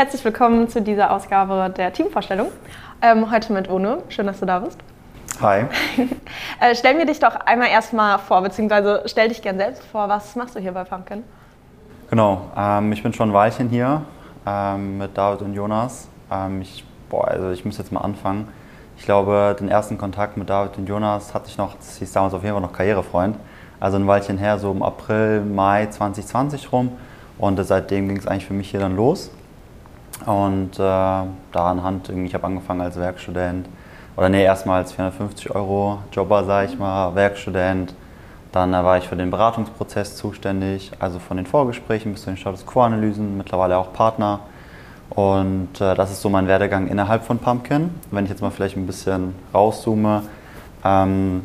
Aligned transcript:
Herzlich 0.00 0.24
willkommen 0.24 0.66
zu 0.66 0.80
dieser 0.80 1.10
Ausgabe 1.10 1.70
der 1.76 1.92
Teamvorstellung. 1.92 2.48
Ähm, 3.02 3.30
heute 3.30 3.52
mit 3.52 3.68
Ono. 3.68 4.02
Schön, 4.08 4.26
dass 4.26 4.40
du 4.40 4.46
da 4.46 4.60
bist. 4.60 4.78
Hi. 5.42 5.66
äh, 6.58 6.74
stell 6.74 6.94
mir 6.94 7.04
dich 7.04 7.18
doch 7.18 7.34
einmal 7.34 7.68
erstmal 7.68 8.18
vor, 8.18 8.40
beziehungsweise 8.40 9.02
stell 9.04 9.28
dich 9.28 9.42
gern 9.42 9.58
selbst 9.58 9.84
vor. 9.84 10.08
Was 10.08 10.34
machst 10.36 10.56
du 10.56 10.58
hier 10.58 10.72
bei 10.72 10.84
Pumpkin? 10.84 11.22
Genau, 12.08 12.50
ähm, 12.56 12.90
ich 12.92 13.02
bin 13.02 13.12
schon 13.12 13.28
ein 13.28 13.34
Weilchen 13.34 13.68
hier 13.68 14.00
ähm, 14.46 14.96
mit 14.96 15.18
David 15.18 15.42
und 15.42 15.52
Jonas. 15.52 16.08
Ähm, 16.32 16.62
ich, 16.62 16.82
boah, 17.10 17.28
also 17.28 17.50
ich 17.50 17.66
muss 17.66 17.76
jetzt 17.76 17.92
mal 17.92 18.00
anfangen. 18.00 18.48
Ich 18.96 19.04
glaube, 19.04 19.54
den 19.60 19.68
ersten 19.68 19.98
Kontakt 19.98 20.38
mit 20.38 20.48
David 20.48 20.78
und 20.78 20.88
Jonas 20.88 21.34
hatte 21.34 21.48
ich 21.48 21.58
noch, 21.58 21.76
das 21.76 21.98
hieß 21.98 22.10
damals 22.10 22.32
auf 22.32 22.42
jeden 22.42 22.54
Fall 22.54 22.62
noch 22.62 22.72
Karrierefreund. 22.72 23.36
Also 23.80 23.98
ein 23.98 24.06
Weilchen 24.06 24.38
her, 24.38 24.58
so 24.58 24.72
im 24.72 24.82
April, 24.82 25.42
Mai 25.42 25.88
2020 25.90 26.72
rum. 26.72 26.92
Und 27.36 27.62
seitdem 27.62 28.08
ging 28.08 28.16
es 28.16 28.26
eigentlich 28.26 28.46
für 28.46 28.54
mich 28.54 28.70
hier 28.70 28.80
dann 28.80 28.96
los. 28.96 29.30
Und 30.26 30.74
äh, 30.74 30.78
da 30.78 31.26
anhand, 31.52 32.08
ich 32.10 32.34
habe 32.34 32.46
angefangen 32.46 32.80
als 32.80 32.96
Werkstudent, 32.96 33.68
oder 34.16 34.28
nee, 34.28 34.44
erstmal 34.44 34.82
als 34.82 34.92
450 34.92 35.54
Euro 35.54 35.98
Jobber, 36.12 36.44
sage 36.44 36.68
ich 36.70 36.78
mal, 36.78 37.14
Werkstudent. 37.14 37.94
Dann 38.52 38.74
äh, 38.74 38.84
war 38.84 38.98
ich 38.98 39.08
für 39.08 39.16
den 39.16 39.30
Beratungsprozess 39.30 40.16
zuständig, 40.16 40.92
also 40.98 41.18
von 41.18 41.36
den 41.36 41.46
Vorgesprächen 41.46 42.12
bis 42.12 42.22
zu 42.22 42.30
den 42.30 42.36
Status 42.36 42.66
Quo-Analysen, 42.66 43.36
mittlerweile 43.36 43.78
auch 43.78 43.92
Partner. 43.92 44.40
Und 45.10 45.80
äh, 45.80 45.94
das 45.94 46.10
ist 46.10 46.20
so 46.20 46.28
mein 46.28 46.46
Werdegang 46.46 46.86
innerhalb 46.88 47.24
von 47.24 47.38
Pumpkin. 47.38 47.90
Wenn 48.10 48.24
ich 48.24 48.30
jetzt 48.30 48.42
mal 48.42 48.50
vielleicht 48.50 48.76
ein 48.76 48.86
bisschen 48.86 49.34
rauszoome, 49.54 50.22
ähm, 50.84 51.42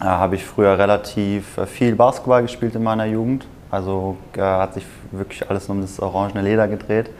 äh, 0.00 0.04
habe 0.04 0.36
ich 0.36 0.44
früher 0.44 0.78
relativ 0.78 1.56
äh, 1.58 1.66
viel 1.66 1.94
Basketball 1.96 2.42
gespielt 2.42 2.74
in 2.74 2.82
meiner 2.82 3.06
Jugend. 3.06 3.46
Also 3.70 4.16
äh, 4.36 4.40
hat 4.40 4.74
sich 4.74 4.84
wirklich 5.10 5.48
alles 5.48 5.68
um 5.68 5.80
das 5.80 5.98
orangene 6.00 6.42
Leder 6.42 6.68
gedreht. 6.68 7.10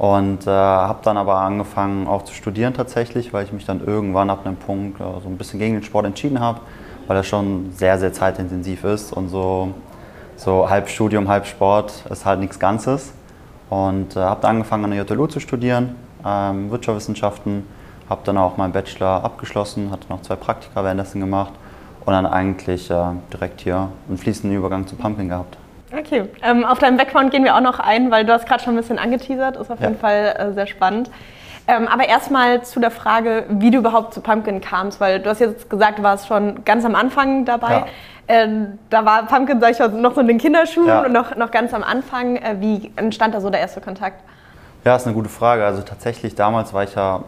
Und 0.00 0.46
äh, 0.46 0.50
habe 0.50 1.00
dann 1.02 1.18
aber 1.18 1.36
angefangen 1.40 2.06
auch 2.06 2.22
zu 2.22 2.32
studieren 2.32 2.72
tatsächlich, 2.72 3.34
weil 3.34 3.44
ich 3.44 3.52
mich 3.52 3.66
dann 3.66 3.86
irgendwann 3.86 4.30
ab 4.30 4.46
einem 4.46 4.56
Punkt 4.56 4.98
äh, 4.98 5.04
so 5.22 5.28
ein 5.28 5.36
bisschen 5.36 5.58
gegen 5.58 5.74
den 5.74 5.82
Sport 5.82 6.06
entschieden 6.06 6.40
habe, 6.40 6.60
weil 7.06 7.18
er 7.18 7.22
schon 7.22 7.70
sehr, 7.74 7.98
sehr 7.98 8.10
zeitintensiv 8.10 8.84
ist 8.84 9.12
und 9.12 9.28
so, 9.28 9.74
so 10.36 10.70
halb 10.70 10.88
Studium, 10.88 11.28
halb 11.28 11.44
Sport 11.44 12.06
ist 12.08 12.24
halt 12.24 12.40
nichts 12.40 12.58
Ganzes. 12.58 13.12
Und 13.68 14.16
äh, 14.16 14.20
habe 14.20 14.40
dann 14.40 14.56
angefangen 14.56 14.84
an 14.86 14.92
der 14.92 15.04
JLU 15.04 15.26
zu 15.26 15.38
studieren, 15.38 15.96
ähm, 16.24 16.70
Wirtschaftswissenschaften, 16.70 17.66
habe 18.08 18.22
dann 18.24 18.38
auch 18.38 18.56
meinen 18.56 18.72
Bachelor 18.72 19.22
abgeschlossen, 19.22 19.90
hatte 19.90 20.08
noch 20.08 20.22
zwei 20.22 20.36
Praktika 20.36 20.82
währenddessen 20.82 21.20
gemacht 21.20 21.52
und 22.06 22.14
dann 22.14 22.24
eigentlich 22.24 22.90
äh, 22.90 23.04
direkt 23.30 23.60
hier 23.60 23.90
einen 24.08 24.16
fließenden 24.16 24.58
Übergang 24.58 24.86
zu 24.86 24.96
Pumpkin 24.96 25.28
gehabt. 25.28 25.58
Okay, 25.96 26.28
ähm, 26.42 26.64
auf 26.64 26.78
deinem 26.78 26.96
Background 26.96 27.30
gehen 27.32 27.44
wir 27.44 27.56
auch 27.56 27.60
noch 27.60 27.80
ein, 27.80 28.10
weil 28.10 28.24
du 28.24 28.32
hast 28.32 28.46
gerade 28.46 28.62
schon 28.62 28.74
ein 28.74 28.76
bisschen 28.76 28.98
angeteasert, 28.98 29.56
ist 29.56 29.70
auf 29.70 29.80
ja. 29.80 29.88
jeden 29.88 29.98
Fall 29.98 30.34
äh, 30.38 30.52
sehr 30.52 30.66
spannend. 30.66 31.10
Ähm, 31.66 31.88
aber 31.88 32.08
erstmal 32.08 32.62
zu 32.62 32.80
der 32.80 32.90
Frage, 32.90 33.44
wie 33.48 33.70
du 33.70 33.78
überhaupt 33.78 34.14
zu 34.14 34.20
Pumpkin 34.20 34.60
kamst, 34.60 35.00
weil 35.00 35.20
du 35.20 35.30
hast 35.30 35.40
jetzt 35.40 35.68
gesagt, 35.68 35.98
du 35.98 36.02
warst 36.02 36.26
schon 36.26 36.64
ganz 36.64 36.84
am 36.84 36.94
Anfang 36.94 37.44
dabei. 37.44 37.72
Ja. 37.72 37.86
Ähm, 38.28 38.78
da 38.88 39.04
war 39.04 39.26
Pumpkin, 39.26 39.60
sag 39.60 39.72
ich 39.72 39.78
mal, 39.78 39.88
noch 39.88 40.14
so 40.14 40.20
in 40.20 40.28
den 40.28 40.38
Kinderschuhen 40.38 40.86
ja. 40.86 41.02
und 41.02 41.12
noch, 41.12 41.36
noch 41.36 41.50
ganz 41.50 41.74
am 41.74 41.82
Anfang. 41.82 42.36
Äh, 42.36 42.56
wie 42.60 42.92
entstand 42.96 43.34
da 43.34 43.40
so 43.40 43.50
der 43.50 43.60
erste 43.60 43.80
Kontakt? 43.80 44.22
Ja, 44.84 44.96
ist 44.96 45.06
eine 45.06 45.14
gute 45.14 45.28
Frage. 45.28 45.64
Also 45.64 45.82
tatsächlich, 45.82 46.34
damals 46.34 46.72
war 46.72 46.84
ich 46.84 46.94
ja 46.94 47.24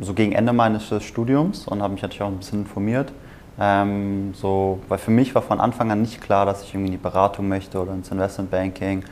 so 0.00 0.14
gegen 0.14 0.32
Ende 0.32 0.52
meines 0.52 0.92
Studiums 1.04 1.66
und 1.66 1.82
habe 1.82 1.92
mich 1.92 2.02
natürlich 2.02 2.22
auch 2.22 2.28
ein 2.28 2.38
bisschen 2.38 2.60
informiert. 2.60 3.12
Ähm, 3.60 4.34
so, 4.34 4.80
weil 4.88 4.98
für 4.98 5.10
mich 5.10 5.34
war 5.34 5.42
von 5.42 5.60
Anfang 5.60 5.90
an 5.90 6.00
nicht 6.00 6.20
klar, 6.20 6.44
dass 6.44 6.62
ich 6.62 6.74
irgendwie 6.74 6.88
in 6.88 6.92
die 6.92 7.02
Beratung 7.02 7.48
möchte 7.48 7.80
oder 7.80 7.92
ins 7.92 8.10
Investmentbanking. 8.10 9.04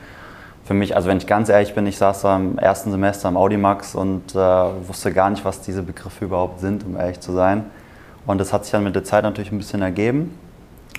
Für 0.65 0.73
mich, 0.73 0.95
also 0.95 1.09
wenn 1.09 1.17
ich 1.17 1.27
ganz 1.27 1.49
ehrlich 1.49 1.73
bin, 1.75 1.85
ich 1.87 1.97
saß 1.97 2.21
da 2.21 2.35
im 2.35 2.57
ersten 2.57 2.91
Semester 2.91 3.27
am 3.27 3.37
Audimax 3.37 3.95
und 3.95 4.33
äh, 4.33 4.37
wusste 4.37 5.13
gar 5.13 5.29
nicht, 5.29 5.43
was 5.45 5.61
diese 5.61 5.83
Begriffe 5.83 6.25
überhaupt 6.25 6.59
sind, 6.59 6.85
um 6.85 6.95
ehrlich 6.97 7.19
zu 7.19 7.33
sein. 7.33 7.65
Und 8.25 8.37
das 8.37 8.53
hat 8.53 8.63
sich 8.63 8.71
dann 8.71 8.83
mit 8.83 8.95
der 8.95 9.03
Zeit 9.03 9.23
natürlich 9.23 9.51
ein 9.51 9.57
bisschen 9.57 9.81
ergeben. 9.81 10.37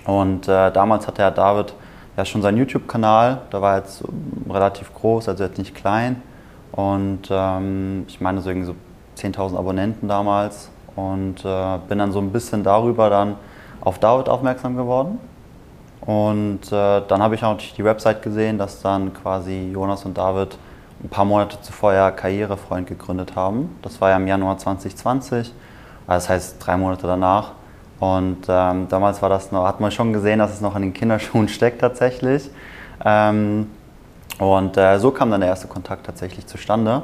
Und 0.06 0.49
äh, 0.49 0.71
damals 0.71 1.06
hatte 1.06 1.22
Herr 1.22 1.31
David 1.31 1.75
ja 2.16 2.25
schon 2.25 2.43
seinen 2.43 2.59
YouTube-Kanal, 2.59 3.43
da 3.50 3.60
war 3.62 3.78
jetzt 3.78 4.04
relativ 4.49 4.93
groß, 4.94 5.28
also 5.28 5.44
jetzt 5.44 5.59
nicht 5.59 5.75
klein. 5.75 6.22
Und 6.72 7.28
ähm, 7.31 8.04
ich 8.09 8.21
meine 8.21 8.41
so 8.41 8.50
irgendwie 8.50 8.66
so 8.66 8.75
10.000 9.16 9.56
Abonnenten 9.56 10.09
damals 10.09 10.71
und 10.97 11.44
äh, 11.44 11.78
bin 11.88 11.99
dann 11.99 12.12
so 12.12 12.21
ein 12.21 12.31
bisschen 12.31 12.62
darüber 12.62 13.10
dann 13.10 13.37
auf 13.81 13.99
David 13.99 14.28
aufmerksam 14.28 14.77
geworden. 14.77 15.19
Und 16.00 16.71
äh, 16.71 17.03
dann 17.09 17.22
habe 17.22 17.34
ich 17.34 17.43
auch 17.43 17.56
die 17.56 17.84
Website 17.84 18.22
gesehen, 18.22 18.59
dass 18.59 18.82
dann 18.82 19.15
quasi 19.15 19.71
Jonas 19.72 20.04
und 20.04 20.19
David 20.19 20.59
ein 21.03 21.09
paar 21.09 21.25
Monate 21.25 21.60
zuvor 21.62 21.94
ja 21.94 22.10
Karrierefreund 22.10 22.87
gegründet 22.87 23.37
haben. 23.37 23.77
Das 23.83 24.00
war 24.00 24.10
ja 24.10 24.16
im 24.16 24.27
Januar 24.27 24.59
2020, 24.59 25.38
also 25.38 25.53
das 26.06 26.28
heißt 26.28 26.56
drei 26.66 26.77
Monate 26.77 27.06
danach. 27.06 27.53
Und 28.00 28.47
ähm, 28.49 28.87
damals 28.88 29.22
war 29.22 29.28
das 29.28 29.50
noch, 29.50 29.66
hat 29.66 29.81
man 29.81 29.91
schon 29.91 30.12
gesehen, 30.12 30.38
dass 30.38 30.53
es 30.53 30.60
noch 30.60 30.77
in 30.77 30.83
den 30.83 30.93
Kinderschuhen 30.93 31.49
steckt 31.49 31.81
tatsächlich. 31.81 32.50
Ähm, 33.04 33.71
und 34.38 34.77
äh, 34.77 34.99
so 34.99 35.10
kam 35.10 35.31
dann 35.31 35.41
der 35.41 35.50
erste 35.50 35.69
Kontakt 35.69 36.06
tatsächlich 36.06 36.47
zustande. 36.47 37.03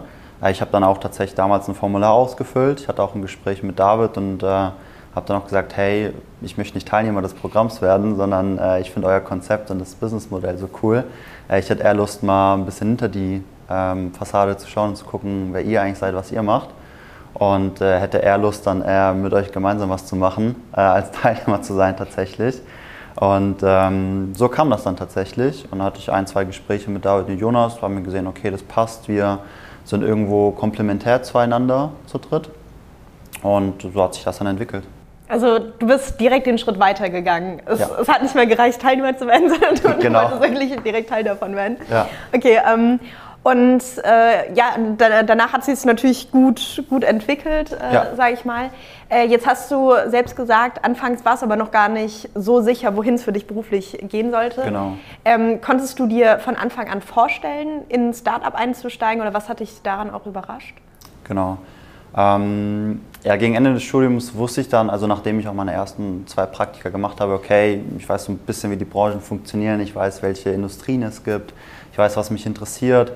Ich 0.48 0.60
habe 0.62 0.70
dann 0.70 0.84
auch 0.84 0.98
tatsächlich 0.98 1.34
damals 1.34 1.68
ein 1.68 1.74
Formular 1.74 2.12
ausgefüllt. 2.12 2.80
Ich 2.80 2.88
hatte 2.88 3.02
auch 3.02 3.14
ein 3.14 3.20
Gespräch 3.20 3.62
mit 3.62 3.78
David 3.78 4.16
und 4.16 4.42
äh, 4.42 4.46
habe 4.46 5.26
dann 5.26 5.36
auch 5.36 5.44
gesagt, 5.44 5.76
hey, 5.76 6.12
ich 6.40 6.56
möchte 6.56 6.76
nicht 6.76 6.88
Teilnehmer 6.88 7.20
des 7.20 7.34
Programms 7.34 7.82
werden, 7.82 8.16
sondern 8.16 8.58
äh, 8.58 8.80
ich 8.80 8.90
finde 8.90 9.08
euer 9.08 9.20
Konzept 9.20 9.70
und 9.70 9.80
das 9.80 9.94
Businessmodell 9.94 10.56
so 10.56 10.70
cool. 10.82 11.04
Äh, 11.50 11.60
ich 11.60 11.68
hätte 11.68 11.82
eher 11.82 11.94
Lust, 11.94 12.22
mal 12.22 12.54
ein 12.54 12.64
bisschen 12.64 12.88
hinter 12.88 13.08
die 13.08 13.44
ähm, 13.68 14.14
Fassade 14.14 14.56
zu 14.56 14.66
schauen 14.66 14.90
und 14.90 14.96
zu 14.96 15.04
gucken, 15.04 15.50
wer 15.52 15.62
ihr 15.62 15.82
eigentlich 15.82 15.98
seid, 15.98 16.14
was 16.14 16.32
ihr 16.32 16.42
macht. 16.42 16.70
Und 17.34 17.80
äh, 17.80 18.00
hätte 18.00 18.18
eher 18.18 18.38
Lust, 18.38 18.66
dann 18.66 18.82
eher 18.82 19.12
mit 19.12 19.32
euch 19.34 19.52
gemeinsam 19.52 19.90
was 19.90 20.06
zu 20.06 20.16
machen, 20.16 20.56
äh, 20.74 20.80
als 20.80 21.10
Teilnehmer 21.20 21.60
zu 21.60 21.74
sein 21.74 21.96
tatsächlich. 21.96 22.60
Und 23.16 23.58
ähm, 23.62 24.34
so 24.34 24.48
kam 24.48 24.70
das 24.70 24.84
dann 24.84 24.96
tatsächlich. 24.96 25.64
Und 25.64 25.78
dann 25.78 25.82
hatte 25.82 25.98
ich 25.98 26.10
ein, 26.10 26.26
zwei 26.26 26.44
Gespräche 26.44 26.90
mit 26.90 27.04
David 27.04 27.28
und 27.28 27.38
Jonas, 27.38 27.82
haben 27.82 27.96
wir 27.96 28.02
gesehen, 28.02 28.26
okay, 28.26 28.50
das 28.50 28.62
passt, 28.62 29.08
wir 29.08 29.40
sind 29.84 30.02
irgendwo 30.02 30.50
komplementär 30.52 31.22
zueinander 31.22 31.92
zu 32.06 32.18
dritt. 32.18 32.50
Und 33.42 33.82
so 33.82 34.02
hat 34.02 34.14
sich 34.14 34.24
das 34.24 34.38
dann 34.38 34.46
entwickelt. 34.46 34.84
Also 35.28 35.60
du 35.60 35.86
bist 35.86 36.20
direkt 36.20 36.46
den 36.46 36.58
Schritt 36.58 36.80
weitergegangen. 36.80 37.62
Es, 37.64 37.78
ja. 37.78 37.88
es 38.00 38.08
hat 38.08 38.20
nicht 38.22 38.34
mehr 38.34 38.46
gereicht, 38.46 38.82
Teilnehmer 38.82 39.16
zu 39.16 39.26
werden, 39.26 39.48
sondern 39.48 39.74
du, 39.76 40.02
genau. 40.02 40.22
wolltest 40.22 40.42
wirklich 40.42 40.82
direkt 40.82 41.08
Teil 41.08 41.22
davon 41.22 41.54
werden. 41.54 41.76
Ja. 41.88 42.08
Okay, 42.34 42.58
ähm, 42.72 42.98
und 43.42 43.82
äh, 44.04 44.52
ja, 44.52 44.76
da, 44.98 45.22
danach 45.22 45.54
hat 45.54 45.64
sich 45.64 45.74
es 45.74 45.84
natürlich 45.86 46.30
gut, 46.30 46.84
gut 46.90 47.04
entwickelt, 47.04 47.72
äh, 47.72 47.94
ja. 47.94 48.06
sage 48.14 48.34
ich 48.34 48.44
mal. 48.44 48.68
Äh, 49.08 49.28
jetzt 49.28 49.46
hast 49.46 49.70
du 49.70 49.94
selbst 50.08 50.36
gesagt, 50.36 50.84
anfangs 50.84 51.24
war 51.24 51.34
es 51.34 51.42
aber 51.42 51.56
noch 51.56 51.70
gar 51.70 51.88
nicht 51.88 52.28
so 52.34 52.60
sicher, 52.60 52.96
wohin 52.96 53.14
es 53.14 53.24
für 53.24 53.32
dich 53.32 53.46
beruflich 53.46 53.98
gehen 54.08 54.30
sollte. 54.30 54.60
Genau. 54.62 54.98
Ähm, 55.24 55.62
konntest 55.62 55.98
du 55.98 56.06
dir 56.06 56.38
von 56.38 56.54
Anfang 56.54 56.90
an 56.90 57.00
vorstellen, 57.00 57.82
in 57.88 58.10
ein 58.10 58.14
Startup 58.14 58.54
einzusteigen 58.54 59.22
oder 59.22 59.32
was 59.32 59.48
hat 59.48 59.60
dich 59.60 59.80
daran 59.82 60.10
auch 60.10 60.26
überrascht? 60.26 60.76
Genau. 61.24 61.56
Ähm, 62.14 63.00
ja, 63.24 63.36
gegen 63.36 63.54
Ende 63.54 63.72
des 63.72 63.84
Studiums 63.84 64.34
wusste 64.34 64.60
ich 64.60 64.68
dann, 64.68 64.90
also 64.90 65.06
nachdem 65.06 65.40
ich 65.40 65.48
auch 65.48 65.54
meine 65.54 65.72
ersten 65.72 66.26
zwei 66.26 66.44
Praktika 66.44 66.90
gemacht 66.90 67.20
habe, 67.20 67.32
okay, 67.32 67.82
ich 67.96 68.06
weiß 68.06 68.24
so 68.24 68.32
ein 68.32 68.38
bisschen, 68.38 68.70
wie 68.70 68.76
die 68.76 68.84
Branchen 68.84 69.20
funktionieren, 69.20 69.80
ich 69.80 69.94
weiß, 69.94 70.22
welche 70.22 70.50
Industrien 70.50 71.02
es 71.04 71.24
gibt, 71.24 71.54
ich 71.90 71.96
weiß, 71.96 72.18
was 72.18 72.30
mich 72.30 72.44
interessiert 72.44 73.12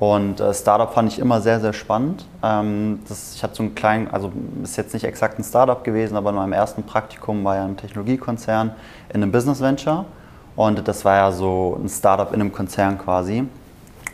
und 0.00 0.40
äh, 0.40 0.54
Startup 0.54 0.90
fand 0.90 1.12
ich 1.12 1.18
immer 1.18 1.42
sehr, 1.42 1.60
sehr 1.60 1.74
spannend. 1.74 2.24
Ähm, 2.42 3.00
das, 3.06 3.34
ich 3.34 3.42
hatte 3.42 3.56
so 3.56 3.62
einen 3.62 3.74
kleinen, 3.74 4.08
also 4.08 4.32
ist 4.62 4.78
jetzt 4.78 4.94
nicht 4.94 5.04
exakt 5.04 5.38
ein 5.38 5.44
Startup 5.44 5.84
gewesen, 5.84 6.16
aber 6.16 6.30
in 6.30 6.36
meinem 6.36 6.54
ersten 6.54 6.82
Praktikum 6.84 7.44
war 7.44 7.56
ja 7.56 7.66
ein 7.66 7.76
Technologiekonzern 7.76 8.70
in 9.10 9.22
einem 9.22 9.30
Business 9.30 9.60
Venture. 9.60 10.06
Und 10.56 10.88
das 10.88 11.04
war 11.04 11.16
ja 11.16 11.32
so 11.32 11.78
ein 11.84 11.88
Startup 11.90 12.32
in 12.32 12.40
einem 12.40 12.50
Konzern 12.50 12.96
quasi. 12.96 13.40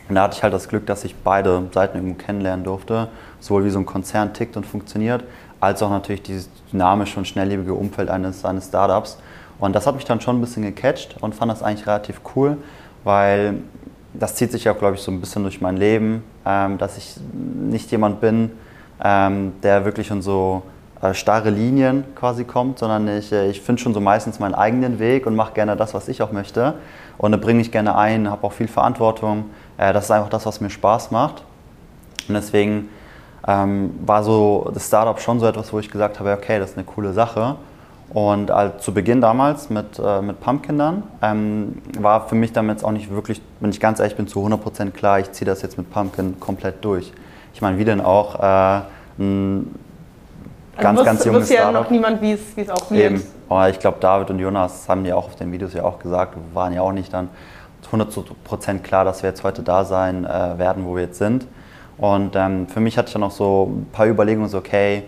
Und 0.09 0.15
da 0.15 0.23
hatte 0.23 0.35
ich 0.35 0.43
halt 0.43 0.53
das 0.53 0.67
Glück, 0.67 0.85
dass 0.87 1.05
ich 1.05 1.15
beide 1.15 1.63
Seiten 1.73 1.97
irgendwo 1.97 2.15
kennenlernen 2.21 2.65
durfte. 2.65 3.07
Sowohl 3.39 3.63
wie 3.63 3.69
so 3.69 3.79
ein 3.79 3.85
Konzern 3.85 4.33
tickt 4.33 4.57
und 4.57 4.65
funktioniert, 4.65 5.23
als 5.61 5.81
auch 5.81 5.89
natürlich 5.89 6.21
dieses 6.21 6.49
dynamische 6.69 7.17
und 7.17 7.25
schnelllebige 7.29 7.73
Umfeld 7.73 8.09
eines, 8.09 8.43
eines 8.43 8.67
Startups. 8.67 9.19
Und 9.57 9.73
das 9.73 9.87
hat 9.87 9.95
mich 9.95 10.03
dann 10.03 10.19
schon 10.19 10.37
ein 10.37 10.41
bisschen 10.41 10.63
gecatcht 10.63 11.15
und 11.21 11.33
fand 11.33 11.49
das 11.49 11.63
eigentlich 11.63 11.87
relativ 11.87 12.19
cool, 12.35 12.57
weil 13.05 13.61
das 14.13 14.35
zieht 14.35 14.51
sich 14.51 14.69
auch, 14.69 14.77
glaube 14.77 14.95
ich, 14.95 15.01
so 15.01 15.11
ein 15.11 15.19
bisschen 15.19 15.43
durch 15.43 15.61
mein 15.61 15.77
Leben, 15.77 16.23
ähm, 16.45 16.77
dass 16.77 16.97
ich 16.97 17.15
nicht 17.33 17.91
jemand 17.91 18.21
bin, 18.21 18.51
ähm, 19.03 19.53
der 19.63 19.85
wirklich 19.85 20.09
in 20.09 20.21
so 20.21 20.63
äh, 21.01 21.13
starre 21.13 21.51
Linien 21.51 22.05
quasi 22.15 22.43
kommt, 22.43 22.79
sondern 22.79 23.07
ich, 23.07 23.31
äh, 23.31 23.49
ich 23.49 23.61
finde 23.61 23.81
schon 23.81 23.93
so 23.93 23.99
meistens 23.99 24.39
meinen 24.39 24.55
eigenen 24.55 24.97
Weg 24.97 25.27
und 25.27 25.35
mache 25.35 25.53
gerne 25.53 25.75
das, 25.75 25.93
was 25.93 26.07
ich 26.07 26.21
auch 26.21 26.31
möchte. 26.31 26.75
Und 27.17 27.31
da 27.31 27.37
bringe 27.37 27.61
ich 27.61 27.71
gerne 27.71 27.95
ein, 27.95 28.29
habe 28.29 28.45
auch 28.45 28.53
viel 28.53 28.67
Verantwortung. 28.67 29.45
Äh, 29.77 29.93
das 29.93 30.05
ist 30.05 30.11
einfach 30.11 30.29
das, 30.29 30.45
was 30.45 30.59
mir 30.61 30.69
Spaß 30.69 31.11
macht. 31.11 31.43
Und 32.27 32.33
deswegen 32.33 32.89
ähm, 33.47 33.91
war 34.05 34.23
so 34.23 34.71
das 34.73 34.87
Startup 34.87 35.19
schon 35.19 35.39
so 35.39 35.47
etwas, 35.47 35.71
wo 35.71 35.79
ich 35.79 35.89
gesagt 35.89 36.19
habe, 36.19 36.33
okay, 36.33 36.59
das 36.59 36.71
ist 36.71 36.77
eine 36.77 36.85
coole 36.85 37.13
Sache. 37.13 37.55
Und 38.09 38.49
äh, 38.49 38.77
zu 38.79 38.93
Beginn 38.93 39.19
damals 39.19 39.69
mit, 39.69 39.99
äh, 39.99 40.21
mit 40.21 40.39
Pumpkin 40.39 40.77
dann, 40.77 41.03
ähm, 41.21 41.81
war 41.99 42.27
für 42.27 42.35
mich 42.35 42.53
damit 42.53 42.83
auch 42.83 42.91
nicht 42.91 43.11
wirklich, 43.11 43.41
wenn 43.59 43.69
ich 43.69 43.79
ganz 43.79 43.99
ehrlich 43.99 44.15
bin, 44.15 44.27
zu 44.27 44.39
100% 44.39 44.91
klar, 44.91 45.19
ich 45.19 45.31
ziehe 45.33 45.45
das 45.45 45.61
jetzt 45.61 45.77
mit 45.77 45.91
Pumpkin 45.91 46.39
komplett 46.39 46.83
durch. 46.85 47.11
Ich 47.53 47.61
meine, 47.61 47.77
wie 47.77 47.85
denn 47.85 47.99
auch 47.99 48.35
äh, 48.39 48.81
ein 49.19 49.75
ganz, 50.77 50.99
also 50.99 51.03
ganz 51.03 51.25
junges 51.25 51.49
ja 51.49 51.71
noch 51.71 51.89
niemand, 51.89 52.21
wie 52.21 52.31
es 52.31 52.69
auch 52.69 52.89
wird. 52.91 53.01
Eben. 53.01 53.23
Oh, 53.49 53.63
ich 53.69 53.79
glaube, 53.79 53.97
David 53.99 54.29
und 54.29 54.39
Jonas 54.39 54.87
haben 54.87 55.03
die 55.03 55.11
auch 55.11 55.25
auf 55.25 55.35
den 55.35 55.51
Videos 55.51 55.73
ja 55.73 55.83
auch 55.83 55.99
gesagt, 55.99 56.37
waren 56.53 56.73
ja 56.73 56.81
auch 56.81 56.91
nicht 56.91 57.13
dann 57.13 57.29
100% 57.91 58.79
klar, 58.79 59.05
dass 59.05 59.23
wir 59.23 59.29
jetzt 59.29 59.43
heute 59.43 59.63
da 59.63 59.85
sein 59.85 60.25
äh, 60.25 60.57
werden, 60.57 60.85
wo 60.85 60.95
wir 60.95 61.03
jetzt 61.03 61.17
sind. 61.17 61.47
Und 61.97 62.35
ähm, 62.35 62.67
für 62.67 62.79
mich 62.79 62.97
hatte 62.97 63.07
ich 63.07 63.13
dann 63.13 63.21
noch 63.21 63.31
so 63.31 63.71
ein 63.71 63.87
paar 63.91 64.07
Überlegungen, 64.07 64.49
so 64.49 64.59
okay, 64.59 65.03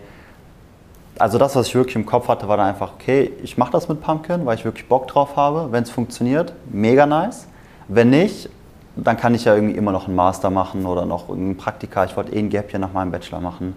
also 1.20 1.36
das, 1.36 1.54
was 1.54 1.66
ich 1.66 1.74
wirklich 1.74 1.96
im 1.96 2.06
Kopf 2.06 2.28
hatte, 2.28 2.48
war 2.48 2.56
dann 2.56 2.68
einfach, 2.68 2.94
okay, 2.94 3.30
ich 3.42 3.58
mache 3.58 3.72
das 3.72 3.90
mit 3.90 4.00
Pumpkin, 4.00 4.46
weil 4.46 4.56
ich 4.56 4.64
wirklich 4.64 4.88
Bock 4.88 5.06
drauf 5.06 5.36
habe. 5.36 5.70
Wenn 5.70 5.82
es 5.82 5.90
funktioniert, 5.90 6.54
mega 6.70 7.04
nice. 7.04 7.46
Wenn 7.88 8.08
nicht, 8.08 8.48
dann 8.96 9.18
kann 9.18 9.34
ich 9.34 9.44
ja 9.44 9.54
irgendwie 9.54 9.76
immer 9.76 9.92
noch 9.92 10.06
einen 10.06 10.16
Master 10.16 10.48
machen 10.48 10.86
oder 10.86 11.04
noch 11.04 11.28
ein 11.28 11.58
Praktika. 11.58 12.06
Ich 12.06 12.16
wollte 12.16 12.34
eh 12.34 12.38
ein 12.38 12.48
Gap 12.48 12.70
hier 12.70 12.80
nach 12.80 12.94
meinem 12.94 13.10
Bachelor 13.10 13.40
machen. 13.40 13.74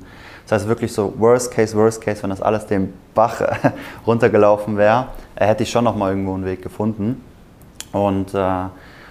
Das 0.48 0.54
heißt 0.54 0.70
wirklich 0.70 0.94
so 0.94 1.14
Worst 1.18 1.52
Case, 1.52 1.76
Worst 1.76 2.00
Case, 2.00 2.24
wenn 2.24 2.30
das 2.30 2.42
alles 2.42 2.66
den 2.66 2.94
Bach 3.14 3.42
runtergelaufen 4.08 4.78
wäre, 4.78 5.08
äh, 5.36 5.46
hätte 5.46 5.64
ich 5.64 5.70
schon 5.70 5.84
noch 5.84 5.98
mal 5.98 6.12
irgendwo 6.12 6.36
einen 6.36 6.46
Weg 6.46 6.62
gefunden. 6.62 7.26
Und 7.92 8.34
äh, 8.34 8.68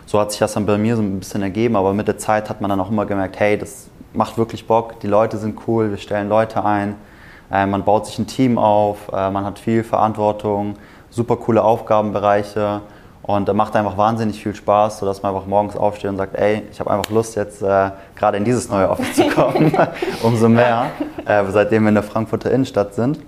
so 0.07 0.19
hat 0.19 0.31
sich 0.31 0.41
das 0.41 0.55
dann 0.55 0.65
bei 0.65 0.79
mir 0.79 0.97
so 0.97 1.03
ein 1.03 1.19
bisschen 1.19 1.43
ergeben. 1.43 1.77
Aber 1.77 1.93
mit 1.93 2.09
der 2.09 2.17
Zeit 2.17 2.49
hat 2.49 2.63
man 2.63 2.71
dann 2.71 2.81
auch 2.81 2.91
immer 2.91 3.05
gemerkt, 3.05 3.39
hey, 3.39 3.59
das 3.59 3.89
macht 4.15 4.39
wirklich 4.39 4.67
Bock, 4.67 5.01
die 5.01 5.07
Leute 5.07 5.37
sind 5.37 5.59
cool, 5.67 5.91
wir 5.91 5.99
stellen 5.99 6.31
Leute 6.31 6.65
ein 6.65 6.97
man 7.67 7.85
baut 7.85 8.07
sich 8.07 8.19
ein 8.19 8.27
Team 8.27 8.59
auf, 8.59 9.09
äh, 9.13 9.31
man 9.31 9.45
hat 9.45 9.59
viel 9.59 9.85
Verantwortung, 9.85 10.75
super 11.11 11.37
coole 11.37 11.63
Aufgabenbereiche 11.63 12.81
und 13.23 13.49
äh, 13.49 13.53
macht 13.53 13.77
einfach 13.77 13.97
wahnsinnig 13.97 14.43
viel 14.43 14.55
Spaß, 14.55 14.99
sodass 14.99 15.23
man 15.23 15.35
einfach 15.35 15.47
morgens 15.47 15.77
aufsteht 15.77 16.11
und 16.11 16.17
sagt, 16.17 16.35
ey, 16.35 16.63
ich 16.71 16.81
habe 16.81 16.91
einfach 16.91 17.11
Lust 17.11 17.37
jetzt 17.37 17.63
äh, 17.63 17.91
gerade 18.17 18.39
in 18.39 18.45
dieses 18.45 18.69
neue 18.69 18.89
Office 18.89 19.15
zu 19.15 19.29
kommen, 19.29 19.73
umso 20.23 20.49
mehr, 20.49 20.87
äh, 21.27 21.45
seitdem 21.51 21.85
wir 21.85 21.91
in 21.91 21.95
der 21.95 22.05
Frankfurter 22.05 22.51
Innenstadt 22.51 22.95
sind. 22.95 23.21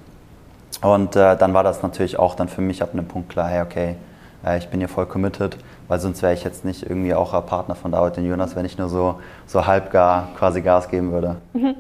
Und 0.82 1.17
äh, 1.17 1.37
dann 1.37 1.55
war 1.55 1.62
das 1.62 1.82
natürlich 1.82 2.19
auch 2.19 2.35
dann 2.35 2.49
für 2.49 2.61
mich 2.61 2.82
ab 2.82 2.91
einem 2.93 3.06
Punkt 3.06 3.29
klar, 3.29 3.49
hey, 3.49 3.62
okay, 3.62 3.97
ich 4.59 4.69
bin 4.69 4.81
hier 4.81 4.91
voll 4.91 5.06
committed, 5.06 5.56
weil 5.88 5.99
sonst 6.00 6.23
wäre 6.23 6.35
ich 6.35 6.44
jetzt 6.44 6.67
nicht 6.67 6.82
irgendwie 6.82 7.15
auch 7.15 7.32
ein 7.32 7.47
Partner 7.47 7.75
von 7.75 7.93
David 7.93 8.19
und 8.19 8.27
Jonas, 8.27 8.55
wenn 8.55 8.67
ich 8.67 8.77
nur 8.77 8.91
so, 8.91 9.15
so 9.47 9.67
halb 9.67 9.91
gar 9.91 10.29
quasi 10.37 10.61
Gas 10.61 10.91
geben 10.91 11.12
würde. 11.12 11.37
Mhm. 11.55 11.77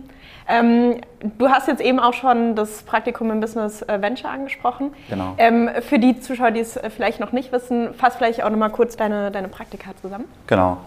Ähm, 0.48 1.00
du 1.38 1.48
hast 1.48 1.68
jetzt 1.68 1.80
eben 1.80 1.98
auch 1.98 2.12
schon 2.12 2.54
das 2.54 2.82
Praktikum 2.82 3.30
im 3.30 3.40
Business 3.40 3.82
äh, 3.82 4.00
Venture 4.00 4.30
angesprochen. 4.30 4.92
Genau. 5.08 5.34
Ähm, 5.38 5.70
für 5.80 5.98
die 5.98 6.20
Zuschauer, 6.20 6.50
die 6.50 6.60
es 6.60 6.76
äh, 6.76 6.90
vielleicht 6.90 7.20
noch 7.20 7.32
nicht 7.32 7.52
wissen, 7.52 7.94
fass 7.94 8.16
vielleicht 8.16 8.42
auch 8.42 8.50
nochmal 8.50 8.70
kurz 8.70 8.96
deine, 8.96 9.30
deine 9.30 9.48
Praktika 9.48 9.90
zusammen. 10.00 10.26
Genau. 10.46 10.78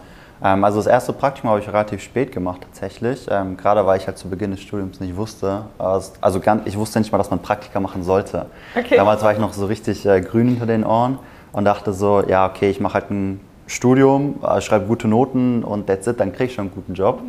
Ähm, 0.42 0.62
also 0.62 0.78
das 0.78 0.86
erste 0.86 1.12
Praktikum 1.12 1.50
habe 1.50 1.60
ich 1.60 1.68
relativ 1.68 2.02
spät 2.02 2.32
gemacht 2.32 2.60
tatsächlich, 2.62 3.26
ähm, 3.30 3.56
gerade 3.56 3.84
weil 3.84 3.98
ich 3.98 4.06
halt 4.06 4.18
zu 4.18 4.28
Beginn 4.28 4.52
des 4.52 4.60
Studiums 4.60 5.00
nicht 5.00 5.16
wusste. 5.16 5.64
Also 5.78 6.40
ganz, 6.40 6.66
ich 6.66 6.78
wusste 6.78 7.00
nicht 7.00 7.10
mal, 7.10 7.18
dass 7.18 7.30
man 7.30 7.40
Praktika 7.40 7.80
machen 7.80 8.04
sollte. 8.04 8.46
Okay. 8.76 8.96
Damals 8.96 9.22
war 9.22 9.32
ich 9.32 9.38
noch 9.38 9.52
so 9.52 9.66
richtig 9.66 10.06
äh, 10.06 10.20
grün 10.20 10.48
hinter 10.48 10.66
den 10.66 10.84
Ohren 10.84 11.18
und 11.52 11.64
dachte 11.64 11.92
so, 11.92 12.22
ja 12.22 12.46
okay, 12.46 12.70
ich 12.70 12.78
mache 12.78 12.94
halt 12.94 13.10
ein 13.10 13.40
Studium, 13.66 14.36
äh, 14.42 14.60
schreibe 14.60 14.86
gute 14.86 15.08
Noten 15.08 15.64
und 15.64 15.88
that's 15.88 16.06
it, 16.06 16.20
dann 16.20 16.32
kriege 16.32 16.44
ich 16.44 16.54
schon 16.54 16.66
einen 16.66 16.74
guten 16.74 16.94
Job. 16.94 17.20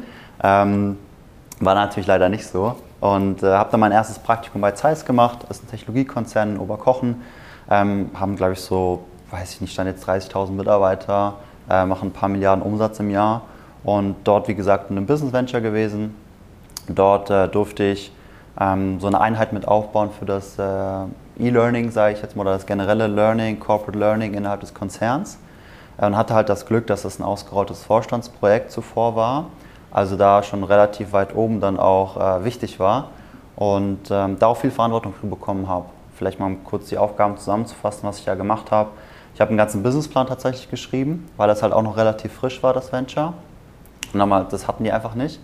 Mhm. 0.44 0.98
War 1.60 1.76
natürlich 1.76 2.08
leider 2.08 2.30
nicht 2.30 2.48
so. 2.48 2.76
Und 3.02 3.44
äh, 3.44 3.48
habe 3.48 3.70
dann 3.72 3.80
mein 3.82 3.92
erstes 3.92 4.20
Praktikum 4.20 4.62
bei 4.62 4.72
Zeiss 4.72 5.06
gemacht. 5.06 5.40
Das 5.48 5.58
ist 5.58 5.66
ein 5.66 5.70
Technologiekonzern 5.70 6.56
in 6.56 6.58
Oberkochen. 6.58 7.22
Ähm, 7.70 8.12
haben, 8.14 8.36
glaube 8.36 8.54
ich, 8.54 8.62
so, 8.62 9.04
weiß 9.32 9.56
ich 9.56 9.62
nicht, 9.62 9.74
stand 9.74 9.88
jetzt 9.88 10.08
30.000 10.08 10.52
Mitarbeiter, 10.52 11.36
äh, 11.70 11.86
machen 11.86 12.10
ein 12.10 12.14
paar 12.14 12.30
Milliarden 12.30 12.64
Umsatz 12.64 13.00
im 13.00 13.10
Jahr. 13.10 13.44
Und 13.84 14.16
dort, 14.24 14.48
wie 14.48 14.56
gesagt, 14.56 14.90
in 14.90 14.98
einem 14.98 15.06
Business 15.06 15.34
Venture 15.34 15.62
gewesen. 15.62 16.16
Dort 16.88 17.30
äh, 17.30 17.48
durfte 17.48 17.84
ich 17.84 18.12
ähm, 18.60 19.00
so 19.00 19.08
eine 19.08 19.20
Einheit 19.20 19.52
mit 19.54 19.68
aufbauen 19.68 20.10
für 20.18 20.26
das 20.26 20.58
äh, 20.58 20.64
E-Learning, 21.40 21.92
sage 21.92 22.16
ich 22.16 22.22
jetzt 22.22 22.36
mal, 22.36 22.44
oder 22.44 22.54
das 22.54 22.66
generelle 22.66 23.08
Learning, 23.08 23.60
Corporate 23.60 23.98
Learning 23.98 24.34
innerhalb 24.34 24.62
des 24.62 24.74
Konzerns. 24.74 25.38
Und 25.98 26.16
hatte 26.16 26.34
halt 26.34 26.48
das 26.48 26.66
Glück, 26.66 26.88
dass 26.88 27.04
es 27.04 27.20
ein 27.20 27.24
ausgerolltes 27.24 27.84
Vorstandsprojekt 27.84 28.72
zuvor 28.72 29.18
war 29.18 29.48
also 29.92 30.16
da 30.16 30.44
schon 30.44 30.64
relativ 30.64 31.14
weit 31.14 31.36
oben 31.36 31.60
dann 31.60 31.80
auch 31.80 32.18
äh, 32.18 32.44
wichtig 32.44 32.80
war 32.80 33.10
und 33.56 34.10
ähm, 34.10 34.38
da 34.40 34.48
auch 34.48 34.58
viel 34.58 34.72
Verantwortung 34.72 35.14
für 35.20 35.28
bekommen 35.28 35.68
habe. 35.68 35.86
Vielleicht 36.16 36.40
mal 36.40 36.56
kurz 36.66 36.90
die 36.90 36.98
Aufgaben 36.98 37.38
zusammenzufassen, 37.38 38.08
was 38.08 38.20
ich 38.20 38.26
da 38.26 38.36
gemacht 38.36 38.72
habe. 38.72 38.90
Ich 39.34 39.42
habe 39.42 39.50
einen 39.50 39.58
ganzen 39.58 39.84
Businessplan 39.84 40.28
tatsächlich 40.28 40.70
geschrieben, 40.70 41.30
weil 41.38 41.48
das 41.48 41.64
halt 41.64 41.74
auch 41.74 41.82
noch 41.82 41.98
relativ 41.98 42.34
frisch 42.34 42.62
war, 42.62 42.74
das 42.74 42.92
Venture. 42.92 43.34
Und 44.14 44.20
dann 44.20 44.48
das 44.50 44.68
hatten 44.68 44.84
die 44.84 44.92
einfach 44.92 45.16
nicht. 45.16 45.40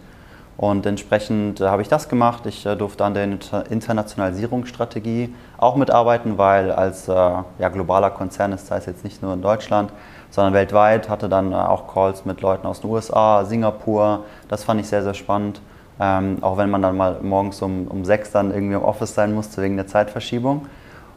Und 0.57 0.85
entsprechend 0.85 1.59
äh, 1.59 1.67
habe 1.67 1.81
ich 1.81 1.87
das 1.87 2.07
gemacht. 2.07 2.45
Ich 2.45 2.65
äh, 2.65 2.75
durfte 2.75 3.03
an 3.03 3.13
der 3.13 3.23
Internationalisierungsstrategie 3.69 5.33
auch 5.57 5.75
mitarbeiten, 5.75 6.37
weil 6.37 6.71
als 6.71 7.07
äh, 7.07 7.11
ja, 7.13 7.69
globaler 7.71 8.11
Konzern 8.11 8.53
ist 8.53 8.71
das 8.71 8.85
jetzt 8.85 9.03
nicht 9.03 9.21
nur 9.21 9.33
in 9.33 9.41
Deutschland, 9.41 9.91
sondern 10.29 10.53
weltweit. 10.53 11.09
Hatte 11.09 11.29
dann 11.29 11.51
äh, 11.51 11.55
auch 11.55 11.91
Calls 11.93 12.25
mit 12.25 12.41
Leuten 12.41 12.67
aus 12.67 12.81
den 12.81 12.89
USA, 12.89 13.45
Singapur. 13.45 14.25
Das 14.47 14.63
fand 14.63 14.81
ich 14.81 14.87
sehr, 14.87 15.03
sehr 15.03 15.13
spannend. 15.13 15.61
Ähm, 15.99 16.39
auch 16.41 16.57
wenn 16.57 16.69
man 16.69 16.81
dann 16.81 16.97
mal 16.97 17.19
morgens 17.21 17.61
um, 17.61 17.87
um 17.87 18.03
sechs 18.03 18.31
dann 18.31 18.51
irgendwie 18.51 18.75
im 18.75 18.83
Office 18.83 19.15
sein 19.15 19.33
musste 19.33 19.61
wegen 19.61 19.77
der 19.77 19.87
Zeitverschiebung. 19.87 20.67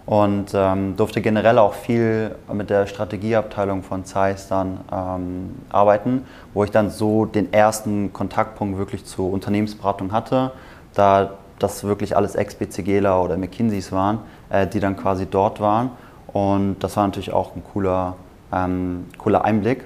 Und 0.07 0.53
ähm, 0.55 0.97
durfte 0.97 1.21
generell 1.21 1.59
auch 1.59 1.75
viel 1.75 2.35
mit 2.51 2.71
der 2.71 2.87
Strategieabteilung 2.87 3.83
von 3.83 4.07
Zeiss 4.07 4.49
dann 4.49 4.81
ähm, 4.91 5.57
arbeiten, 5.69 6.25
wo 6.55 6.65
ich 6.65 6.71
dann 6.71 6.89
so 6.89 7.27
den 7.27 7.53
ersten 7.53 8.11
Kontaktpunkt 8.15 8.79
wirklich 8.79 9.05
zur 9.05 9.31
Unternehmensberatung 9.31 10.11
hatte, 10.13 10.53
da 10.95 11.33
das 11.59 11.85
wirklich 11.85 12.17
alles 12.17 12.37
Ex-BCGler 12.37 13.23
oder 13.23 13.37
McKinseys 13.37 13.93
waren, 13.93 14.21
äh, 14.49 14.67
die 14.67 14.81
dann 14.81 14.97
quasi 14.97 15.27
dort 15.27 15.61
waren. 15.61 15.91
Und 16.33 16.79
das 16.81 16.97
war 16.97 17.07
natürlich 17.07 17.33
auch 17.33 17.55
ein 17.55 17.63
cooler, 17.73 18.17
ähm, 18.53 19.07
cooler 19.19 19.45
Einblick. 19.45 19.85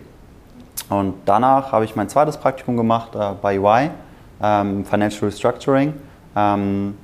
Und 0.88 1.14
danach 1.24 1.72
habe 1.72 1.84
ich 1.84 1.96
mein 1.96 2.08
zweites 2.08 2.36
Praktikum 2.36 2.76
gemacht 2.76 3.14
äh, 3.14 3.32
bei 3.40 3.58
UI, 3.58 3.90
ähm, 4.42 4.84
Financial 4.84 5.24
Restructuring. 5.24 5.94
Ähm, 6.36 6.96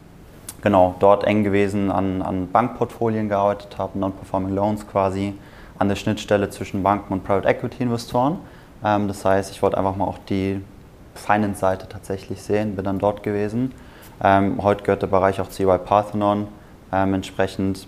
genau, 0.62 0.94
dort 1.00 1.24
eng 1.24 1.44
gewesen, 1.44 1.90
an, 1.90 2.22
an 2.22 2.50
Bankportfolien 2.50 3.28
gearbeitet 3.28 3.78
habe, 3.78 3.98
Non-Performing 3.98 4.54
Loans 4.54 4.86
quasi, 4.86 5.34
an 5.78 5.88
der 5.88 5.96
Schnittstelle 5.96 6.50
zwischen 6.50 6.82
Banken 6.82 7.12
und 7.12 7.24
Private 7.24 7.48
Equity 7.48 7.82
Investoren. 7.82 8.38
Ähm, 8.84 9.08
das 9.08 9.24
heißt, 9.24 9.50
ich 9.52 9.62
wollte 9.62 9.78
einfach 9.78 9.96
mal 9.96 10.06
auch 10.06 10.18
die 10.28 10.60
Finance-Seite 11.14 11.88
tatsächlich 11.88 12.42
sehen, 12.42 12.76
bin 12.76 12.84
dann 12.84 12.98
dort 12.98 13.22
gewesen. 13.22 13.72
Ähm, 14.22 14.62
heute 14.62 14.82
gehört 14.82 15.02
der 15.02 15.06
Bereich 15.08 15.40
auch 15.40 15.48
zu 15.48 15.64
UI 15.64 15.78
Parthenon. 15.78 16.48
Ähm, 16.92 17.14
entsprechend 17.14 17.86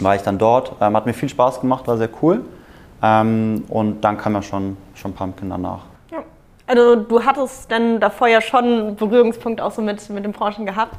war 0.00 0.14
ich 0.14 0.22
dann 0.22 0.38
dort. 0.38 0.78
Hat 0.80 1.06
mir 1.06 1.14
viel 1.14 1.28
Spaß 1.28 1.60
gemacht, 1.60 1.86
war 1.86 1.96
sehr 1.96 2.10
cool. 2.22 2.44
Ähm, 3.02 3.64
und 3.68 4.00
dann 4.02 4.18
kam 4.18 4.34
ja 4.34 4.42
schon, 4.42 4.76
schon 4.94 5.12
Pumpkin 5.12 5.50
danach. 5.50 5.80
Ja. 6.10 6.18
Also 6.66 6.96
du 6.96 7.24
hattest 7.24 7.70
dann 7.70 8.00
davor 8.00 8.28
ja 8.28 8.40
schon 8.40 8.96
Berührungspunkt 8.96 9.60
auch 9.60 9.70
so 9.70 9.82
mit, 9.82 10.08
mit 10.10 10.24
den 10.24 10.32
Branchen 10.32 10.66
gehabt. 10.66 10.96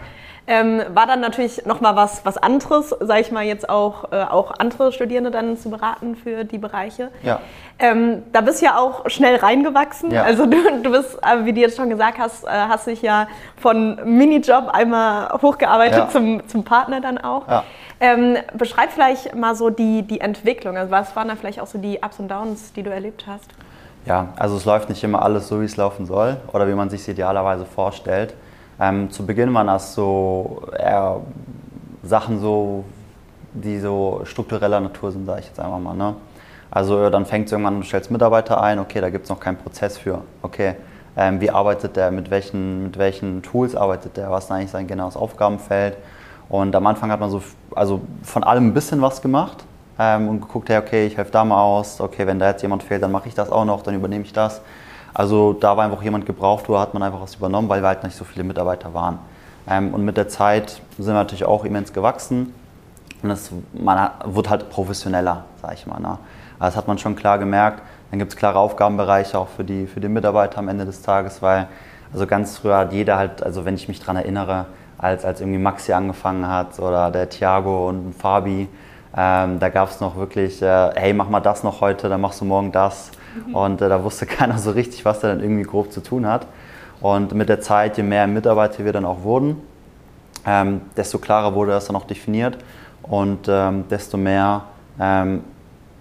Ähm, 0.47 0.81
war 0.93 1.05
dann 1.05 1.19
natürlich 1.19 1.65
nochmal 1.65 1.95
was, 1.95 2.25
was 2.25 2.37
anderes, 2.37 2.89
sage 2.99 3.21
ich 3.21 3.31
mal 3.31 3.43
jetzt 3.43 3.69
auch, 3.69 4.11
äh, 4.11 4.23
auch 4.23 4.51
andere 4.57 4.91
Studierende 4.91 5.29
dann 5.29 5.57
zu 5.57 5.69
beraten 5.69 6.15
für 6.15 6.43
die 6.43 6.57
Bereiche. 6.57 7.11
Ja. 7.21 7.39
Ähm, 7.77 8.23
da 8.31 8.41
bist 8.41 8.61
du 8.61 8.65
ja 8.65 8.77
auch 8.77 9.09
schnell 9.09 9.35
reingewachsen. 9.35 10.11
Ja. 10.11 10.23
Also 10.23 10.45
du, 10.47 10.57
du 10.81 10.91
bist, 10.91 11.17
äh, 11.21 11.45
wie 11.45 11.53
du 11.53 11.61
jetzt 11.61 11.77
schon 11.77 11.89
gesagt 11.89 12.17
hast, 12.17 12.45
äh, 12.45 12.49
hast 12.49 12.87
dich 12.87 13.01
ja 13.01 13.27
von 13.57 13.99
Minijob 14.03 14.69
einmal 14.69 15.29
hochgearbeitet 15.41 15.97
ja. 15.97 16.09
zum, 16.09 16.47
zum 16.47 16.63
Partner 16.63 16.99
dann 16.99 17.17
auch. 17.17 17.47
Ja. 17.47 17.63
Ähm, 17.99 18.37
beschreib 18.53 18.91
vielleicht 18.91 19.35
mal 19.35 19.55
so 19.55 19.69
die, 19.69 20.03
die 20.03 20.21
Entwicklung. 20.21 20.77
Also 20.77 20.91
was 20.91 21.15
waren 21.15 21.27
da 21.27 21.35
vielleicht 21.35 21.59
auch 21.59 21.67
so 21.67 21.77
die 21.77 21.99
Ups 22.03 22.19
und 22.19 22.29
Downs, 22.29 22.73
die 22.73 22.83
du 22.83 22.89
erlebt 22.89 23.25
hast? 23.27 23.49
Ja, 24.05 24.29
also 24.37 24.55
es 24.55 24.65
läuft 24.65 24.89
nicht 24.89 25.03
immer 25.03 25.21
alles 25.21 25.47
so, 25.47 25.61
wie 25.61 25.65
es 25.65 25.77
laufen 25.77 26.05
soll 26.05 26.37
oder 26.53 26.67
wie 26.67 26.73
man 26.73 26.89
sich 26.89 27.01
es 27.01 27.07
idealerweise 27.07 27.65
vorstellt. 27.65 28.33
Ähm, 28.79 29.11
zu 29.11 29.25
Beginn 29.25 29.53
waren 29.53 29.67
das 29.67 29.93
so 29.93 30.61
eher 30.77 31.21
Sachen 32.03 32.39
so, 32.39 32.85
die 33.53 33.79
so 33.79 34.21
struktureller 34.23 34.79
Natur 34.79 35.11
sind, 35.11 35.25
sage 35.25 35.41
ich 35.41 35.47
jetzt 35.47 35.59
einfach 35.59 35.79
mal. 35.79 35.95
Ne? 35.95 36.15
Also 36.71 37.09
dann 37.09 37.25
fängt 37.25 37.47
es 37.47 37.51
irgendwann 37.51 37.75
an, 37.75 37.81
du 37.81 37.87
stellst 37.87 38.11
Mitarbeiter 38.11 38.61
ein, 38.61 38.79
okay, 38.79 39.01
da 39.01 39.09
gibt 39.09 39.25
es 39.25 39.29
noch 39.29 39.39
keinen 39.39 39.57
Prozess 39.57 39.97
für. 39.97 40.21
Okay, 40.41 40.75
ähm, 41.17 41.41
wie 41.41 41.49
arbeitet 41.49 41.95
der, 41.95 42.11
mit 42.11 42.29
welchen, 42.29 42.83
mit 42.83 42.97
welchen 42.97 43.41
Tools 43.41 43.75
arbeitet 43.75 44.17
der, 44.17 44.29
was 44.31 44.45
ist 44.45 44.51
eigentlich 44.51 44.71
sein 44.71 44.87
genaues 44.87 45.17
Aufgabenfeld. 45.17 45.97
Und 46.47 46.75
am 46.75 46.87
Anfang 46.87 47.11
hat 47.11 47.19
man 47.19 47.29
so 47.29 47.41
also 47.75 48.01
von 48.23 48.43
allem 48.43 48.67
ein 48.67 48.73
bisschen 48.73 49.01
was 49.01 49.21
gemacht 49.21 49.63
ähm, 49.97 50.29
und 50.29 50.41
geguckt, 50.41 50.69
hey, 50.69 50.77
okay, 50.77 51.05
ich 51.07 51.17
helfe 51.17 51.31
da 51.31 51.43
mal 51.43 51.61
aus, 51.61 51.99
okay, 52.01 52.25
wenn 52.25 52.39
da 52.39 52.49
jetzt 52.49 52.61
jemand 52.61 52.83
fehlt, 52.83 53.03
dann 53.03 53.11
mache 53.11 53.27
ich 53.27 53.35
das 53.35 53.51
auch 53.51 53.65
noch, 53.65 53.83
dann 53.83 53.95
übernehme 53.95 54.23
ich 54.23 54.33
das. 54.33 54.61
Also 55.13 55.53
da 55.53 55.75
war 55.75 55.85
einfach 55.85 56.01
jemand 56.01 56.25
gebraucht, 56.25 56.69
wo 56.69 56.79
hat 56.79 56.93
man 56.93 57.03
einfach 57.03 57.21
was 57.21 57.35
übernommen, 57.35 57.69
weil 57.69 57.81
wir 57.81 57.87
halt 57.87 58.03
nicht 58.03 58.15
so 58.15 58.23
viele 58.25 58.43
Mitarbeiter 58.43 58.93
waren. 58.93 59.19
Ähm, 59.67 59.93
und 59.93 60.05
mit 60.05 60.17
der 60.17 60.27
Zeit 60.27 60.81
sind 60.97 61.07
wir 61.07 61.13
natürlich 61.13 61.45
auch 61.45 61.65
immens 61.65 61.93
gewachsen. 61.93 62.53
Und 63.21 63.31
es, 63.31 63.51
man 63.73 63.99
hat, 63.99 64.13
wurde 64.25 64.49
halt 64.49 64.69
professioneller, 64.69 65.45
sag 65.61 65.73
ich 65.73 65.85
mal. 65.85 65.99
Ne? 65.99 66.17
Also 66.59 66.73
das 66.73 66.75
hat 66.75 66.87
man 66.87 66.97
schon 66.97 67.15
klar 67.15 67.37
gemerkt. 67.37 67.81
Dann 68.11 68.19
gibt 68.19 68.31
es 68.31 68.37
klare 68.37 68.59
Aufgabenbereiche 68.59 69.37
auch 69.37 69.49
für 69.49 69.63
die, 69.63 69.87
für 69.87 69.99
die 69.99 70.09
Mitarbeiter 70.09 70.59
am 70.59 70.67
Ende 70.67 70.85
des 70.85 71.01
Tages, 71.01 71.41
weil 71.41 71.67
also 72.11 72.25
ganz 72.25 72.57
früher 72.57 72.77
hat 72.77 72.91
jeder 72.91 73.17
halt, 73.17 73.43
also 73.43 73.65
wenn 73.65 73.75
ich 73.75 73.87
mich 73.87 73.99
daran 73.99 74.15
erinnere, 74.15 74.65
als, 74.97 75.25
als 75.25 75.41
irgendwie 75.41 75.59
Maxi 75.59 75.93
angefangen 75.93 76.47
hat 76.47 76.79
oder 76.79 77.11
der 77.11 77.29
Thiago 77.29 77.87
und 77.87 78.13
Fabi, 78.15 78.67
ähm, 79.15 79.59
da 79.59 79.69
gab 79.69 79.89
es 79.89 79.99
noch 79.99 80.15
wirklich, 80.15 80.61
äh, 80.61 80.91
hey, 80.95 81.13
mach 81.13 81.29
mal 81.29 81.39
das 81.39 81.63
noch 81.63 81.81
heute, 81.81 82.09
dann 82.09 82.21
machst 82.21 82.41
du 82.41 82.45
morgen 82.45 82.71
das. 82.71 83.11
Und 83.53 83.81
äh, 83.81 83.89
da 83.89 84.03
wusste 84.03 84.25
keiner 84.27 84.57
so 84.57 84.71
richtig, 84.71 85.05
was 85.05 85.23
er 85.23 85.35
dann 85.35 85.43
irgendwie 85.43 85.63
grob 85.63 85.91
zu 85.91 86.01
tun 86.01 86.25
hat. 86.25 86.47
Und 87.01 87.33
mit 87.33 87.49
der 87.49 87.61
Zeit, 87.61 87.97
je 87.97 88.03
mehr 88.03 88.27
Mitarbeiter 88.27 88.83
wir 88.83 88.91
dann 88.91 89.05
auch 89.05 89.23
wurden, 89.23 89.61
ähm, 90.45 90.81
desto 90.97 91.17
klarer 91.17 91.53
wurde 91.53 91.71
das 91.71 91.85
dann 91.85 91.95
auch 91.95 92.05
definiert 92.05 92.57
und 93.03 93.47
ähm, 93.47 93.85
desto 93.89 94.17
mehr 94.17 94.63
ähm, 94.99 95.43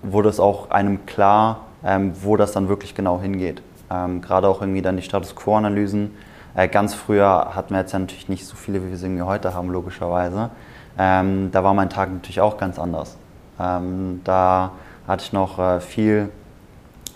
wurde 0.02 0.28
es 0.28 0.40
auch 0.40 0.70
einem 0.70 1.06
klar, 1.06 1.60
ähm, 1.84 2.12
wo 2.20 2.36
das 2.36 2.52
dann 2.52 2.68
wirklich 2.68 2.94
genau 2.94 3.20
hingeht. 3.20 3.62
Ähm, 3.90 4.20
gerade 4.20 4.48
auch 4.48 4.60
irgendwie 4.60 4.82
dann 4.82 4.96
die 4.96 5.02
Status 5.02 5.34
Quo-Analysen. 5.34 6.14
Äh, 6.54 6.68
ganz 6.68 6.94
früher 6.94 7.52
hatten 7.54 7.74
wir 7.74 7.80
jetzt 7.80 7.92
ja 7.92 7.98
natürlich 7.98 8.28
nicht 8.28 8.46
so 8.46 8.56
viele, 8.56 8.84
wie 8.84 8.90
wir 8.90 8.96
sie 8.96 9.06
irgendwie 9.06 9.22
heute 9.22 9.54
haben, 9.54 9.70
logischerweise. 9.70 10.50
Ähm, 10.98 11.50
da 11.52 11.62
war 11.62 11.74
mein 11.74 11.90
Tag 11.90 12.12
natürlich 12.12 12.40
auch 12.40 12.58
ganz 12.58 12.78
anders. 12.78 13.16
da 13.58 14.72
hatte 15.08 15.24
ich 15.24 15.32
noch 15.32 15.58
äh, 15.58 15.80
viel 15.80 16.28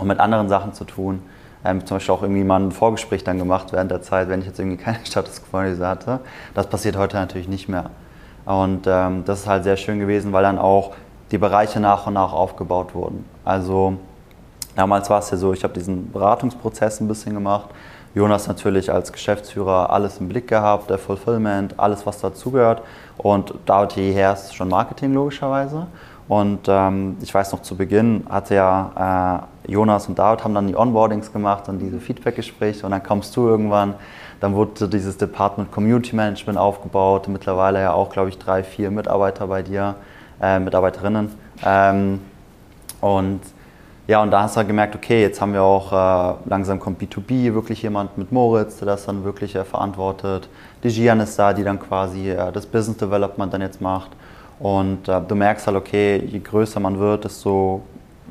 mit 0.04 0.20
anderen 0.20 0.48
Sachen 0.48 0.72
zu 0.72 0.84
tun 0.84 1.22
ähm, 1.64 1.84
zum 1.86 1.96
Beispiel 1.96 2.14
auch 2.14 2.22
irgendwie 2.22 2.44
mal 2.44 2.60
ein 2.60 2.72
Vorgespräch 2.72 3.24
dann 3.24 3.38
gemacht 3.38 3.72
während 3.72 3.90
der 3.90 4.02
Zeit, 4.02 4.28
wenn 4.28 4.40
ich 4.40 4.46
jetzt 4.46 4.58
irgendwie 4.58 4.76
keine 4.82 5.04
Status 5.04 5.42
Quo-Analyse 5.42 5.86
hatte. 5.86 6.20
Das 6.54 6.66
passiert 6.66 6.96
heute 6.96 7.16
natürlich 7.16 7.48
nicht 7.48 7.68
mehr. 7.68 7.90
Und 8.44 8.86
ähm, 8.86 9.24
das 9.24 9.40
ist 9.40 9.46
halt 9.46 9.64
sehr 9.64 9.76
schön 9.76 10.00
gewesen, 10.00 10.32
weil 10.32 10.42
dann 10.42 10.58
auch 10.58 10.92
die 11.30 11.38
Bereiche 11.38 11.78
nach 11.80 12.06
und 12.06 12.14
nach 12.14 12.32
aufgebaut 12.32 12.94
wurden. 12.94 13.24
Also 13.44 13.94
damals 14.74 15.08
war 15.08 15.20
es 15.20 15.30
ja 15.30 15.36
so, 15.36 15.52
ich 15.52 15.62
habe 15.62 15.72
diesen 15.72 16.10
Beratungsprozess 16.10 17.00
ein 17.00 17.08
bisschen 17.08 17.34
gemacht. 17.34 17.70
Jonas 18.14 18.46
natürlich 18.46 18.92
als 18.92 19.12
Geschäftsführer 19.12 19.88
alles 19.90 20.18
im 20.18 20.28
Blick 20.28 20.48
gehabt, 20.48 20.90
der 20.90 20.98
Fulfillment, 20.98 21.78
alles 21.78 22.04
was 22.04 22.20
dazugehört. 22.20 22.82
Und 23.16 23.54
David 23.64 23.92
hierher 23.92 24.34
ist 24.34 24.54
schon 24.54 24.68
Marketing 24.68 25.14
logischerweise. 25.14 25.86
Und 26.28 26.66
ähm, 26.68 27.16
ich 27.22 27.32
weiß 27.32 27.52
noch 27.52 27.62
zu 27.62 27.76
Beginn 27.76 28.26
hatte 28.28 28.54
ja 28.54 29.46
äh, 29.61 29.61
Jonas 29.66 30.08
und 30.08 30.18
David 30.18 30.44
haben 30.44 30.54
dann 30.54 30.66
die 30.66 30.76
Onboardings 30.76 31.32
gemacht 31.32 31.68
und 31.68 31.78
diese 31.78 32.00
Feedback-Gespräche 32.00 32.84
und 32.84 32.92
dann 32.92 33.02
kommst 33.02 33.36
du 33.36 33.46
irgendwann, 33.46 33.94
dann 34.40 34.54
wurde 34.54 34.88
dieses 34.88 35.16
Department 35.16 35.70
Community 35.70 36.16
Management 36.16 36.58
aufgebaut, 36.58 37.28
mittlerweile 37.28 37.80
ja 37.80 37.92
auch, 37.92 38.10
glaube 38.10 38.28
ich, 38.28 38.38
drei, 38.38 38.64
vier 38.64 38.90
Mitarbeiter 38.90 39.46
bei 39.46 39.62
dir, 39.62 39.94
äh, 40.40 40.58
Mitarbeiterinnen. 40.58 41.30
Ähm, 41.64 42.20
und 43.00 43.40
ja, 44.08 44.20
und 44.20 44.32
da 44.32 44.42
hast 44.42 44.56
du 44.56 44.58
halt 44.58 44.68
gemerkt, 44.68 44.96
okay, 44.96 45.22
jetzt 45.22 45.40
haben 45.40 45.52
wir 45.52 45.62
auch 45.62 45.92
äh, 45.92 46.34
langsam 46.46 46.80
kommt 46.80 47.00
B2B, 47.00 47.54
wirklich 47.54 47.82
jemand 47.82 48.18
mit 48.18 48.32
Moritz, 48.32 48.78
der 48.78 48.86
das 48.86 49.06
dann 49.06 49.22
wirklich 49.22 49.54
äh, 49.54 49.64
verantwortet. 49.64 50.48
Die 50.82 50.90
Gian 50.90 51.20
ist 51.20 51.38
da, 51.38 51.52
die 51.52 51.62
dann 51.62 51.78
quasi 51.78 52.30
äh, 52.30 52.50
das 52.50 52.66
Business 52.66 52.96
Development 52.96 53.54
dann 53.54 53.60
jetzt 53.60 53.80
macht. 53.80 54.10
Und 54.58 55.08
äh, 55.08 55.20
du 55.26 55.36
merkst 55.36 55.68
halt, 55.68 55.76
okay, 55.76 56.16
je 56.16 56.40
größer 56.40 56.80
man 56.80 56.98
wird, 56.98 57.24
desto 57.24 57.82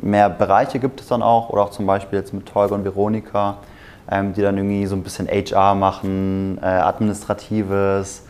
mehr 0.02 0.30
Bereiche 0.30 0.80
gibt 0.80 1.02
es 1.02 1.08
dann 1.08 1.22
auch. 1.22 1.50
Oder 1.50 1.64
auch 1.64 1.72
zum 1.72 1.86
Beispiel 1.86 2.20
jetzt 2.20 2.34
mit 2.34 2.46
Tolga 2.46 2.76
und 2.76 2.84
Veronika, 2.84 3.58
ähm, 4.10 4.34
die 4.34 4.42
dann 4.42 4.58
irgendwie 4.58 4.86
so 4.86 4.96
ein 4.96 5.04
bisschen 5.04 5.28
HR 5.28 5.76
machen, 5.76 6.58
äh, 6.62 6.66
Administratives. 6.66 8.24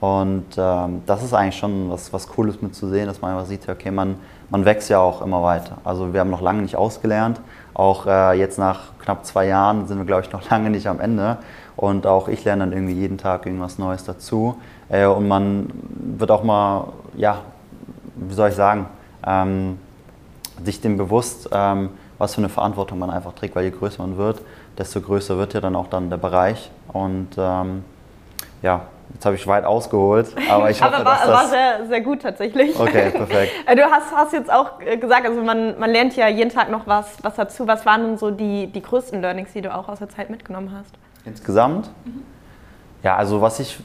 Und 0.00 0.46
ähm, 0.58 1.02
das 1.06 1.22
ist 1.22 1.32
eigentlich 1.32 1.56
schon 1.56 1.90
was, 1.90 2.12
was 2.12 2.28
Cooles 2.28 2.60
mitzusehen, 2.60 3.06
dass 3.06 3.20
man 3.22 3.32
einfach 3.32 3.46
sieht, 3.46 3.68
okay, 3.68 3.90
man, 3.90 4.16
man 4.50 4.64
wächst 4.64 4.90
ja 4.90 4.98
auch 4.98 5.22
immer 5.22 5.42
weiter. 5.42 5.78
Also 5.84 6.12
wir 6.12 6.20
haben 6.20 6.30
noch 6.30 6.42
lange 6.42 6.62
nicht 6.62 6.76
ausgelernt. 6.76 7.40
Auch 7.72 8.06
äh, 8.06 8.38
jetzt 8.38 8.58
nach 8.58 8.92
knapp 8.98 9.24
zwei 9.24 9.46
Jahren 9.46 9.86
sind 9.86 9.98
wir, 9.98 10.04
glaube 10.04 10.22
ich, 10.22 10.32
noch 10.32 10.48
lange 10.50 10.70
nicht 10.70 10.86
am 10.86 11.00
Ende. 11.00 11.38
Und 11.76 12.06
auch 12.06 12.28
ich 12.28 12.44
lerne 12.44 12.64
dann 12.64 12.72
irgendwie 12.72 12.94
jeden 12.94 13.18
Tag 13.18 13.46
irgendwas 13.46 13.78
Neues 13.78 14.04
dazu. 14.04 14.56
Äh, 14.88 15.06
und 15.06 15.28
man 15.28 15.70
wird 15.94 16.30
auch 16.30 16.42
mal, 16.42 16.88
ja, 17.16 17.38
wie 18.16 18.34
soll 18.34 18.50
ich 18.50 18.54
sagen, 18.54 18.86
ähm, 19.26 19.78
sich 20.64 20.80
dem 20.80 20.96
bewusst, 20.96 21.48
ähm, 21.52 21.90
was 22.18 22.34
für 22.34 22.40
eine 22.40 22.48
Verantwortung 22.48 22.98
man 22.98 23.10
einfach 23.10 23.32
trägt, 23.32 23.54
weil 23.56 23.64
je 23.64 23.70
größer 23.70 24.02
man 24.02 24.16
wird, 24.16 24.40
desto 24.78 25.00
größer 25.00 25.36
wird 25.38 25.54
ja 25.54 25.60
dann 25.60 25.76
auch 25.76 25.88
dann 25.88 26.10
der 26.10 26.16
Bereich. 26.16 26.70
Und 26.92 27.28
ähm, 27.36 27.84
ja, 28.62 28.82
Jetzt 29.14 29.24
habe 29.24 29.36
ich 29.36 29.46
weit 29.46 29.64
ausgeholt, 29.64 30.34
aber 30.50 30.70
ich 30.70 30.82
hoffe, 30.82 30.96
aber 30.96 31.04
war, 31.04 31.14
dass 31.14 31.26
das 31.26 31.34
war 31.34 31.48
sehr, 31.48 31.86
sehr 31.86 32.00
gut 32.00 32.22
tatsächlich. 32.22 32.78
Okay, 32.78 33.10
perfekt. 33.14 33.52
Du 33.74 33.82
hast, 33.82 34.14
hast 34.14 34.32
jetzt 34.32 34.52
auch 34.52 34.80
äh, 34.80 34.96
gesagt, 34.96 35.26
also 35.26 35.42
man, 35.42 35.78
man 35.78 35.90
lernt 35.90 36.16
ja 36.16 36.28
jeden 36.28 36.50
Tag 36.50 36.70
noch 36.70 36.86
was, 36.86 37.16
was 37.22 37.36
dazu. 37.36 37.66
Was 37.66 37.86
waren 37.86 38.02
denn 38.02 38.18
so 38.18 38.30
die, 38.30 38.66
die 38.66 38.82
größten 38.82 39.20
Learnings, 39.20 39.52
die 39.52 39.62
du 39.62 39.74
auch 39.74 39.88
aus 39.88 40.00
der 40.00 40.08
Zeit 40.08 40.28
mitgenommen 40.28 40.72
hast? 40.76 40.92
Insgesamt? 41.24 41.88
Mhm. 42.04 42.24
Ja, 43.02 43.16
also 43.16 43.40
was 43.40 43.60
ich, 43.60 43.78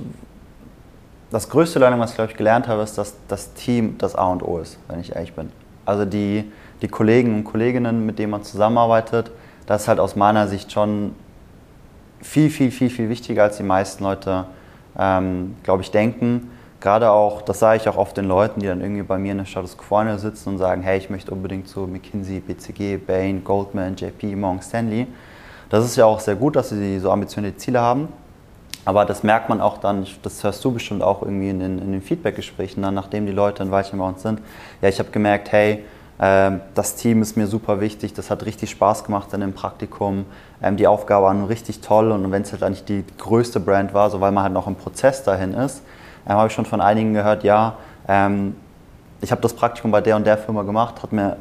das 1.29 1.47
größte 1.47 1.79
Learning, 1.79 1.99
was 1.99 2.11
ich 2.11 2.15
glaube 2.15 2.31
ich 2.31 2.37
gelernt 2.37 2.67
habe, 2.67 2.81
ist, 2.81 2.97
dass 2.97 3.15
das 3.27 3.53
Team 3.53 3.97
das 3.99 4.15
A 4.15 4.25
und 4.25 4.43
O 4.43 4.57
ist, 4.57 4.79
wenn 4.87 4.99
ich 4.99 5.15
ehrlich 5.15 5.33
bin. 5.33 5.51
Also 5.91 6.05
die, 6.05 6.49
die 6.81 6.87
Kollegen 6.87 7.35
und 7.35 7.43
Kolleginnen, 7.43 8.05
mit 8.05 8.17
denen 8.17 8.31
man 8.31 8.43
zusammenarbeitet, 8.43 9.29
das 9.65 9.83
ist 9.83 9.87
halt 9.89 9.99
aus 9.99 10.15
meiner 10.15 10.47
Sicht 10.47 10.71
schon 10.71 11.13
viel, 12.21 12.49
viel, 12.49 12.71
viel, 12.71 12.89
viel 12.89 13.09
wichtiger, 13.09 13.43
als 13.43 13.57
die 13.57 13.63
meisten 13.63 14.05
Leute, 14.05 14.45
ähm, 14.97 15.55
glaube 15.63 15.83
ich, 15.83 15.91
denken. 15.91 16.49
Gerade 16.79 17.11
auch, 17.11 17.41
das 17.41 17.59
sage 17.59 17.81
ich 17.81 17.89
auch 17.89 17.97
oft 17.97 18.15
den 18.15 18.25
Leuten, 18.25 18.61
die 18.61 18.67
dann 18.67 18.79
irgendwie 18.79 19.03
bei 19.03 19.17
mir 19.17 19.33
in 19.33 19.39
der 19.39 19.45
Status 19.45 19.77
Quo 19.77 20.01
sitzen 20.17 20.49
und 20.49 20.57
sagen, 20.57 20.81
hey, 20.81 20.97
ich 20.97 21.09
möchte 21.09 21.31
unbedingt 21.31 21.67
zu 21.67 21.81
McKinsey, 21.81 22.39
BCG, 22.39 22.97
Bain, 22.97 23.43
Goldman, 23.43 23.97
JP, 23.97 24.35
Morgan 24.37 24.61
Stanley. 24.61 25.07
Das 25.69 25.83
ist 25.83 25.97
ja 25.97 26.05
auch 26.05 26.21
sehr 26.21 26.35
gut, 26.35 26.55
dass 26.55 26.69
sie 26.69 26.99
so 26.99 27.11
ambitionierte 27.11 27.57
Ziele 27.57 27.81
haben. 27.81 28.07
Aber 28.83 29.05
das 29.05 29.23
merkt 29.23 29.49
man 29.49 29.61
auch 29.61 29.77
dann, 29.77 30.07
das 30.23 30.43
hörst 30.43 30.63
du 30.65 30.71
bestimmt 30.71 31.03
auch 31.03 31.21
irgendwie 31.21 31.49
in 31.49 31.59
den, 31.59 31.79
in 31.79 31.91
den 31.91 32.01
Feedback-Gesprächen, 32.01 32.81
dann, 32.81 32.95
nachdem 32.95 33.25
die 33.25 33.31
Leute 33.31 33.61
ein 33.63 33.71
Weilchen 33.71 33.99
bei 33.99 34.07
uns 34.07 34.23
sind. 34.23 34.41
Ja, 34.81 34.89
ich 34.89 34.97
habe 34.97 35.11
gemerkt, 35.11 35.51
hey, 35.51 35.85
äh, 36.17 36.51
das 36.73 36.95
Team 36.95 37.21
ist 37.21 37.37
mir 37.37 37.47
super 37.47 37.79
wichtig, 37.79 38.13
das 38.13 38.31
hat 38.31 38.45
richtig 38.45 38.71
Spaß 38.71 39.03
gemacht 39.03 39.33
in 39.33 39.41
dem 39.41 39.53
Praktikum. 39.53 40.25
Ähm, 40.63 40.77
die 40.77 40.87
Aufgabe 40.87 41.25
war 41.25 41.49
richtig 41.49 41.81
toll 41.81 42.11
und 42.11 42.31
wenn 42.31 42.41
es 42.41 42.51
halt 42.51 42.63
eigentlich 42.63 42.85
die 42.85 43.03
größte 43.17 43.59
Brand 43.59 43.93
war, 43.93 44.09
so 44.09 44.19
weil 44.19 44.31
man 44.31 44.43
halt 44.43 44.53
noch 44.53 44.67
im 44.67 44.75
Prozess 44.75 45.23
dahin 45.23 45.53
ist, 45.53 45.83
ähm, 46.27 46.35
habe 46.35 46.47
ich 46.47 46.53
schon 46.53 46.65
von 46.65 46.81
einigen 46.81 47.13
gehört, 47.13 47.43
ja, 47.43 47.75
ähm, 48.07 48.55
ich 49.21 49.31
habe 49.31 49.41
das 49.41 49.53
Praktikum 49.53 49.91
bei 49.91 50.01
der 50.01 50.15
und 50.15 50.25
der 50.25 50.37
Firma 50.37 50.63
gemacht, 50.63 51.03
hat 51.03 51.11
mir 51.11 51.37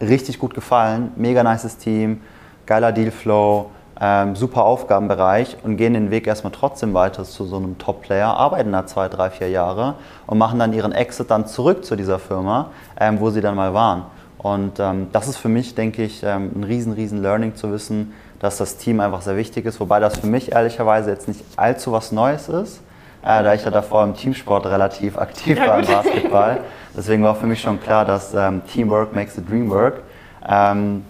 richtig 0.00 0.38
gut 0.38 0.54
gefallen, 0.54 1.10
mega 1.16 1.42
nices 1.42 1.76
Team, 1.76 2.20
geiler 2.66 2.92
Dealflow, 2.92 3.70
ähm, 4.00 4.36
super 4.36 4.64
Aufgabenbereich 4.64 5.56
und 5.62 5.76
gehen 5.76 5.94
den 5.94 6.10
Weg 6.10 6.26
erstmal 6.26 6.52
trotzdem 6.52 6.92
weiter 6.92 7.24
zu 7.24 7.44
so 7.44 7.56
einem 7.56 7.78
Top-Player, 7.78 8.28
arbeiten 8.28 8.72
da 8.72 8.86
zwei, 8.86 9.08
drei, 9.08 9.30
vier 9.30 9.48
Jahre 9.48 9.94
und 10.26 10.38
machen 10.38 10.58
dann 10.58 10.72
ihren 10.72 10.92
Exit 10.92 11.30
dann 11.30 11.46
zurück 11.46 11.84
zu 11.84 11.96
dieser 11.96 12.18
Firma, 12.18 12.70
ähm, 13.00 13.20
wo 13.20 13.30
sie 13.30 13.40
dann 13.40 13.56
mal 13.56 13.72
waren. 13.72 14.02
Und 14.38 14.78
ähm, 14.80 15.08
das 15.12 15.28
ist 15.28 15.38
für 15.38 15.48
mich, 15.48 15.74
denke 15.74 16.02
ich, 16.02 16.22
ähm, 16.22 16.52
ein 16.54 16.64
riesen, 16.64 16.92
riesen 16.92 17.22
Learning 17.22 17.54
zu 17.54 17.72
wissen, 17.72 18.12
dass 18.38 18.58
das 18.58 18.76
Team 18.76 19.00
einfach 19.00 19.22
sehr 19.22 19.36
wichtig 19.36 19.64
ist, 19.64 19.80
wobei 19.80 19.98
das 19.98 20.18
für 20.18 20.26
mich 20.26 20.52
ehrlicherweise 20.52 21.10
jetzt 21.10 21.26
nicht 21.26 21.42
allzu 21.56 21.90
was 21.92 22.12
Neues 22.12 22.48
ist, 22.48 22.82
äh, 23.22 23.42
da 23.42 23.54
ich 23.54 23.64
ja 23.64 23.70
davor 23.70 24.04
im 24.04 24.14
Teamsport 24.14 24.66
relativ 24.66 25.16
aktiv 25.16 25.58
ja, 25.58 25.68
war 25.68 25.78
im 25.78 25.86
Basketball. 25.86 26.60
Deswegen 26.96 27.22
war 27.22 27.34
für 27.34 27.46
mich 27.46 27.60
schon 27.60 27.80
klar, 27.80 28.04
dass 28.04 28.34
ähm, 28.34 28.60
Teamwork 28.72 29.14
makes 29.14 29.34
the 29.34 29.44
dream 29.44 29.70
work. 29.70 30.02
Ähm, 30.46 31.04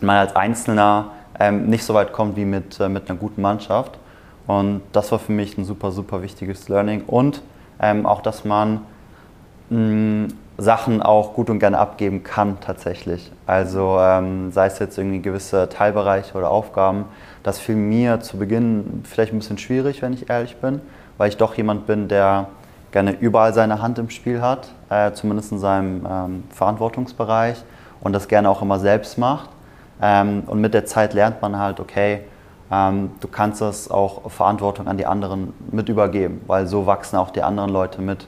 man 0.00 0.16
als 0.16 0.36
Einzelner 0.36 1.06
ähm, 1.40 1.66
nicht 1.66 1.84
so 1.84 1.94
weit 1.94 2.12
kommt 2.12 2.36
wie 2.36 2.44
mit, 2.44 2.78
äh, 2.80 2.88
mit 2.88 3.08
einer 3.08 3.18
guten 3.18 3.42
Mannschaft. 3.42 3.98
Und 4.46 4.82
das 4.92 5.12
war 5.12 5.18
für 5.18 5.32
mich 5.32 5.58
ein 5.58 5.64
super, 5.64 5.92
super 5.92 6.22
wichtiges 6.22 6.68
Learning. 6.68 7.02
Und 7.06 7.42
ähm, 7.80 8.06
auch, 8.06 8.22
dass 8.22 8.44
man 8.44 8.80
mh, 9.70 10.28
Sachen 10.60 11.02
auch 11.02 11.34
gut 11.34 11.50
und 11.50 11.60
gerne 11.60 11.78
abgeben 11.78 12.24
kann 12.24 12.58
tatsächlich. 12.60 13.30
Also 13.46 13.96
ähm, 14.00 14.50
sei 14.50 14.66
es 14.66 14.80
jetzt 14.80 14.98
irgendwie 14.98 15.22
gewisse 15.22 15.68
Teilbereiche 15.68 16.36
oder 16.36 16.50
Aufgaben, 16.50 17.04
das 17.44 17.60
fiel 17.60 17.76
mir 17.76 18.20
zu 18.20 18.38
Beginn 18.38 19.02
vielleicht 19.04 19.32
ein 19.32 19.38
bisschen 19.38 19.58
schwierig, 19.58 20.02
wenn 20.02 20.12
ich 20.12 20.28
ehrlich 20.28 20.56
bin, 20.56 20.80
weil 21.16 21.28
ich 21.28 21.36
doch 21.36 21.54
jemand 21.54 21.86
bin, 21.86 22.08
der 22.08 22.48
gerne 22.90 23.12
überall 23.12 23.54
seine 23.54 23.80
Hand 23.80 24.00
im 24.00 24.10
Spiel 24.10 24.40
hat, 24.40 24.70
äh, 24.90 25.12
zumindest 25.12 25.52
in 25.52 25.60
seinem 25.60 26.06
ähm, 26.10 26.44
Verantwortungsbereich 26.50 27.62
und 28.00 28.12
das 28.12 28.26
gerne 28.26 28.50
auch 28.50 28.60
immer 28.60 28.80
selbst 28.80 29.16
macht. 29.16 29.50
Ähm, 30.00 30.44
und 30.46 30.60
mit 30.60 30.74
der 30.74 30.86
Zeit 30.86 31.14
lernt 31.14 31.42
man 31.42 31.58
halt, 31.58 31.80
okay, 31.80 32.20
ähm, 32.70 33.12
du 33.20 33.28
kannst 33.28 33.60
das 33.60 33.90
auch 33.90 34.30
Verantwortung 34.30 34.86
an 34.88 34.96
die 34.98 35.06
anderen 35.06 35.54
mit 35.70 35.88
übergeben, 35.88 36.42
weil 36.46 36.66
so 36.66 36.86
wachsen 36.86 37.16
auch 37.16 37.30
die 37.30 37.42
anderen 37.42 37.70
Leute 37.70 38.00
mit. 38.00 38.26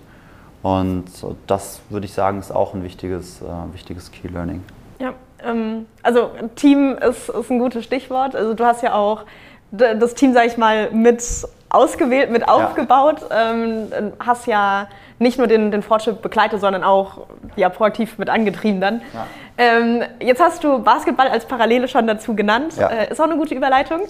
Und 0.63 1.05
das 1.47 1.81
würde 1.89 2.07
ich 2.07 2.13
sagen, 2.13 2.39
ist 2.39 2.51
auch 2.51 2.75
ein 2.75 2.83
wichtiges, 2.83 3.41
äh, 3.41 3.45
wichtiges 3.73 4.11
Key 4.11 4.29
Learning. 4.29 4.63
Ja, 4.99 5.15
ähm, 5.45 5.87
also 6.03 6.31
Team 6.57 6.99
ist, 6.99 7.29
ist 7.29 7.51
ein 7.51 7.59
gutes 7.59 7.85
Stichwort. 7.85 8.37
Also 8.37 8.55
du 8.55 8.65
hast 8.65 8.83
ja 8.83 8.95
auch 8.95 9.25
das 9.73 10.15
Team, 10.15 10.35
sage 10.35 10.49
ich 10.49 10.59
mal, 10.59 10.91
mit 10.91 11.23
ausgewählt, 11.71 12.31
mit 12.31 12.49
aufgebaut. 12.49 13.25
Ja. 13.31 13.53
Ähm, 13.53 14.13
hast 14.19 14.47
ja 14.47 14.89
nicht 15.19 15.39
nur 15.39 15.47
den, 15.47 15.71
den 15.71 15.83
Fortschritt 15.83 16.21
begleitet, 16.23 16.61
sondern 16.61 16.83
auch 16.83 17.27
ja, 17.57 17.69
proaktiv 17.69 18.19
mit 18.19 18.29
angetrieben 18.29 18.81
dann. 18.81 19.03
Ja. 19.15 19.27
Ähm, 19.61 20.03
jetzt 20.21 20.41
hast 20.41 20.65
du 20.65 20.79
Basketball 20.79 21.29
als 21.29 21.45
Parallele 21.45 21.87
schon 21.87 22.07
dazu 22.07 22.35
genannt. 22.35 22.79
Ja. 22.79 22.89
Äh, 22.89 23.11
ist 23.11 23.21
auch 23.21 23.25
eine 23.25 23.37
gute 23.37 23.55
Überleitung. 23.55 24.01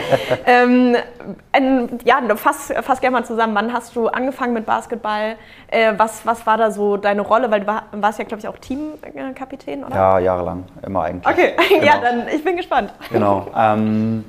ähm, 0.46 0.96
ein, 1.52 2.00
ja, 2.04 2.20
fass, 2.34 2.72
fass 2.82 3.00
gerne 3.00 3.18
mal 3.18 3.24
zusammen. 3.24 3.54
Wann 3.54 3.72
hast 3.72 3.94
du 3.94 4.08
angefangen 4.08 4.52
mit 4.52 4.66
Basketball? 4.66 5.36
Äh, 5.68 5.92
was, 5.96 6.26
was 6.26 6.44
war 6.44 6.58
da 6.58 6.72
so 6.72 6.96
deine 6.96 7.22
Rolle? 7.22 7.52
Weil 7.52 7.60
du 7.60 7.68
war, 7.68 7.84
warst 7.92 8.18
ja, 8.18 8.24
glaube 8.24 8.40
ich, 8.40 8.48
auch 8.48 8.58
Teamkapitän, 8.58 9.84
oder? 9.84 9.94
Ja, 9.94 10.18
jahrelang. 10.18 10.64
Immer 10.84 11.04
eigentlich. 11.04 11.32
Okay, 11.32 11.52
genau. 11.68 11.84
ja, 11.84 12.00
dann 12.00 12.26
ich 12.26 12.42
bin 12.42 12.56
gespannt. 12.56 12.92
Genau. 13.12 13.46
Ähm, 13.56 14.24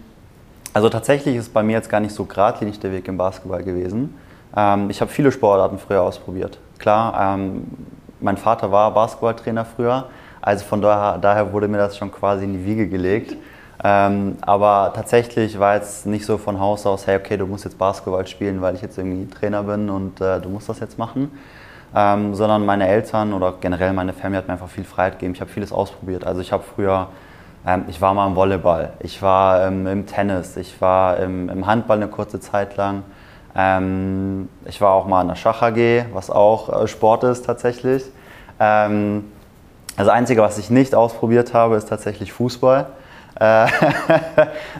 also 0.74 0.90
tatsächlich 0.90 1.36
ist 1.36 1.54
bei 1.54 1.64
mir 1.64 1.74
jetzt 1.74 1.90
gar 1.90 2.00
nicht 2.00 2.14
so 2.14 2.26
geradlinig 2.26 2.80
der 2.80 2.92
Weg 2.92 3.08
im 3.08 3.18
Basketball 3.18 3.64
gewesen. 3.64 4.16
Ähm, 4.56 4.90
ich 4.90 5.02
habe 5.02 5.12
viele 5.12 5.32
Sportarten 5.32 5.80
früher 5.80 6.04
ausprobiert. 6.04 6.60
Klar, 6.78 7.36
ähm, 7.36 7.64
mein 8.20 8.38
Vater 8.38 8.72
war 8.72 8.92
Basketballtrainer 8.92 9.66
früher, 9.66 10.06
also 10.48 10.64
von 10.64 10.82
daher, 10.82 11.18
daher, 11.18 11.52
wurde 11.52 11.68
mir 11.68 11.78
das 11.78 11.98
schon 11.98 12.10
quasi 12.10 12.46
in 12.46 12.54
die 12.54 12.66
Wiege 12.66 12.88
gelegt. 12.88 13.36
Ähm, 13.84 14.38
aber 14.42 14.94
tatsächlich 14.96 15.60
war 15.60 15.76
jetzt 15.76 16.06
nicht 16.06 16.26
so 16.26 16.38
von 16.38 16.58
Haus 16.58 16.86
aus, 16.86 17.06
hey, 17.06 17.18
okay, 17.18 17.36
du 17.36 17.46
musst 17.46 17.66
jetzt 17.66 17.78
Basketball 17.78 18.26
spielen, 18.26 18.62
weil 18.62 18.74
ich 18.76 18.82
jetzt 18.82 18.98
irgendwie 18.98 19.28
Trainer 19.28 19.64
bin 19.64 19.90
und 19.90 20.22
äh, 20.22 20.40
du 20.40 20.48
musst 20.48 20.70
das 20.70 20.80
jetzt 20.80 20.98
machen. 20.98 21.38
Ähm, 21.94 22.34
sondern 22.34 22.66
meine 22.66 22.88
Eltern 22.88 23.34
oder 23.34 23.56
generell 23.60 23.92
meine 23.92 24.14
Family 24.14 24.38
hat 24.38 24.48
mir 24.48 24.54
einfach 24.54 24.70
viel 24.70 24.86
Freiheit 24.86 25.20
gegeben. 25.20 25.34
Ich 25.34 25.42
habe 25.42 25.52
vieles 25.52 25.74
ausprobiert. 25.74 26.26
Also 26.26 26.40
ich 26.40 26.54
habe 26.54 26.64
früher 26.64 27.10
ähm, 27.66 27.84
ich 27.90 28.00
war 28.00 28.14
mal 28.14 28.28
im 28.28 28.36
Volleyball, 28.38 28.94
ich 29.00 29.22
war 29.22 29.68
ähm, 29.68 29.86
im 29.86 30.06
Tennis, 30.06 30.56
ich 30.56 30.80
war 30.80 31.18
im, 31.18 31.50
im, 31.50 31.68
Handball 31.68 31.98
eine 31.98 32.08
kurze 32.08 32.40
Zeit 32.40 32.78
lang. 32.78 33.04
Ähm, 33.54 34.48
ich 34.66 34.80
war 34.80 34.94
auch 34.94 35.08
mal 35.08 35.22
in 35.24 35.28
der 35.28 35.36
Schach 35.36 35.62
AG, 35.62 36.06
was 36.14 36.30
auch 36.30 36.84
äh, 36.84 36.88
Sport 36.88 37.26
ist 37.26 37.46
tatsächlich. 37.46 38.06
Ähm, 38.60 39.26
das 39.98 40.08
Einzige, 40.08 40.42
was 40.42 40.58
ich 40.58 40.70
nicht 40.70 40.96
ausprobiert 40.96 41.54
habe, 41.54 41.76
ist 41.76 41.90
tatsächlich 41.90 42.32
Fußball. 42.32 42.86
Äh, 43.40 43.68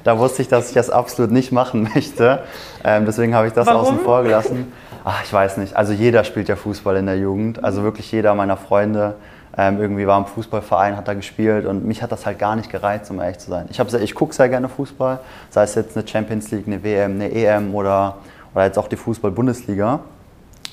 da 0.04 0.18
wusste 0.18 0.42
ich, 0.42 0.48
dass 0.48 0.70
ich 0.70 0.74
das 0.74 0.90
absolut 0.90 1.32
nicht 1.32 1.52
machen 1.52 1.90
möchte. 1.94 2.44
Ähm, 2.84 3.06
deswegen 3.06 3.36
habe 3.36 3.48
ich 3.48 3.54
das 3.54 3.68
Warum? 3.68 3.82
außen 3.82 4.00
vor 4.00 4.24
gelassen. 4.24 4.72
Ach, 5.04 5.24
ich 5.24 5.32
weiß 5.34 5.58
nicht. 5.58 5.76
Also 5.76 5.94
jeder 5.94 6.24
spielt 6.24 6.48
ja 6.50 6.56
Fußball 6.56 6.96
in 6.98 7.06
der 7.06 7.18
Jugend. 7.18 7.64
Also 7.64 7.84
wirklich 7.84 8.12
jeder 8.12 8.36
meiner 8.36 8.58
Freunde 8.58 9.16
ähm, 9.58 9.82
irgendwie 9.82 10.06
war 10.06 10.20
im 10.20 10.28
Fußballverein, 10.28 10.96
hat 10.96 11.08
da 11.08 11.16
gespielt 11.16 11.66
und 11.66 11.84
mich 11.84 12.04
hat 12.04 12.12
das 12.12 12.28
halt 12.28 12.38
gar 12.38 12.56
nicht 12.56 12.70
gereizt, 12.70 13.10
um 13.10 13.20
ehrlich 13.20 13.40
zu 13.40 13.50
sein. 13.50 13.68
Ich, 13.72 13.80
ich 13.80 14.14
gucke 14.14 14.34
sehr 14.36 14.50
gerne 14.50 14.70
Fußball, 14.70 15.20
sei 15.50 15.64
es 15.64 15.74
jetzt 15.74 15.98
eine 15.98 16.08
Champions 16.08 16.52
League, 16.52 16.68
eine 16.68 16.84
WM, 16.84 17.14
eine 17.14 17.32
EM 17.32 17.74
oder, 17.74 18.18
oder 18.54 18.66
jetzt 18.66 18.78
auch 18.78 18.88
die 18.88 18.98
Fußball-Bundesliga. 18.98 20.00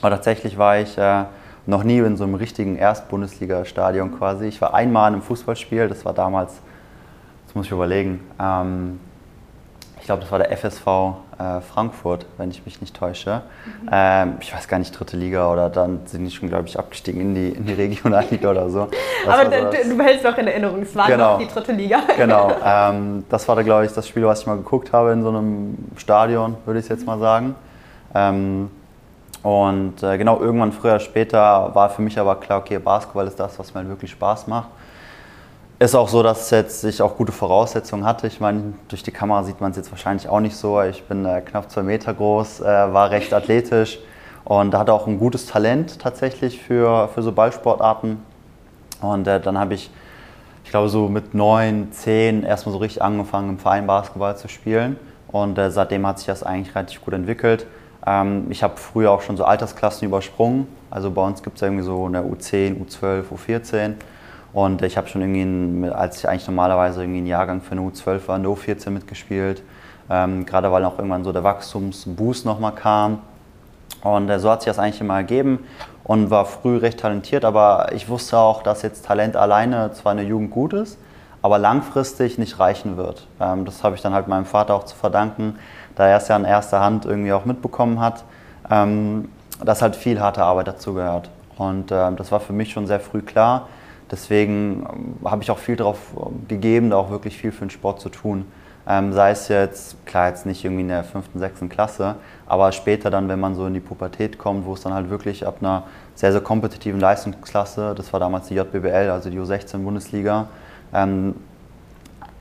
Aber 0.02 0.10
tatsächlich 0.10 0.58
war 0.58 0.78
ich 0.78 0.98
äh, 0.98 1.24
noch 1.66 1.84
nie 1.84 1.98
in 1.98 2.16
so 2.16 2.24
einem 2.24 2.34
richtigen 2.34 2.76
Erst-Bundesliga-Stadion 2.76 4.18
quasi. 4.18 4.46
Ich 4.46 4.60
war 4.60 4.74
einmal 4.74 5.08
in 5.08 5.14
einem 5.14 5.22
Fußballspiel, 5.22 5.88
das 5.88 6.04
war 6.04 6.12
damals, 6.12 6.52
das 7.46 7.54
muss 7.54 7.66
ich 7.66 7.72
überlegen, 7.72 8.20
ähm, 8.40 9.00
ich 10.04 10.06
glaube, 10.06 10.20
das 10.20 10.30
war 10.30 10.38
der 10.38 10.52
FSV 10.52 10.86
äh, 11.38 11.62
Frankfurt, 11.62 12.26
wenn 12.36 12.50
ich 12.50 12.66
mich 12.66 12.78
nicht 12.82 12.94
täusche. 12.94 13.40
Mhm. 13.64 13.88
Ähm, 13.90 14.34
ich 14.38 14.54
weiß 14.54 14.68
gar 14.68 14.78
nicht, 14.78 14.90
dritte 14.90 15.16
Liga 15.16 15.50
oder 15.50 15.70
dann 15.70 16.00
sind 16.04 16.26
die 16.26 16.30
schon, 16.30 16.50
glaube 16.50 16.68
ich, 16.68 16.78
abgestiegen 16.78 17.22
in 17.22 17.34
die, 17.34 17.48
in 17.48 17.64
die 17.64 17.72
Regionalliga 17.72 18.50
oder 18.50 18.68
so. 18.68 18.88
Das 19.24 19.40
Aber 19.40 19.44
so 19.44 19.70
du, 19.70 19.88
du 19.88 19.96
behältst 19.96 20.22
noch 20.22 20.36
in 20.36 20.46
Erinnerung, 20.46 20.82
es 20.82 20.94
war 20.94 21.06
genau. 21.06 21.38
die 21.38 21.46
dritte 21.46 21.72
Liga. 21.72 22.02
genau, 22.18 22.52
ähm, 22.64 23.24
das 23.30 23.48
war 23.48 23.56
da, 23.56 23.62
glaube 23.62 23.86
ich, 23.86 23.92
das 23.92 24.06
Spiel, 24.06 24.26
was 24.26 24.40
ich 24.40 24.46
mal 24.46 24.58
geguckt 24.58 24.92
habe 24.92 25.12
in 25.12 25.22
so 25.22 25.30
einem 25.30 25.78
Stadion, 25.96 26.58
würde 26.66 26.80
ich 26.80 26.88
jetzt 26.90 27.06
mal 27.06 27.18
sagen. 27.18 27.54
Ähm, 28.14 28.70
und 29.44 30.02
äh, 30.02 30.16
genau, 30.16 30.40
irgendwann 30.40 30.72
früher, 30.72 30.98
später 30.98 31.70
war 31.74 31.90
für 31.90 32.00
mich 32.00 32.18
aber 32.18 32.36
klar, 32.36 32.60
okay, 32.60 32.78
Basketball 32.78 33.26
ist 33.26 33.38
das, 33.38 33.58
was 33.58 33.74
mir 33.74 33.80
halt 33.80 33.90
wirklich 33.90 34.10
Spaß 34.10 34.46
macht. 34.46 34.68
Ist 35.78 35.94
auch 35.94 36.08
so, 36.08 36.22
dass 36.22 36.48
jetzt 36.50 36.82
ich 36.82 37.02
auch 37.02 37.14
gute 37.18 37.30
Voraussetzungen 37.30 38.06
hatte. 38.06 38.26
Ich 38.26 38.40
meine, 38.40 38.72
durch 38.88 39.02
die 39.02 39.10
Kamera 39.10 39.44
sieht 39.44 39.60
man 39.60 39.72
es 39.72 39.76
jetzt 39.76 39.90
wahrscheinlich 39.90 40.30
auch 40.30 40.40
nicht 40.40 40.56
so. 40.56 40.80
Ich 40.80 41.04
bin 41.04 41.26
äh, 41.26 41.42
knapp 41.42 41.70
zwei 41.70 41.82
Meter 41.82 42.14
groß, 42.14 42.62
äh, 42.62 42.64
war 42.64 43.10
recht 43.10 43.34
athletisch 43.34 43.98
und 44.46 44.74
hatte 44.74 44.94
auch 44.94 45.06
ein 45.06 45.18
gutes 45.18 45.44
Talent 45.44 45.98
tatsächlich 45.98 46.62
für, 46.62 47.08
für 47.08 47.22
so 47.22 47.30
Ballsportarten. 47.30 48.22
Und 49.02 49.28
äh, 49.28 49.40
dann 49.40 49.58
habe 49.58 49.74
ich, 49.74 49.90
ich 50.64 50.70
glaube, 50.70 50.88
so 50.88 51.08
mit 51.08 51.34
neun, 51.34 51.92
zehn 51.92 52.44
erstmal 52.44 52.72
so 52.72 52.78
richtig 52.78 53.02
angefangen, 53.02 53.50
im 53.50 53.58
Verein 53.58 53.86
Basketball 53.86 54.38
zu 54.38 54.48
spielen. 54.48 54.98
Und 55.28 55.58
äh, 55.58 55.70
seitdem 55.70 56.06
hat 56.06 56.16
sich 56.16 56.28
das 56.28 56.42
eigentlich 56.42 56.74
relativ 56.74 57.04
gut 57.04 57.12
entwickelt. 57.12 57.66
Ähm, 58.06 58.46
ich 58.50 58.62
habe 58.62 58.76
früher 58.76 59.10
auch 59.10 59.22
schon 59.22 59.36
so 59.36 59.44
Altersklassen 59.44 60.06
übersprungen. 60.06 60.66
Also 60.90 61.10
bei 61.10 61.22
uns 61.22 61.42
gibt 61.42 61.56
es 61.56 61.62
irgendwie 61.62 61.84
so 61.84 62.06
eine 62.06 62.22
U10, 62.22 62.76
U12, 62.84 63.24
U14. 63.34 63.94
Und 64.52 64.82
ich 64.82 64.96
habe 64.96 65.08
schon 65.08 65.20
irgendwie, 65.22 65.88
als 65.90 66.18
ich 66.18 66.28
eigentlich 66.28 66.46
normalerweise 66.46 67.02
irgendwie 67.02 67.20
ein 67.20 67.26
Jahrgang 67.26 67.60
für 67.60 67.72
eine 67.72 67.80
U12 67.80 68.28
war, 68.28 68.36
eine 68.36 68.48
U14 68.48 68.90
mitgespielt. 68.90 69.62
Ähm, 70.10 70.44
gerade 70.46 70.70
weil 70.70 70.84
auch 70.84 70.98
irgendwann 70.98 71.24
so 71.24 71.32
der 71.32 71.44
Wachstumsboost 71.44 72.44
nochmal 72.44 72.74
kam. 72.74 73.20
Und 74.02 74.28
äh, 74.28 74.38
so 74.38 74.50
hat 74.50 74.62
sich 74.62 74.70
das 74.70 74.78
eigentlich 74.78 75.00
immer 75.00 75.16
ergeben 75.16 75.60
und 76.04 76.30
war 76.30 76.44
früh 76.44 76.76
recht 76.76 77.00
talentiert, 77.00 77.44
aber 77.44 77.92
ich 77.92 78.08
wusste 78.08 78.38
auch, 78.38 78.62
dass 78.62 78.82
jetzt 78.82 79.06
Talent 79.06 79.36
alleine 79.36 79.92
zwar 79.92 80.12
in 80.12 80.18
der 80.18 80.26
Jugend 80.26 80.50
gut 80.50 80.74
ist, 80.74 80.98
aber 81.42 81.58
langfristig 81.58 82.38
nicht 82.38 82.58
reichen 82.60 82.96
wird. 82.96 83.26
Ähm, 83.40 83.64
das 83.64 83.82
habe 83.82 83.96
ich 83.96 84.02
dann 84.02 84.12
halt 84.12 84.28
meinem 84.28 84.44
Vater 84.44 84.74
auch 84.74 84.84
zu 84.84 84.94
verdanken, 84.94 85.58
da 85.96 86.06
er 86.06 86.18
es 86.18 86.28
ja 86.28 86.36
in 86.36 86.44
erster 86.44 86.80
Hand 86.80 87.04
irgendwie 87.04 87.32
auch 87.32 87.44
mitbekommen 87.44 88.00
hat, 88.00 88.24
ähm, 88.70 89.28
dass 89.64 89.82
halt 89.82 89.96
viel 89.96 90.20
harte 90.20 90.42
Arbeit 90.42 90.68
dazu 90.68 90.94
gehört. 90.94 91.30
Und 91.56 91.90
äh, 91.90 92.12
das 92.12 92.32
war 92.32 92.40
für 92.40 92.52
mich 92.52 92.72
schon 92.72 92.86
sehr 92.86 93.00
früh 93.00 93.22
klar. 93.22 93.68
Deswegen 94.10 94.86
ähm, 94.92 95.30
habe 95.30 95.42
ich 95.42 95.50
auch 95.50 95.58
viel 95.58 95.76
darauf 95.76 95.98
ähm, 96.16 96.46
gegeben, 96.48 96.90
da 96.90 96.96
auch 96.96 97.10
wirklich 97.10 97.36
viel 97.36 97.52
für 97.52 97.64
den 97.64 97.70
Sport 97.70 98.00
zu 98.00 98.08
tun. 98.08 98.46
Ähm, 98.86 99.14
sei 99.14 99.30
es 99.30 99.48
jetzt, 99.48 100.04
klar, 100.04 100.28
jetzt 100.28 100.44
nicht 100.44 100.62
irgendwie 100.62 100.82
in 100.82 100.88
der 100.88 101.04
fünften, 101.04 101.38
sechsten 101.38 101.70
Klasse, 101.70 102.16
aber 102.46 102.70
später 102.72 103.10
dann, 103.10 103.28
wenn 103.28 103.40
man 103.40 103.54
so 103.54 103.66
in 103.66 103.72
die 103.72 103.80
Pubertät 103.80 104.36
kommt, 104.36 104.66
wo 104.66 104.74
es 104.74 104.82
dann 104.82 104.92
halt 104.92 105.08
wirklich 105.08 105.46
ab 105.46 105.56
einer 105.60 105.84
sehr, 106.14 106.32
sehr 106.32 106.42
kompetitiven 106.42 107.00
Leistungsklasse, 107.00 107.94
das 107.96 108.12
war 108.12 108.20
damals 108.20 108.48
die 108.48 108.56
JBL, 108.56 109.08
also 109.10 109.30
die 109.30 109.38
U16 109.38 109.78
Bundesliga, 109.78 110.48
ähm, 110.92 111.34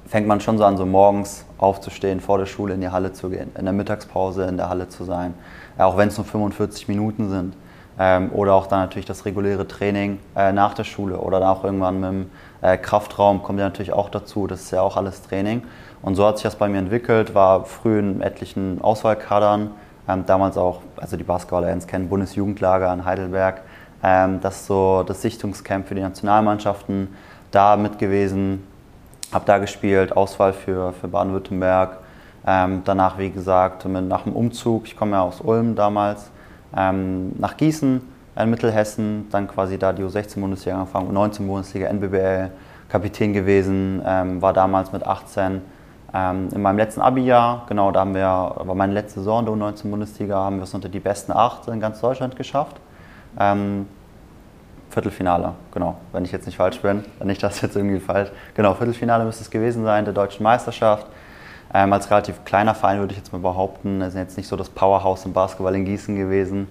fängt 0.08 0.28
man 0.28 0.42
schon 0.42 0.58
so 0.58 0.66
an, 0.66 0.78
so 0.78 0.86
morgens 0.86 1.46
aufzustehen, 1.58 2.20
vor 2.20 2.38
der 2.38 2.46
Schule 2.46 2.74
in 2.74 2.82
die 2.82 2.90
Halle 2.90 3.14
zu 3.14 3.30
gehen, 3.30 3.52
in 3.58 3.66
der 3.66 3.74
Mittagspause 3.74 4.44
in 4.46 4.58
der 4.58 4.70
Halle 4.70 4.90
zu 4.90 5.04
sein, 5.04 5.34
ja, 5.78 5.86
auch 5.86 5.98
wenn 5.98 6.10
es 6.10 6.18
nur 6.18 6.26
45 6.26 6.88
Minuten 6.88 7.30
sind. 7.30 7.56
Ähm, 8.00 8.32
oder 8.34 8.56
auch 8.56 8.66
dann 8.66 8.80
natürlich 8.80 9.06
das 9.06 9.26
reguläre 9.26 9.68
Training 9.68 10.18
äh, 10.36 10.52
nach 10.52 10.74
der 10.74 10.84
Schule 10.84 11.20
oder 11.20 11.40
dann 11.40 11.50
auch 11.50 11.64
irgendwann 11.64 12.00
mit 12.00 12.10
dem 12.10 12.32
äh, 12.62 12.78
Kraftraum 12.78 13.44
kommt 13.44 13.60
ja 13.60 13.66
natürlich 13.66 13.94
auch 13.94 14.10
dazu. 14.10 14.48
Das 14.48 14.62
ist 14.62 14.72
ja 14.72 14.82
auch 14.82 14.98
alles 14.98 15.22
Training. 15.22 15.62
Und 16.02 16.16
so 16.16 16.26
hat 16.26 16.38
sich 16.38 16.44
das 16.44 16.56
bei 16.56 16.68
mir 16.68 16.80
entwickelt, 16.80 17.36
war 17.36 17.66
früh 17.66 18.00
in 18.00 18.22
etlichen 18.22 18.82
Auswahlkadern, 18.82 19.72
ähm, 20.10 20.26
damals 20.26 20.58
auch, 20.58 20.82
also 20.98 21.18
die 21.18 21.24
Basketballer 21.24 21.76
kennen, 21.82 22.10
Bundesjugendlager 22.10 22.92
in 22.92 23.06
Heidelberg. 23.06 23.62
Ähm, 24.04 24.42
das 24.42 24.62
ist 24.62 24.66
so 24.66 25.04
das 25.04 25.22
Sichtungscamp 25.22 25.88
für 25.88 25.96
die 25.96 26.02
Nationalmannschaften, 26.02 27.16
da 27.52 27.78
mit 27.78 28.00
gewesen, 28.00 28.64
habe 29.34 29.46
da 29.46 29.58
gespielt, 29.58 30.16
Auswahl 30.16 30.54
für, 30.54 30.94
für 30.94 31.08
Baden-Württemberg. 31.08 31.98
Ähm, 32.46 32.82
danach, 32.86 33.18
wie 33.18 33.30
gesagt, 33.30 33.86
mit, 33.86 34.08
nach 34.08 34.24
dem 34.24 34.34
Umzug, 34.34 34.86
ich 34.86 34.96
komme 34.96 35.14
ja 35.14 35.22
aus 35.22 35.42
Ulm 35.42 35.76
damals, 35.76 36.30
ähm, 36.76 37.32
nach 37.38 37.58
Gießen, 37.58 38.02
in 38.36 38.50
Mittelhessen, 38.50 39.28
dann 39.32 39.48
quasi 39.48 39.78
da 39.78 39.94
die 39.94 40.04
U16-Bundesliga 40.04 40.78
angefangen, 40.78 41.16
U19-Bundesliga, 41.16 41.88
NBBL, 41.88 42.50
Kapitän 42.90 43.34
gewesen, 43.34 44.02
ähm, 44.06 44.42
war 44.42 44.54
damals 44.54 44.92
mit 44.92 45.06
18 45.06 45.62
ähm, 46.14 46.50
in 46.54 46.62
meinem 46.62 46.78
letzten 46.78 47.02
Abi-Jahr, 47.02 47.66
genau, 47.68 47.92
da 47.92 48.02
haben 48.02 48.14
wir, 48.14 48.22
war 48.22 48.76
meine 48.76 48.94
letzte 48.94 49.20
Saison 49.20 49.46
der 49.46 49.54
U19-Bundesliga, 49.54 50.36
haben 50.36 50.58
wir 50.58 50.64
es 50.64 50.74
unter 50.74 50.90
die 50.90 51.00
besten 51.00 51.32
acht 51.32 51.68
in 51.68 51.80
ganz 51.80 52.02
Deutschland 52.02 52.36
geschafft. 52.36 52.78
Viertelfinale, 54.94 55.54
genau, 55.72 55.98
wenn 56.12 56.24
ich 56.24 56.32
jetzt 56.32 56.46
nicht 56.46 56.58
falsch 56.58 56.80
bin, 56.80 57.04
wenn 57.20 57.30
ich 57.30 57.40
das 57.40 57.62
jetzt 57.62 57.76
irgendwie 57.76 58.00
falsch, 58.00 58.32
genau, 58.54 58.76
Viertelfinale 58.76 59.26
müsste 59.26 59.44
es 59.44 59.50
gewesen 59.50 59.84
sein, 59.84 60.06
der 60.06 60.14
deutschen 60.14 60.44
Meisterschaft. 60.44 61.08
Ähm, 61.74 61.92
als 61.92 62.12
relativ 62.12 62.46
kleiner 62.46 62.76
Verein 62.76 63.00
würde 63.00 63.14
ich 63.14 63.18
jetzt 63.18 63.34
mal 63.34 63.40
behaupten, 63.40 64.00
wir 64.00 64.12
sind 64.12 64.22
jetzt 64.22 64.38
nicht 64.38 64.48
so 64.48 64.56
das 64.56 64.70
Powerhouse 64.70 65.26
im 65.26 65.34
Basketball 65.34 65.74
in 65.74 65.86
Gießen 65.86 66.16
gewesen. 66.16 66.68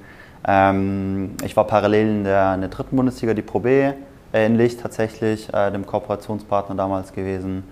Ähm, 0.47 1.37
ich 1.45 1.57
war 1.57 1.67
parallel 1.67 2.09
in 2.09 2.25
der, 2.25 2.55
in 2.55 2.61
der, 2.61 2.71
dritten 2.71 2.95
Bundesliga, 2.95 3.35
die 3.35 3.43
Pro 3.43 3.59
B, 3.59 3.91
äh, 4.33 4.47
in 4.47 4.55
Licht 4.55 4.81
tatsächlich, 4.81 5.53
äh, 5.53 5.73
dem 5.73 5.87
Kooperationspartner 5.87 6.77
damals 6.77 7.13
gewesen. 7.13 7.65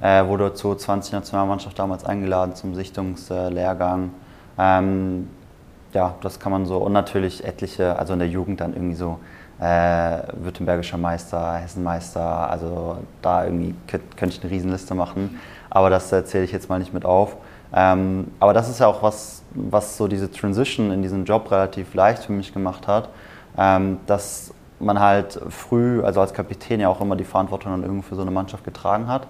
Äh, 0.00 0.24
wurde 0.26 0.54
zur 0.54 0.78
20 0.78 1.12
Nationalmannschaft 1.12 1.78
damals 1.78 2.04
eingeladen 2.04 2.54
zum 2.54 2.74
Sichtungslehrgang. 2.74 4.10
Ähm, 4.56 5.28
ja, 5.92 6.14
das 6.22 6.38
kann 6.40 6.52
man 6.52 6.66
so. 6.66 6.78
Und 6.78 6.92
natürlich 6.92 7.44
etliche, 7.44 7.98
also 7.98 8.12
in 8.14 8.20
der 8.20 8.28
Jugend 8.28 8.60
dann 8.60 8.74
irgendwie 8.74 8.94
so 8.94 9.18
äh, 9.60 10.18
württembergischer 10.34 10.98
Meister, 10.98 11.54
Hessenmeister. 11.56 12.50
Also 12.50 12.98
da 13.22 13.44
irgendwie 13.44 13.74
könnte 13.86 14.36
ich 14.36 14.42
eine 14.42 14.50
Riesenliste 14.50 14.94
machen 14.94 15.38
aber 15.70 15.90
das 15.90 16.08
zähle 16.08 16.44
ich 16.44 16.52
jetzt 16.52 16.68
mal 16.68 16.78
nicht 16.78 16.94
mit 16.94 17.04
auf. 17.04 17.36
Ähm, 17.72 18.28
aber 18.40 18.54
das 18.54 18.68
ist 18.68 18.80
ja 18.80 18.86
auch 18.86 19.02
was, 19.02 19.42
was 19.52 19.96
so 19.96 20.08
diese 20.08 20.30
Transition 20.30 20.90
in 20.90 21.02
diesen 21.02 21.24
Job 21.24 21.50
relativ 21.50 21.94
leicht 21.94 22.24
für 22.24 22.32
mich 22.32 22.54
gemacht 22.54 22.88
hat, 22.88 23.10
ähm, 23.58 23.98
dass 24.06 24.54
man 24.80 24.98
halt 25.00 25.38
früh, 25.50 26.02
also 26.02 26.20
als 26.20 26.32
Kapitän 26.32 26.80
ja 26.80 26.88
auch 26.88 27.00
immer 27.00 27.16
die 27.16 27.24
Verantwortung 27.24 27.72
dann 27.72 27.82
irgendwo 27.82 28.02
für 28.02 28.14
so 28.14 28.22
eine 28.22 28.30
Mannschaft 28.30 28.64
getragen 28.64 29.08
hat. 29.08 29.26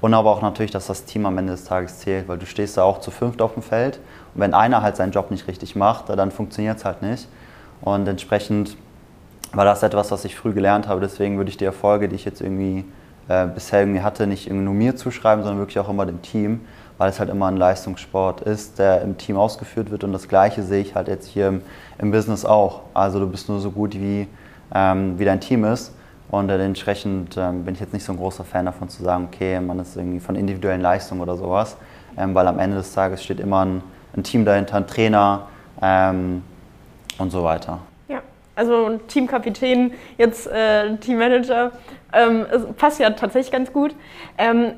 Und 0.00 0.14
aber 0.14 0.30
auch 0.30 0.42
natürlich, 0.42 0.70
dass 0.70 0.86
das 0.86 1.04
Team 1.04 1.26
am 1.26 1.38
Ende 1.38 1.52
des 1.52 1.64
Tages 1.64 2.00
zählt, 2.00 2.26
weil 2.28 2.38
du 2.38 2.46
stehst 2.46 2.76
da 2.76 2.82
auch 2.82 2.98
zu 2.98 3.10
fünft 3.10 3.40
auf 3.42 3.54
dem 3.54 3.62
Feld 3.62 4.00
und 4.34 4.40
wenn 4.40 4.54
einer 4.54 4.82
halt 4.82 4.96
seinen 4.96 5.12
Job 5.12 5.30
nicht 5.30 5.46
richtig 5.46 5.76
macht, 5.76 6.08
dann 6.08 6.30
funktioniert 6.30 6.78
es 6.78 6.84
halt 6.84 7.02
nicht. 7.02 7.28
Und 7.82 8.08
entsprechend 8.08 8.76
war 9.52 9.64
das 9.64 9.82
etwas, 9.82 10.10
was 10.10 10.24
ich 10.24 10.36
früh 10.36 10.52
gelernt 10.52 10.88
habe. 10.88 11.00
Deswegen 11.00 11.36
würde 11.36 11.50
ich 11.50 11.56
die 11.56 11.64
Erfolge, 11.64 12.08
die 12.08 12.16
ich 12.16 12.24
jetzt 12.24 12.40
irgendwie 12.40 12.84
äh, 13.28 13.46
bisher 13.46 13.80
irgendwie 13.80 14.00
hatte, 14.00 14.26
nicht 14.26 14.46
irgendwie 14.46 14.64
nur 14.64 14.74
mir 14.74 14.96
zuschreiben, 14.96 15.44
sondern 15.44 15.60
wirklich 15.60 15.78
auch 15.78 15.88
immer 15.88 16.06
dem 16.06 16.22
Team, 16.22 16.60
weil 16.98 17.10
es 17.10 17.20
halt 17.20 17.30
immer 17.30 17.46
ein 17.46 17.56
Leistungssport 17.56 18.40
ist, 18.40 18.78
der 18.78 19.02
im 19.02 19.18
Team 19.18 19.36
ausgeführt 19.36 19.90
wird. 19.90 20.04
Und 20.04 20.12
das 20.12 20.28
Gleiche 20.28 20.62
sehe 20.62 20.80
ich 20.80 20.94
halt 20.94 21.08
jetzt 21.08 21.28
hier 21.28 21.48
im, 21.48 21.62
im 21.98 22.10
Business 22.10 22.44
auch. 22.44 22.80
Also 22.94 23.20
du 23.20 23.26
bist 23.26 23.48
nur 23.48 23.60
so 23.60 23.70
gut, 23.70 23.94
wie, 23.94 24.26
ähm, 24.74 25.18
wie 25.18 25.24
dein 25.24 25.40
Team 25.40 25.64
ist. 25.64 25.94
Und 26.30 26.48
äh, 26.48 26.64
entsprechend 26.64 27.36
ähm, 27.36 27.64
bin 27.64 27.74
ich 27.74 27.80
jetzt 27.80 27.92
nicht 27.92 28.04
so 28.04 28.12
ein 28.12 28.18
großer 28.18 28.44
Fan 28.44 28.64
davon 28.64 28.88
zu 28.88 29.02
sagen, 29.02 29.28
okay, 29.30 29.60
man 29.60 29.78
ist 29.80 29.96
irgendwie 29.96 30.20
von 30.20 30.34
individuellen 30.34 30.80
Leistungen 30.80 31.20
oder 31.20 31.36
sowas. 31.36 31.76
Ähm, 32.16 32.34
weil 32.34 32.46
am 32.46 32.58
Ende 32.58 32.76
des 32.76 32.92
Tages 32.94 33.22
steht 33.22 33.38
immer 33.38 33.64
ein, 33.64 33.82
ein 34.16 34.22
Team 34.22 34.44
dahinter, 34.44 34.76
ein 34.76 34.86
Trainer 34.86 35.46
ähm, 35.82 36.42
und 37.18 37.30
so 37.30 37.44
weiter. 37.44 37.80
Also 38.62 38.86
ein 38.86 39.06
Teamkapitän, 39.08 39.92
jetzt 40.18 40.46
äh, 40.46 40.96
Teammanager, 40.98 41.72
ähm, 42.12 42.46
passt 42.76 43.00
ja 43.00 43.10
tatsächlich 43.10 43.50
ganz 43.50 43.72
gut. 43.72 43.94
Ähm, 44.38 44.74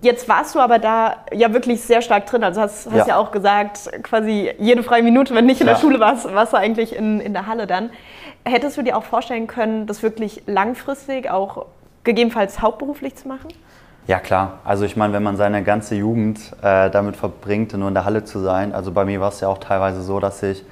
Jetzt 0.00 0.26
warst 0.26 0.54
du 0.54 0.60
aber 0.60 0.78
da 0.78 1.16
ja 1.34 1.52
wirklich 1.52 1.82
sehr 1.82 2.00
stark 2.00 2.24
drin. 2.24 2.42
Also 2.42 2.62
hast, 2.62 2.86
hast 2.86 2.96
ja. 2.96 3.08
ja 3.08 3.16
auch 3.18 3.30
gesagt, 3.30 3.90
quasi 4.02 4.50
jede 4.56 4.82
freie 4.82 5.02
Minute, 5.02 5.34
wenn 5.34 5.44
nicht 5.44 5.60
in 5.60 5.66
ja. 5.66 5.74
der 5.74 5.80
Schule 5.80 6.00
warst, 6.00 6.32
warst 6.34 6.54
du 6.54 6.56
eigentlich 6.56 6.96
in, 6.96 7.20
in 7.20 7.34
der 7.34 7.46
Halle 7.46 7.66
dann. 7.66 7.90
Hättest 8.46 8.78
du 8.78 8.82
dir 8.82 8.96
auch 8.96 9.04
vorstellen 9.04 9.46
können, 9.46 9.86
das 9.86 10.02
wirklich 10.02 10.44
langfristig 10.46 11.30
auch 11.30 11.66
gegebenenfalls 12.04 12.62
hauptberuflich 12.62 13.16
zu 13.16 13.28
machen? 13.28 13.48
Ja 14.06 14.18
klar, 14.18 14.60
also 14.64 14.86
ich 14.86 14.96
meine, 14.96 15.12
wenn 15.12 15.22
man 15.22 15.36
seine 15.36 15.62
ganze 15.62 15.94
Jugend 15.94 16.52
äh, 16.62 16.88
damit 16.88 17.16
verbringt, 17.16 17.74
nur 17.74 17.88
in 17.88 17.94
der 17.94 18.06
Halle 18.06 18.24
zu 18.24 18.38
sein, 18.38 18.72
also 18.72 18.92
bei 18.92 19.04
mir 19.04 19.20
war 19.20 19.28
es 19.28 19.40
ja 19.40 19.48
auch 19.48 19.58
teilweise 19.58 20.00
so, 20.00 20.20
dass 20.20 20.42
ich 20.42 20.64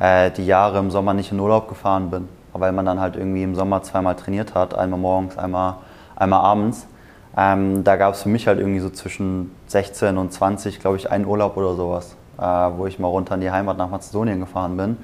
äh, 0.00 0.30
die 0.32 0.44
Jahre 0.44 0.78
im 0.78 0.90
Sommer 0.90 1.14
nicht 1.14 1.30
in 1.30 1.38
Urlaub 1.38 1.68
gefahren 1.68 2.10
bin, 2.10 2.28
weil 2.52 2.72
man 2.72 2.84
dann 2.84 2.98
halt 2.98 3.14
irgendwie 3.14 3.44
im 3.44 3.54
Sommer 3.54 3.82
zweimal 3.82 4.16
trainiert 4.16 4.54
hat, 4.54 4.74
einmal 4.74 4.98
morgens, 4.98 5.38
einmal, 5.38 5.74
einmal 6.16 6.40
abends. 6.40 6.86
Ähm, 7.36 7.84
da 7.84 7.94
gab 7.94 8.14
es 8.14 8.22
für 8.22 8.28
mich 8.28 8.48
halt 8.48 8.58
irgendwie 8.58 8.80
so 8.80 8.90
zwischen 8.90 9.54
16 9.68 10.18
und 10.18 10.32
20, 10.32 10.80
glaube 10.80 10.96
ich, 10.96 11.10
einen 11.10 11.26
Urlaub 11.26 11.56
oder 11.56 11.76
sowas, 11.76 12.16
äh, 12.38 12.42
wo 12.42 12.86
ich 12.86 12.98
mal 12.98 13.06
runter 13.06 13.36
in 13.36 13.42
die 13.42 13.52
Heimat 13.52 13.78
nach 13.78 13.88
Mazedonien 13.88 14.40
gefahren 14.40 14.76
bin 14.76 14.96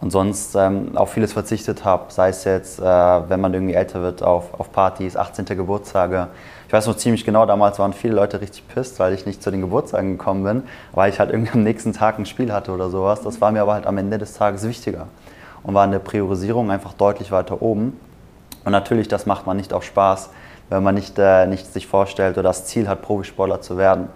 und 0.00 0.10
sonst 0.10 0.54
ähm, 0.54 0.96
auf 0.96 1.12
vieles 1.12 1.32
verzichtet 1.32 1.84
habe, 1.84 2.04
sei 2.08 2.28
es 2.28 2.44
jetzt, 2.44 2.78
äh, 2.78 2.84
wenn 2.84 3.40
man 3.40 3.52
irgendwie 3.52 3.74
älter 3.74 4.00
wird, 4.00 4.22
auf, 4.22 4.58
auf 4.58 4.70
Partys, 4.70 5.16
18. 5.16 5.44
Geburtstage. 5.44 6.28
Ich 6.68 6.72
weiß 6.72 6.86
noch 6.86 6.96
ziemlich 6.96 7.24
genau, 7.24 7.46
damals 7.46 7.78
waren 7.80 7.92
viele 7.92 8.14
Leute 8.14 8.40
richtig 8.40 8.68
pisst, 8.68 9.00
weil 9.00 9.12
ich 9.12 9.26
nicht 9.26 9.42
zu 9.42 9.50
den 9.50 9.60
Geburtstagen 9.60 10.16
gekommen 10.16 10.44
bin, 10.44 10.62
weil 10.92 11.10
ich 11.10 11.18
halt 11.18 11.30
irgendwie 11.30 11.52
am 11.52 11.64
nächsten 11.64 11.92
Tag 11.92 12.18
ein 12.18 12.26
Spiel 12.26 12.52
hatte 12.52 12.70
oder 12.72 12.90
sowas. 12.90 13.22
Das 13.22 13.40
war 13.40 13.50
mir 13.50 13.62
aber 13.62 13.74
halt 13.74 13.86
am 13.86 13.98
Ende 13.98 14.18
des 14.18 14.34
Tages 14.34 14.68
wichtiger 14.68 15.08
und 15.64 15.74
war 15.74 15.84
in 15.84 15.90
der 15.90 15.98
Priorisierung 15.98 16.70
einfach 16.70 16.92
deutlich 16.92 17.32
weiter 17.32 17.60
oben. 17.60 17.98
Und 18.64 18.72
natürlich, 18.72 19.08
das 19.08 19.26
macht 19.26 19.46
man 19.46 19.56
nicht 19.56 19.72
auf 19.72 19.82
Spaß, 19.82 20.30
wenn 20.68 20.82
man 20.82 20.94
nicht, 20.94 21.18
äh, 21.18 21.46
nicht 21.46 21.72
sich 21.72 21.88
vorstellt 21.88 22.34
oder 22.34 22.44
das 22.44 22.66
Ziel 22.66 22.88
hat, 22.88 23.02
Profisportler 23.02 23.60
zu 23.62 23.76
werden. 23.76 24.08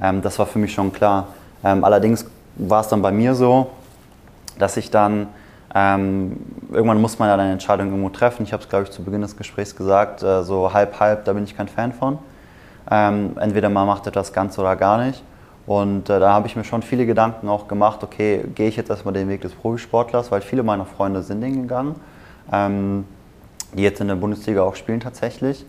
Ähm, 0.00 0.22
das 0.22 0.38
war 0.38 0.46
für 0.46 0.60
mich 0.60 0.72
schon 0.72 0.92
klar. 0.92 1.28
Ähm, 1.64 1.82
allerdings 1.82 2.26
war 2.56 2.82
es 2.82 2.88
dann 2.88 3.02
bei 3.02 3.10
mir 3.10 3.34
so, 3.34 3.70
dass 4.58 4.76
ich 4.76 4.90
dann, 4.90 5.28
ähm, 5.74 6.36
irgendwann 6.72 7.00
muss 7.00 7.18
man 7.18 7.28
ja 7.28 7.34
eine 7.34 7.52
Entscheidung 7.52 7.88
irgendwo 7.88 8.10
treffen. 8.10 8.44
Ich 8.44 8.52
habe 8.52 8.62
es, 8.62 8.68
glaube 8.68 8.84
ich, 8.84 8.90
zu 8.90 9.02
Beginn 9.02 9.22
des 9.22 9.36
Gesprächs 9.36 9.74
gesagt, 9.74 10.22
äh, 10.22 10.42
so 10.42 10.72
halb, 10.72 10.98
halb, 11.00 11.24
da 11.24 11.32
bin 11.32 11.44
ich 11.44 11.56
kein 11.56 11.68
Fan 11.68 11.92
von. 11.92 12.18
Ähm, 12.90 13.36
entweder 13.40 13.70
man 13.70 13.86
macht 13.86 14.06
etwas 14.06 14.32
ganz 14.32 14.58
oder 14.58 14.76
gar 14.76 14.98
nicht. 15.04 15.22
Und 15.66 16.10
äh, 16.10 16.20
da 16.20 16.32
habe 16.32 16.46
ich 16.46 16.56
mir 16.56 16.64
schon 16.64 16.82
viele 16.82 17.06
Gedanken 17.06 17.48
auch 17.48 17.68
gemacht, 17.68 18.02
okay, 18.02 18.44
gehe 18.54 18.68
ich 18.68 18.76
jetzt 18.76 18.90
erstmal 18.90 19.14
den 19.14 19.28
Weg 19.28 19.40
des 19.40 19.52
Profisportlers, 19.52 20.30
weil 20.30 20.42
viele 20.42 20.62
meiner 20.62 20.84
Freunde 20.84 21.22
sind 21.22 21.40
den 21.40 21.62
gegangen, 21.62 21.94
ähm, 22.52 23.06
die 23.72 23.82
jetzt 23.82 24.00
in 24.00 24.08
der 24.08 24.16
Bundesliga 24.16 24.62
auch 24.62 24.76
spielen 24.76 25.00
tatsächlich. 25.00 25.64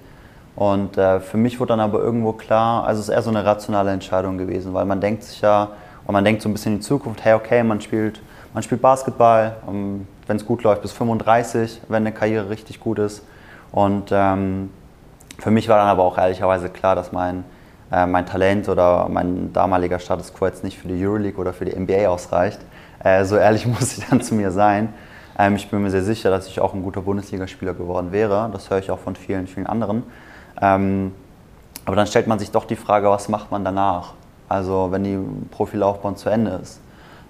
Und 0.55 0.97
äh, 0.97 1.19
für 1.19 1.37
mich 1.37 1.59
wurde 1.59 1.69
dann 1.69 1.79
aber 1.79 1.99
irgendwo 1.99 2.33
klar, 2.33 2.85
also 2.85 2.99
es 2.99 3.09
ist 3.09 3.13
eher 3.13 3.21
so 3.21 3.29
eine 3.29 3.45
rationale 3.45 3.91
Entscheidung 3.91 4.37
gewesen, 4.37 4.73
weil 4.73 4.85
man 4.85 5.01
denkt 5.01 5.23
sich 5.23 5.41
ja, 5.41 5.69
und 6.05 6.13
man 6.13 6.23
denkt 6.23 6.41
so 6.41 6.49
ein 6.49 6.53
bisschen 6.53 6.73
in 6.73 6.79
die 6.79 6.85
Zukunft, 6.85 7.23
hey, 7.23 7.33
okay, 7.33 7.63
man 7.63 7.81
spielt 7.81 8.21
man 8.55 8.63
spielt 8.63 8.81
Basketball, 8.81 9.57
ähm, 9.67 10.07
wenn 10.27 10.37
es 10.37 10.45
gut 10.45 10.63
läuft, 10.63 10.81
bis 10.81 10.93
35, 10.93 11.81
wenn 11.89 12.03
eine 12.03 12.13
Karriere 12.13 12.49
richtig 12.49 12.79
gut 12.79 12.99
ist. 12.99 13.23
Und 13.73 14.11
ähm, 14.11 14.69
für 15.37 15.51
mich 15.51 15.67
war 15.67 15.77
dann 15.77 15.89
aber 15.89 16.03
auch 16.03 16.17
ehrlicherweise 16.17 16.69
klar, 16.69 16.95
dass 16.95 17.11
mein, 17.11 17.43
äh, 17.91 18.05
mein 18.05 18.25
Talent 18.25 18.69
oder 18.69 19.09
mein 19.09 19.51
damaliger 19.51 19.99
Status 19.99 20.33
quo 20.33 20.45
jetzt 20.45 20.63
nicht 20.63 20.79
für 20.79 20.87
die 20.87 21.05
Euroleague 21.05 21.37
oder 21.37 21.51
für 21.51 21.65
die 21.65 21.77
NBA 21.77 22.07
ausreicht. 22.07 22.61
Äh, 23.03 23.25
so 23.25 23.35
ehrlich 23.35 23.67
muss 23.67 23.97
ich 23.97 24.07
dann 24.07 24.21
zu 24.21 24.33
mir 24.33 24.51
sein. 24.51 24.93
Ähm, 25.37 25.57
ich 25.57 25.69
bin 25.69 25.83
mir 25.83 25.91
sehr 25.91 26.03
sicher, 26.03 26.29
dass 26.29 26.47
ich 26.47 26.61
auch 26.61 26.73
ein 26.73 26.81
guter 26.81 27.01
Bundesligaspieler 27.01 27.73
geworden 27.73 28.13
wäre. 28.13 28.49
Das 28.53 28.69
höre 28.69 28.79
ich 28.79 28.89
auch 28.89 28.99
von 28.99 29.17
vielen, 29.17 29.47
vielen 29.47 29.67
anderen. 29.67 30.03
Ähm, 30.61 31.11
aber 31.83 31.97
dann 31.97 32.07
stellt 32.07 32.27
man 32.27 32.39
sich 32.39 32.51
doch 32.51 32.63
die 32.63 32.77
Frage, 32.77 33.09
was 33.09 33.27
macht 33.27 33.51
man 33.51 33.65
danach? 33.65 34.13
Also 34.47 34.87
wenn 34.91 35.03
die 35.03 35.19
Profilaufbahn 35.51 36.15
zu 36.15 36.29
Ende 36.29 36.51
ist. 36.63 36.79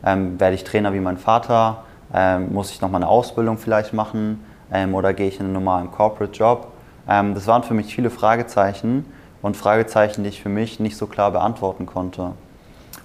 Ähm, 0.05 0.39
werde 0.39 0.55
ich 0.55 0.63
Trainer 0.63 0.93
wie 0.93 0.99
mein 0.99 1.17
Vater? 1.17 1.83
Ähm, 2.13 2.53
muss 2.53 2.71
ich 2.71 2.81
nochmal 2.81 3.01
eine 3.01 3.09
Ausbildung 3.09 3.57
vielleicht 3.57 3.93
machen? 3.93 4.43
Ähm, 4.71 4.93
oder 4.93 5.13
gehe 5.13 5.27
ich 5.27 5.39
in 5.39 5.47
einen 5.47 5.53
normalen 5.53 5.91
Corporate-Job? 5.91 6.67
Ähm, 7.09 7.33
das 7.33 7.47
waren 7.47 7.63
für 7.63 7.73
mich 7.73 7.93
viele 7.93 8.09
Fragezeichen 8.09 9.05
und 9.41 9.57
Fragezeichen, 9.57 10.23
die 10.23 10.29
ich 10.29 10.41
für 10.41 10.49
mich 10.49 10.79
nicht 10.79 10.97
so 10.97 11.07
klar 11.07 11.31
beantworten 11.31 11.85
konnte. 11.85 12.31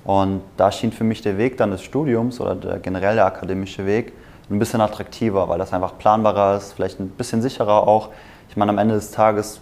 Und 0.05 0.43
da 0.57 0.73
schien 0.73 0.93
für 0.93 1.05
mich 1.05 1.23
der 1.23 1.39
Weg 1.39 1.57
dann 1.57 1.71
des 1.71 1.83
Studiums 1.83 2.41
oder 2.41 2.55
der 2.55 2.79
generell 2.79 3.17
der 3.17 3.27
akademische 3.27 3.87
Weg 3.87 4.13
ein 4.51 4.59
bisschen 4.59 4.81
attraktiver, 4.81 5.49
weil 5.49 5.59
das 5.59 5.73
einfach 5.73 5.97
planbarer 5.99 6.57
ist, 6.57 6.73
vielleicht 6.73 6.99
ein 7.01 7.11
bisschen 7.11 7.41
sicherer 7.43 7.87
auch. 7.87 8.09
Ich 8.49 8.57
meine, 8.57 8.71
am 8.71 8.79
Ende 8.79 8.95
des 8.95 9.11
Tages 9.11 9.61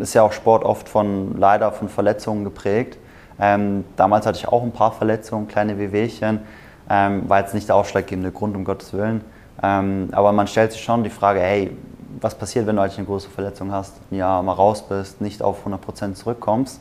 ist 0.00 0.14
ja 0.14 0.22
auch 0.22 0.32
Sport 0.32 0.64
oft 0.64 0.88
von 0.88 1.38
leider 1.38 1.72
von 1.72 1.88
Verletzungen 1.88 2.44
geprägt. 2.44 2.98
Ähm, 3.38 3.84
damals 3.96 4.26
hatte 4.26 4.38
ich 4.38 4.48
auch 4.48 4.62
ein 4.62 4.72
paar 4.72 4.92
Verletzungen, 4.92 5.48
kleine 5.48 5.78
Wehwehchen. 5.78 6.40
Ähm, 6.88 7.28
war 7.28 7.40
jetzt 7.40 7.54
nicht 7.54 7.68
der 7.68 7.76
ausschlaggebende 7.76 8.30
Grund, 8.32 8.56
um 8.56 8.64
Gottes 8.64 8.92
Willen. 8.92 9.22
Ähm, 9.62 10.08
aber 10.12 10.32
man 10.32 10.46
stellt 10.46 10.72
sich 10.72 10.82
schon 10.82 11.04
die 11.04 11.10
Frage, 11.10 11.40
hey, 11.40 11.76
was 12.20 12.34
passiert, 12.34 12.66
wenn 12.66 12.76
du 12.76 12.82
eigentlich 12.82 12.98
eine 12.98 13.06
große 13.06 13.28
Verletzung 13.28 13.72
hast, 13.72 13.96
Jahr 14.10 14.42
mal 14.42 14.52
raus 14.52 14.86
bist, 14.88 15.20
nicht 15.20 15.42
auf 15.42 15.66
100% 15.66 16.14
zurückkommst. 16.14 16.80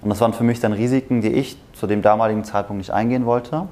Und 0.00 0.10
das 0.10 0.20
waren 0.20 0.32
für 0.32 0.44
mich 0.44 0.60
dann 0.60 0.72
Risiken, 0.72 1.20
die 1.20 1.32
ich 1.32 1.56
zu 1.72 1.86
dem 1.86 2.02
damaligen 2.02 2.44
Zeitpunkt 2.44 2.78
nicht 2.78 2.92
eingehen 2.92 3.26
wollte. 3.26 3.66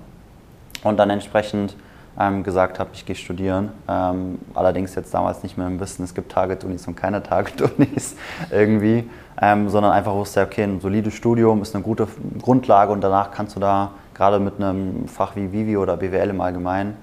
Und 0.83 0.97
dann 0.99 1.11
entsprechend 1.11 1.77
ähm, 2.19 2.43
gesagt 2.43 2.79
habe, 2.79 2.91
ich 2.93 3.05
gehe 3.05 3.17
studieren. 3.17 3.71
Ähm, 3.89 4.39
allerdings 4.55 4.95
jetzt 4.95 5.13
damals 5.13 5.43
nicht 5.43 5.59
mehr 5.59 5.67
im 5.67 5.81
Wissen, 5.81 6.05
es 6.05 6.15
gibt 6.15 6.33
Target-Unis 6.33 6.87
und 6.87 6.97
keine 6.97 7.23
Target-Unis 7.23 8.17
irgendwie 8.51 9.09
ähm, 9.41 9.69
sondern 9.69 9.93
einfach 9.93 10.15
wusste, 10.15 10.43
okay, 10.43 10.63
ein 10.63 10.81
solides 10.81 11.15
Studium 11.15 11.63
ist 11.63 11.75
eine 11.75 11.85
gute 11.85 12.09
Grundlage 12.41 12.93
und 12.93 13.03
danach 13.03 13.31
kannst 13.31 13.57
du 13.57 13.61
da 13.61 13.91
gerade 14.15 14.39
mit 14.39 14.57
einem 14.57 15.09
Fach 15.09 15.37
wie 15.37 15.53
Vivi 15.53 15.77
oder 15.77 15.97
BWL 15.97 16.31
im 16.31 16.41
Allgemeinen 16.41 16.97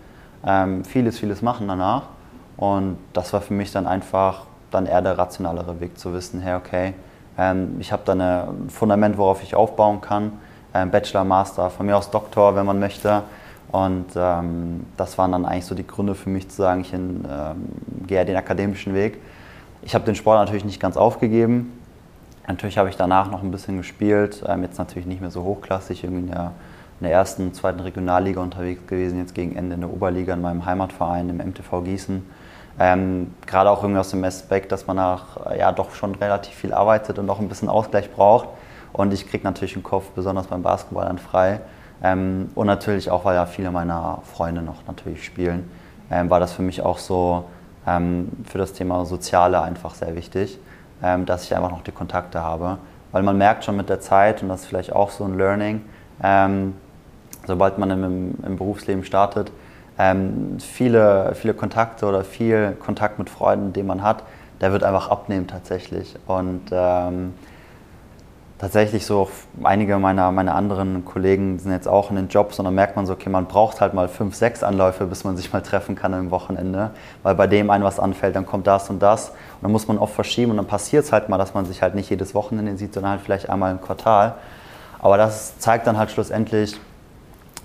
ähm, 0.45 0.83
vieles, 0.83 1.19
vieles 1.19 1.41
machen 1.41 1.67
danach. 1.67 2.03
Und 2.57 2.97
das 3.13 3.33
war 3.33 3.41
für 3.41 3.53
mich 3.53 3.71
dann 3.71 3.87
einfach 3.87 4.45
dann 4.71 4.85
eher 4.85 5.01
der 5.01 5.17
rationalere 5.17 5.79
Weg 5.79 5.99
zu 5.99 6.13
wissen, 6.13 6.39
hey, 6.39 6.55
okay, 6.55 6.93
ähm, 7.37 7.75
ich 7.79 7.91
habe 7.91 8.01
da 8.05 8.13
ein 8.13 8.69
Fundament, 8.69 9.17
worauf 9.17 9.43
ich 9.43 9.55
aufbauen 9.55 10.01
kann, 10.01 10.33
ähm, 10.73 10.89
Bachelor, 10.89 11.23
Master, 11.23 11.69
von 11.69 11.85
mir 11.85 11.97
aus 11.97 12.09
Doktor, 12.09 12.55
wenn 12.55 12.65
man 12.65 12.79
möchte. 12.79 13.23
Und 13.73 14.05
ähm, 14.15 14.85
das 14.95 15.17
waren 15.17 15.33
dann 15.33 15.45
eigentlich 15.45 15.65
so 15.65 15.75
die 15.75 15.85
Gründe 15.85 16.15
für 16.15 16.29
mich 16.29 16.47
zu 16.47 16.55
sagen, 16.55 16.81
ich 16.81 16.93
ähm, 16.93 17.25
gehe 18.07 18.23
den 18.23 18.37
akademischen 18.37 18.93
Weg. 18.93 19.19
Ich 19.81 19.93
habe 19.93 20.05
den 20.05 20.15
Sport 20.15 20.39
natürlich 20.39 20.63
nicht 20.63 20.79
ganz 20.79 20.95
aufgegeben, 20.95 21.73
Natürlich 22.47 22.77
habe 22.77 22.89
ich 22.89 22.97
danach 22.97 23.31
noch 23.31 23.41
ein 23.41 23.51
bisschen 23.51 23.77
gespielt, 23.77 24.43
ähm, 24.47 24.63
jetzt 24.63 24.77
natürlich 24.77 25.05
nicht 25.05 25.21
mehr 25.21 25.31
so 25.31 25.43
hochklassig, 25.43 26.03
irgendwie 26.03 26.23
in 26.23 26.31
der, 26.31 26.51
in 26.99 27.05
der 27.05 27.11
ersten, 27.11 27.53
zweiten 27.53 27.79
Regionalliga 27.79 28.41
unterwegs 28.41 28.85
gewesen, 28.85 29.19
jetzt 29.19 29.33
gegen 29.33 29.55
Ende 29.55 29.75
in 29.75 29.81
der 29.81 29.89
Oberliga 29.89 30.33
in 30.33 30.41
meinem 30.41 30.65
Heimatverein, 30.65 31.29
im 31.29 31.37
MTV 31.37 31.83
Gießen. 31.83 32.25
Ähm, 32.79 33.33
gerade 33.45 33.69
auch 33.69 33.81
irgendwie 33.83 33.99
aus 33.99 34.09
dem 34.09 34.23
Aspekt, 34.23 34.71
dass 34.71 34.87
man 34.87 34.97
nach 34.97 35.45
äh, 35.45 35.59
ja 35.59 35.71
doch 35.71 35.93
schon 35.93 36.15
relativ 36.15 36.55
viel 36.55 36.73
arbeitet 36.73 37.17
und 37.17 37.29
auch 37.29 37.39
ein 37.39 37.47
bisschen 37.47 37.69
Ausgleich 37.69 38.11
braucht. 38.11 38.49
Und 38.91 39.13
ich 39.13 39.29
kriege 39.29 39.43
natürlich 39.43 39.73
den 39.73 39.83
Kopf, 39.83 40.09
besonders 40.09 40.47
beim 40.47 40.63
Basketball, 40.63 41.05
dann 41.05 41.19
frei. 41.19 41.61
Ähm, 42.03 42.49
und 42.55 42.67
natürlich 42.67 43.09
auch, 43.09 43.25
weil 43.25 43.35
ja 43.35 43.45
viele 43.45 43.71
meiner 43.71 44.19
Freunde 44.33 44.61
noch 44.61 44.85
natürlich 44.87 45.25
spielen, 45.25 45.71
ähm, 46.11 46.29
war 46.29 46.39
das 46.39 46.53
für 46.53 46.61
mich 46.61 46.81
auch 46.81 46.97
so 46.97 47.45
ähm, 47.87 48.29
für 48.45 48.57
das 48.57 48.73
Thema 48.73 49.05
Soziale 49.05 49.61
einfach 49.61 49.95
sehr 49.95 50.15
wichtig. 50.15 50.59
Ähm, 51.03 51.25
dass 51.25 51.43
ich 51.43 51.53
einfach 51.53 51.69
noch 51.69 51.83
die 51.83 51.91
Kontakte 51.91 52.41
habe. 52.41 52.77
Weil 53.11 53.23
man 53.23 53.37
merkt 53.37 53.65
schon 53.65 53.75
mit 53.75 53.89
der 53.89 53.99
Zeit, 53.99 54.41
und 54.41 54.47
das 54.47 54.61
ist 54.61 54.67
vielleicht 54.67 54.93
auch 54.93 55.09
so 55.11 55.25
ein 55.25 55.37
Learning, 55.37 55.81
ähm, 56.23 56.75
sobald 57.45 57.77
man 57.77 57.91
im, 57.91 58.35
im 58.41 58.55
Berufsleben 58.55 59.03
startet, 59.03 59.51
ähm, 59.99 60.59
viele, 60.59 61.35
viele 61.35 61.53
Kontakte 61.55 62.05
oder 62.05 62.23
viel 62.23 62.77
Kontakt 62.79 63.19
mit 63.19 63.29
Freunden, 63.29 63.73
den 63.73 63.85
man 63.85 64.01
hat, 64.01 64.23
der 64.61 64.71
wird 64.71 64.85
einfach 64.85 65.09
abnehmen 65.09 65.45
tatsächlich. 65.45 66.15
Und 66.25 66.71
tatsächlich 68.63 69.05
so 69.05 69.29
einige 69.61 69.97
meiner, 69.97 70.31
meiner 70.31 70.55
anderen 70.55 71.03
Kollegen 71.03 71.59
sind 71.59 71.73
jetzt 71.73 71.85
auch 71.85 72.09
in 72.09 72.15
den 72.15 72.29
Jobs 72.29 72.59
und 72.59 72.65
dann 72.65 72.73
merkt 72.73 72.95
man 72.95 73.05
so, 73.05 73.11
okay, 73.11 73.29
man 73.29 73.45
braucht 73.45 73.81
halt 73.81 73.93
mal 73.93 74.07
fünf, 74.07 74.35
sechs 74.35 74.63
Anläufe, 74.63 75.05
bis 75.05 75.25
man 75.25 75.35
sich 75.35 75.51
mal 75.51 75.61
treffen 75.61 75.95
kann 75.95 76.13
am 76.13 76.31
Wochenende, 76.31 76.91
weil 77.23 77.35
bei 77.35 77.45
dem 77.45 77.69
einem 77.69 77.83
was 77.83 77.99
anfällt, 77.99 78.37
dann 78.37 78.45
kommt 78.45 78.65
das 78.65 78.89
und 78.89 79.03
das 79.03 79.31
und 79.31 79.63
dann 79.63 79.71
muss 79.73 79.89
man 79.89 79.97
oft 79.97 80.15
verschieben 80.15 80.51
und 80.51 80.57
dann 80.57 80.65
passiert 80.65 81.03
es 81.03 81.11
halt 81.11 81.27
mal, 81.27 81.37
dass 81.37 81.53
man 81.53 81.65
sich 81.65 81.81
halt 81.81 81.93
nicht 81.93 82.09
jedes 82.09 82.33
Wochenende 82.33 82.77
sieht, 82.77 82.93
sondern 82.93 83.11
halt 83.11 83.21
vielleicht 83.21 83.49
einmal 83.49 83.69
im 83.69 83.81
Quartal. 83.81 84.35
Aber 84.99 85.17
das 85.17 85.59
zeigt 85.59 85.85
dann 85.85 85.97
halt 85.97 86.11
schlussendlich, 86.11 86.79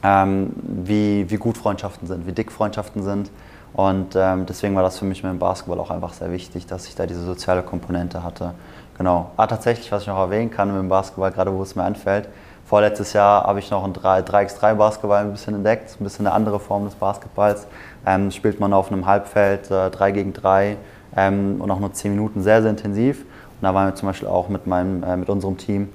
ähm, 0.02 0.50
wie, 0.64 1.30
wie 1.30 1.36
gut 1.36 1.56
Freundschaften 1.58 2.08
sind, 2.08 2.26
wie 2.26 2.32
dick 2.32 2.50
Freundschaften 2.50 3.04
sind. 3.04 3.30
Und 3.74 4.16
ähm, 4.16 4.46
deswegen 4.46 4.74
war 4.74 4.82
das 4.82 4.98
für 4.98 5.04
mich 5.04 5.22
mit 5.22 5.30
dem 5.30 5.38
Basketball 5.38 5.78
auch 5.78 5.90
einfach 5.90 6.12
sehr 6.12 6.32
wichtig, 6.32 6.66
dass 6.66 6.86
ich 6.86 6.94
da 6.94 7.06
diese 7.06 7.24
soziale 7.24 7.62
Komponente 7.62 8.22
hatte. 8.22 8.54
Genau. 8.96 9.30
Ah, 9.36 9.46
tatsächlich, 9.46 9.92
was 9.92 10.02
ich 10.02 10.08
noch 10.08 10.18
erwähnen 10.18 10.50
kann 10.50 10.68
mit 10.68 10.78
dem 10.78 10.88
Basketball, 10.88 11.30
gerade 11.30 11.52
wo 11.54 11.62
es 11.62 11.76
mir 11.76 11.84
anfällt. 11.84 12.28
Vorletztes 12.66 13.12
Jahr 13.12 13.44
habe 13.44 13.60
ich 13.60 13.70
noch 13.70 13.84
ein 13.84 13.94
3x3 13.94 14.74
Basketball 14.74 15.24
ein 15.24 15.30
bisschen 15.30 15.54
entdeckt, 15.54 15.96
ein 15.98 16.04
bisschen 16.04 16.26
eine 16.26 16.34
andere 16.34 16.60
Form 16.60 16.84
des 16.84 16.94
Basketballs. 16.96 17.66
Ähm, 18.04 18.30
spielt 18.30 18.60
man 18.60 18.72
auf 18.72 18.90
einem 18.90 19.06
Halbfeld 19.06 19.70
äh, 19.70 19.88
3 19.90 20.10
gegen 20.10 20.32
3 20.32 20.76
ähm, 21.16 21.60
und 21.60 21.70
auch 21.70 21.78
nur 21.78 21.92
10 21.92 22.12
Minuten 22.12 22.42
sehr, 22.42 22.60
sehr 22.60 22.70
intensiv. 22.70 23.20
Und 23.20 23.62
da 23.62 23.72
waren 23.72 23.86
wir 23.86 23.94
zum 23.94 24.08
Beispiel 24.08 24.28
auch 24.28 24.48
mit, 24.48 24.66
meinem, 24.66 25.02
äh, 25.02 25.16
mit 25.16 25.30
unserem 25.30 25.56
Team 25.56 25.88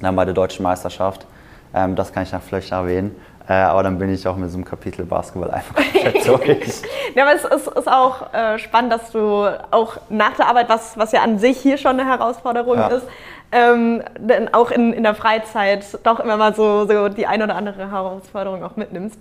dann 0.00 0.16
bei 0.16 0.24
der 0.24 0.32
deutschen 0.34 0.62
Meisterschaft. 0.62 1.26
Ähm, 1.74 1.96
das 1.96 2.12
kann 2.12 2.22
ich 2.22 2.32
noch 2.32 2.42
vielleicht 2.42 2.72
erwähnen. 2.72 3.14
Äh, 3.50 3.54
aber 3.54 3.82
dann 3.82 3.98
bin 3.98 4.14
ich 4.14 4.28
auch 4.28 4.36
mit 4.36 4.46
diesem 4.46 4.64
Kapitel 4.64 5.04
Basketball 5.04 5.50
einfach 5.50 5.74
komplett 5.74 6.28
durch. 6.28 6.82
ja, 7.16 7.24
aber 7.24 7.34
es 7.34 7.44
ist, 7.44 7.66
ist 7.66 7.90
auch 7.90 8.32
äh, 8.32 8.60
spannend, 8.60 8.92
dass 8.92 9.10
du 9.10 9.44
auch 9.72 9.96
nach 10.08 10.36
der 10.36 10.46
Arbeit, 10.46 10.68
was, 10.68 10.96
was 10.96 11.10
ja 11.10 11.22
an 11.22 11.40
sich 11.40 11.58
hier 11.58 11.76
schon 11.76 11.98
eine 11.98 12.08
Herausforderung 12.08 12.76
ja. 12.76 12.86
ist, 12.86 13.06
ähm, 13.50 14.04
auch 14.52 14.70
in, 14.70 14.92
in 14.92 15.02
der 15.02 15.16
Freizeit 15.16 15.84
doch 16.04 16.20
immer 16.20 16.36
mal 16.36 16.54
so, 16.54 16.86
so 16.86 17.08
die 17.08 17.26
eine 17.26 17.42
oder 17.42 17.56
andere 17.56 17.90
Herausforderung 17.90 18.62
auch 18.62 18.76
mitnimmst. 18.76 19.20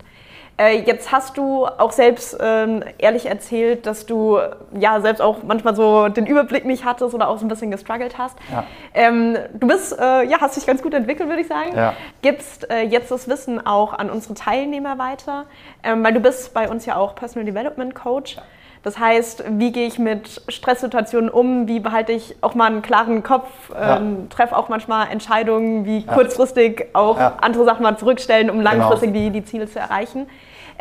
Äh, 0.60 0.82
jetzt 0.82 1.12
hast 1.12 1.38
du 1.38 1.66
auch 1.66 1.94
selbst 1.94 2.38
ähm, 2.40 2.84
ehrlich 2.98 3.28
erzählt, 3.28 3.86
dass 3.86 4.06
du 4.06 4.40
ja 4.78 5.00
selbst 5.00 5.22
auch 5.22 5.38
manchmal 5.44 5.74
so 5.74 6.10
den 6.10 6.26
Überblick 6.26 6.66
nicht 6.66 6.84
hattest 6.84 7.16
oder 7.16 7.30
auch 7.30 7.38
so 7.38 7.46
ein 7.46 7.48
bisschen 7.48 7.72
gestruggelt 7.72 8.18
hast. 8.18 8.38
Ja. 8.52 8.66
Ähm, 8.94 9.38
du 9.54 9.68
bist, 9.68 9.98
äh, 9.98 10.24
ja, 10.26 10.42
hast 10.42 10.58
dich 10.58 10.68
ganz 10.68 10.82
gut 10.82 10.94
entwickelt, 10.94 11.30
würde 11.30 11.42
ich 11.42 11.48
sagen. 11.48 11.76
Ja. 11.76 11.94
Gibst 12.22 12.70
äh, 12.70 12.82
jetzt 12.82 13.10
das 13.10 13.30
Wissen 13.30 13.66
auch 13.66 13.94
an 13.94 14.10
unsere 14.10 14.34
Teilnehmer 14.34 14.98
weiter, 14.98 15.46
ähm, 15.82 16.04
weil 16.04 16.14
du 16.14 16.20
bist 16.20 16.54
bei 16.54 16.70
uns 16.70 16.86
ja 16.86 16.98
auch 16.98 17.16
Personal 17.16 17.46
Development 17.46 17.96
Coach. 17.96 18.36
Ja. 18.36 18.44
Das 18.84 18.98
heißt, 18.98 19.44
wie 19.58 19.72
gehe 19.72 19.88
ich 19.88 20.00
mit 20.00 20.42
Stresssituationen 20.48 21.30
um? 21.30 21.68
Wie 21.68 21.80
behalte 21.80 22.14
ich 22.14 22.38
auch 22.42 22.56
mal 22.56 22.68
einen 22.68 22.82
klaren 22.82 23.24
Kopf? 23.24 23.50
Ähm, 23.78 24.30
treffe 24.30 24.56
auch 24.56 24.70
manchmal 24.70 25.10
Entscheidungen, 25.10 25.86
wie 25.86 26.06
kurzfristig 26.06 26.88
auch 26.94 27.18
andere 27.18 27.66
Sachen 27.66 27.84
mal 27.84 27.98
zurückstellen, 27.98 28.50
um 28.50 28.60
genau. 28.60 28.72
langfristig 28.72 29.14
genau. 29.14 29.26
die, 29.26 29.42
die 29.42 29.44
Ziele 29.44 29.68
zu 29.68 29.80
erreichen. 29.80 30.28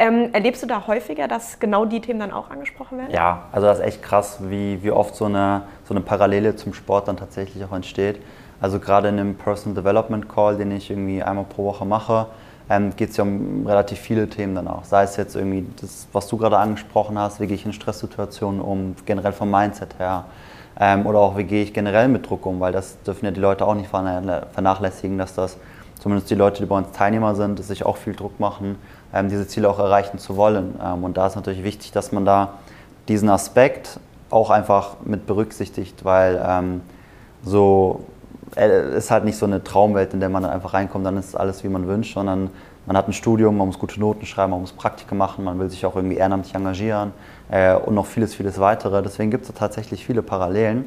Ähm, 0.01 0.31
erlebst 0.33 0.63
du 0.63 0.69
da 0.69 0.87
häufiger, 0.87 1.27
dass 1.27 1.59
genau 1.59 1.85
die 1.85 2.01
Themen 2.01 2.21
dann 2.21 2.31
auch 2.31 2.51
angesprochen 2.51 2.99
werden? 2.99 3.11
Ja, 3.11 3.47
also 3.51 3.67
das 3.67 3.81
ist 3.81 3.85
echt 3.85 4.03
krass, 4.03 4.39
wie, 4.43 4.81
wie 4.85 4.93
oft 4.93 5.17
so 5.17 5.25
eine, 5.25 5.63
so 5.83 5.93
eine 5.93 6.01
Parallele 6.01 6.55
zum 6.55 6.73
Sport 6.73 7.09
dann 7.09 7.17
tatsächlich 7.17 7.65
auch 7.65 7.73
entsteht. 7.73 8.23
Also 8.61 8.79
gerade 8.79 9.09
in 9.09 9.17
dem 9.17 9.35
Personal 9.37 9.75
Development 9.75 10.29
Call, 10.29 10.57
den 10.57 10.71
ich 10.71 10.89
irgendwie 10.89 11.21
einmal 11.21 11.45
pro 11.45 11.65
Woche 11.65 11.85
mache, 11.85 12.27
ähm, 12.71 12.95
geht 12.97 13.11
es 13.11 13.17
ja 13.17 13.25
um 13.25 13.67
relativ 13.67 13.99
viele 13.99 14.29
Themen 14.29 14.55
dann 14.55 14.69
auch. 14.69 14.85
Sei 14.85 15.03
es 15.03 15.17
jetzt 15.17 15.37
irgendwie 15.37 15.67
das, 15.81 16.07
was 16.13 16.27
du 16.29 16.37
gerade 16.37 16.59
angesprochen 16.59 17.19
hast, 17.19 17.41
wie 17.41 17.47
gehe 17.47 17.57
ich 17.57 17.65
in 17.65 17.73
Stresssituationen 17.73 18.61
um, 18.61 18.95
generell 19.07 19.33
vom 19.33 19.51
Mindset 19.51 19.99
her. 19.99 20.25
Ähm, 20.81 21.07
oder 21.07 21.19
auch 21.19 21.37
wie 21.37 21.45
gehe 21.45 21.63
ich 21.63 21.73
generell 21.73 22.09
mit 22.09 22.29
Druck 22.29 22.47
um, 22.47 22.61
weil 22.61 22.73
das 22.73 23.03
dürfen 23.03 23.25
ja 23.25 23.31
die 23.31 23.41
Leute 23.41 23.67
auch 23.67 23.75
nicht 23.75 23.89
vernachlässigen, 23.91 25.19
dass 25.19 25.35
das 25.35 25.57
zumindest 25.99 26.31
die 26.31 26.37
Leute, 26.37 26.63
die 26.63 26.67
bei 26.67 26.77
uns 26.77 26.93
Teilnehmer 26.93 27.35
sind, 27.35 27.63
sich 27.63 27.85
auch 27.85 27.97
viel 27.97 28.15
Druck 28.15 28.39
machen 28.39 28.77
ähm, 29.13 29.29
diese 29.29 29.47
Ziele 29.47 29.69
auch 29.69 29.79
erreichen 29.79 30.19
zu 30.19 30.37
wollen. 30.37 30.79
Ähm, 30.83 31.05
und 31.05 31.17
da 31.17 31.27
ist 31.27 31.37
natürlich 31.37 31.65
wichtig, 31.65 31.93
dass 31.93 32.13
man 32.13 32.25
da 32.25 32.55
diesen 33.09 33.29
Aspekt 33.29 34.01
auch 34.31 34.51
einfach 34.51 34.97
mit 35.05 35.27
berücksichtigt, 35.27 36.05
weil 36.05 36.43
ähm, 36.47 36.83
so 37.43 38.05
ist 38.57 39.11
halt 39.11 39.25
nicht 39.25 39.37
so 39.37 39.47
eine 39.47 39.63
Traumwelt, 39.63 40.15
in 40.15 40.21
der 40.21 40.29
man 40.29 40.45
einfach 40.45 40.75
reinkommt, 40.75 41.05
dann 41.05 41.17
ist 41.17 41.35
alles 41.37 41.65
wie 41.65 41.69
man 41.69 41.87
wünscht, 41.87 42.15
sondern 42.15 42.51
man 42.87 42.97
hat 42.97 43.07
ein 43.07 43.13
Studium, 43.13 43.59
man 43.59 43.67
muss 43.67 43.79
gute 43.79 44.01
Noten 44.01 44.25
schreiben, 44.25 44.53
man 44.53 44.63
muss 44.63 44.73
Praktika 44.73 45.15
machen, 45.15 45.45
man 45.45 45.59
will 45.59 45.69
sich 45.69 45.85
auch 45.85 45.95
irgendwie 45.95 46.17
ehrenamtlich 46.17 46.55
engagieren 46.55 47.13
äh, 47.51 47.75
und 47.75 47.95
noch 47.95 48.07
vieles, 48.07 48.35
vieles 48.35 48.59
weitere. 48.59 49.03
Deswegen 49.03 49.31
gibt 49.31 49.45
es 49.45 49.55
tatsächlich 49.55 50.07
viele 50.07 50.23
Parallelen. 50.23 50.87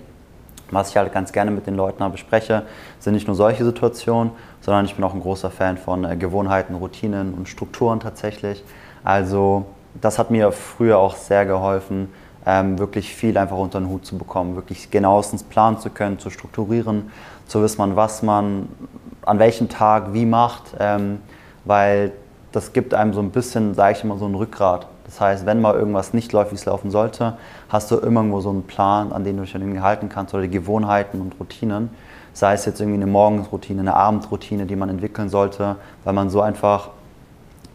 Was 0.71 0.89
ich 0.89 0.97
halt 0.97 1.11
ganz 1.13 1.31
gerne 1.33 1.51
mit 1.51 1.67
den 1.67 1.75
Leuten 1.75 2.09
bespreche, 2.11 2.63
sind 2.99 3.13
nicht 3.13 3.27
nur 3.27 3.35
solche 3.35 3.65
Situationen, 3.65 4.31
sondern 4.61 4.85
ich 4.85 4.95
bin 4.95 5.03
auch 5.03 5.13
ein 5.13 5.19
großer 5.19 5.51
Fan 5.51 5.77
von 5.77 6.05
äh, 6.05 6.15
Gewohnheiten, 6.15 6.75
Routinen 6.75 7.33
und 7.33 7.47
Strukturen 7.47 7.99
tatsächlich. 7.99 8.63
Also 9.03 9.65
das 9.99 10.17
hat 10.17 10.31
mir 10.31 10.51
früher 10.51 10.97
auch 10.97 11.15
sehr 11.15 11.45
geholfen, 11.45 12.09
ähm, 12.45 12.79
wirklich 12.79 13.13
viel 13.13 13.37
einfach 13.37 13.57
unter 13.57 13.79
den 13.79 13.89
Hut 13.89 14.05
zu 14.05 14.17
bekommen, 14.17 14.55
wirklich 14.55 14.89
genauestens 14.91 15.43
planen 15.43 15.79
zu 15.79 15.89
können, 15.89 16.19
zu 16.19 16.29
strukturieren, 16.29 17.11
zu 17.47 17.61
wissen, 17.61 17.95
was 17.95 18.23
man 18.23 18.67
an 19.23 19.39
welchem 19.39 19.69
Tag 19.69 20.13
wie 20.13 20.25
macht, 20.25 20.75
ähm, 20.79 21.19
weil 21.65 22.11
das 22.51 22.73
gibt 22.73 22.93
einem 22.93 23.13
so 23.13 23.21
ein 23.21 23.31
bisschen, 23.31 23.75
sage 23.75 23.97
ich 23.97 24.03
immer, 24.03 24.17
so 24.17 24.25
ein 24.25 24.35
Rückgrat. 24.35 24.87
Das 25.05 25.19
heißt, 25.19 25.45
wenn 25.45 25.61
mal 25.61 25.75
irgendwas 25.75 26.13
nicht 26.13 26.31
läuft, 26.31 26.51
wie 26.51 26.55
es 26.55 26.65
laufen 26.65 26.89
sollte, 26.89 27.37
hast 27.69 27.91
du 27.91 27.95
irgendwo 27.95 28.39
so 28.41 28.49
einen 28.49 28.63
Plan, 28.63 29.11
an 29.11 29.23
den 29.23 29.37
du 29.37 29.43
dich 29.43 29.51
dann 29.51 29.61
irgendwie 29.61 29.81
halten 29.81 30.09
kannst 30.09 30.33
oder 30.33 30.43
die 30.43 30.49
Gewohnheiten 30.49 31.21
und 31.21 31.39
Routinen. 31.39 31.89
Sei 32.33 32.53
es 32.53 32.65
jetzt 32.65 32.79
irgendwie 32.79 33.01
eine 33.01 33.11
Morgensroutine, 33.11 33.81
eine 33.81 33.93
Abendroutine, 33.93 34.65
die 34.65 34.77
man 34.77 34.89
entwickeln 34.89 35.27
sollte, 35.27 35.75
weil 36.05 36.13
man 36.13 36.29
so 36.29 36.41
einfach, 36.41 36.89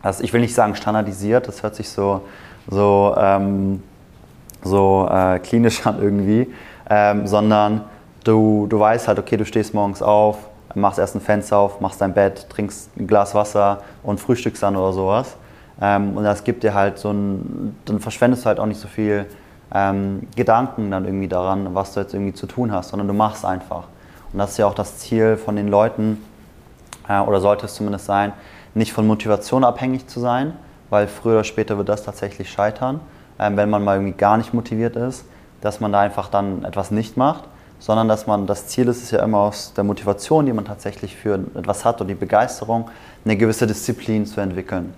also 0.03 0.25
ich 0.25 0.33
will 0.33 0.41
nicht 0.41 0.55
sagen 0.55 0.75
standardisiert, 0.77 1.47
das 1.47 1.63
hört 1.63 1.75
sich 1.75 1.91
so, 1.91 2.23
so, 2.69 3.15
ähm, 3.19 3.83
so 4.67 5.09
äh, 5.11 5.39
klinisch 5.39 5.87
an 5.87 6.03
irgendwie, 6.03 6.53
ähm, 6.91 7.27
sondern 7.27 7.85
du, 8.25 8.67
du 8.69 8.79
weißt 8.79 9.09
halt, 9.09 9.19
okay, 9.19 9.37
du 9.37 9.45
stehst 9.45 9.75
morgens 9.75 10.03
auf, 10.03 10.39
machst 10.75 10.99
erst 10.99 11.15
ein 11.15 11.21
Fenster 11.21 11.59
auf, 11.59 11.81
machst 11.81 12.01
dein 12.01 12.13
Bett, 12.13 12.49
trinkst 12.51 12.97
ein 12.99 13.07
Glas 13.07 13.35
Wasser 13.35 13.83
und 14.03 14.21
frühstückst 14.21 14.63
dann 14.63 14.77
oder 14.77 14.93
sowas. 14.93 15.37
Ähm, 15.81 16.17
und 16.17 16.25
das 16.25 16.45
gibt 16.45 16.63
dir 16.63 16.75
halt 16.75 16.99
so 16.99 17.11
ein, 17.11 17.77
dann 17.85 18.01
verschwendest 18.01 18.45
du 18.45 18.49
halt 18.49 18.61
auch 18.61 18.67
nicht 18.67 18.81
so 18.81 18.89
viel 18.89 19.27
ähm, 19.75 20.29
Gedanken 20.37 20.91
dann 20.91 21.05
irgendwie 21.05 21.29
daran, 21.29 21.75
was 21.75 21.95
du 21.95 22.01
jetzt 22.01 22.15
irgendwie 22.15 22.35
zu 22.35 22.47
tun 22.47 22.73
hast, 22.73 22.91
sondern 22.91 23.09
du 23.09 23.15
machst 23.15 23.45
einfach. 23.45 23.85
Und 24.33 24.39
das 24.39 24.53
ist 24.53 24.59
ja 24.59 24.67
auch 24.67 24.75
das 24.75 24.99
Ziel 24.99 25.37
von 25.37 25.57
den 25.57 25.69
Leuten, 25.69 26.23
äh, 27.09 27.21
oder 27.21 27.41
sollte 27.41 27.67
es 27.67 27.75
zumindest 27.75 28.07
sein, 28.07 28.33
nicht 28.75 28.93
von 28.93 29.07
Motivation 29.07 29.65
abhängig 29.65 30.07
zu 30.07 30.21
sein, 30.21 30.55
weil 30.91 31.09
früher 31.09 31.35
oder 31.35 31.45
später 31.45 31.79
wird 31.79 31.89
das 31.89 32.05
tatsächlich 32.05 32.51
scheitern, 32.51 33.01
wenn 33.39 33.71
man 33.71 33.85
mal 33.85 33.97
irgendwie 33.97 34.17
gar 34.17 34.37
nicht 34.37 34.55
motiviert 34.55 34.97
ist, 34.97 35.25
dass 35.61 35.81
man 35.81 35.93
da 35.93 36.01
einfach 36.01 36.29
dann 36.29 36.65
etwas 36.65 36.91
nicht 36.91 37.17
macht, 37.17 37.45
sondern 37.79 38.09
dass 38.09 38.27
man, 38.27 38.47
das 38.47 38.69
Ziel 38.69 38.89
ist 38.89 39.03
es 39.03 39.11
ja 39.11 39.23
immer 39.23 39.39
aus 39.39 39.75
der 39.75 39.85
Motivation, 39.85 40.47
die 40.47 40.53
man 40.53 40.65
tatsächlich 40.65 41.17
für 41.17 41.41
etwas 41.55 41.85
hat 41.85 42.01
und 42.01 42.09
die 42.09 42.15
Begeisterung, 42.15 42.91
eine 43.25 43.37
gewisse 43.37 43.67
Disziplin 43.67 44.27
zu 44.27 44.41
entwickeln. 44.41 44.95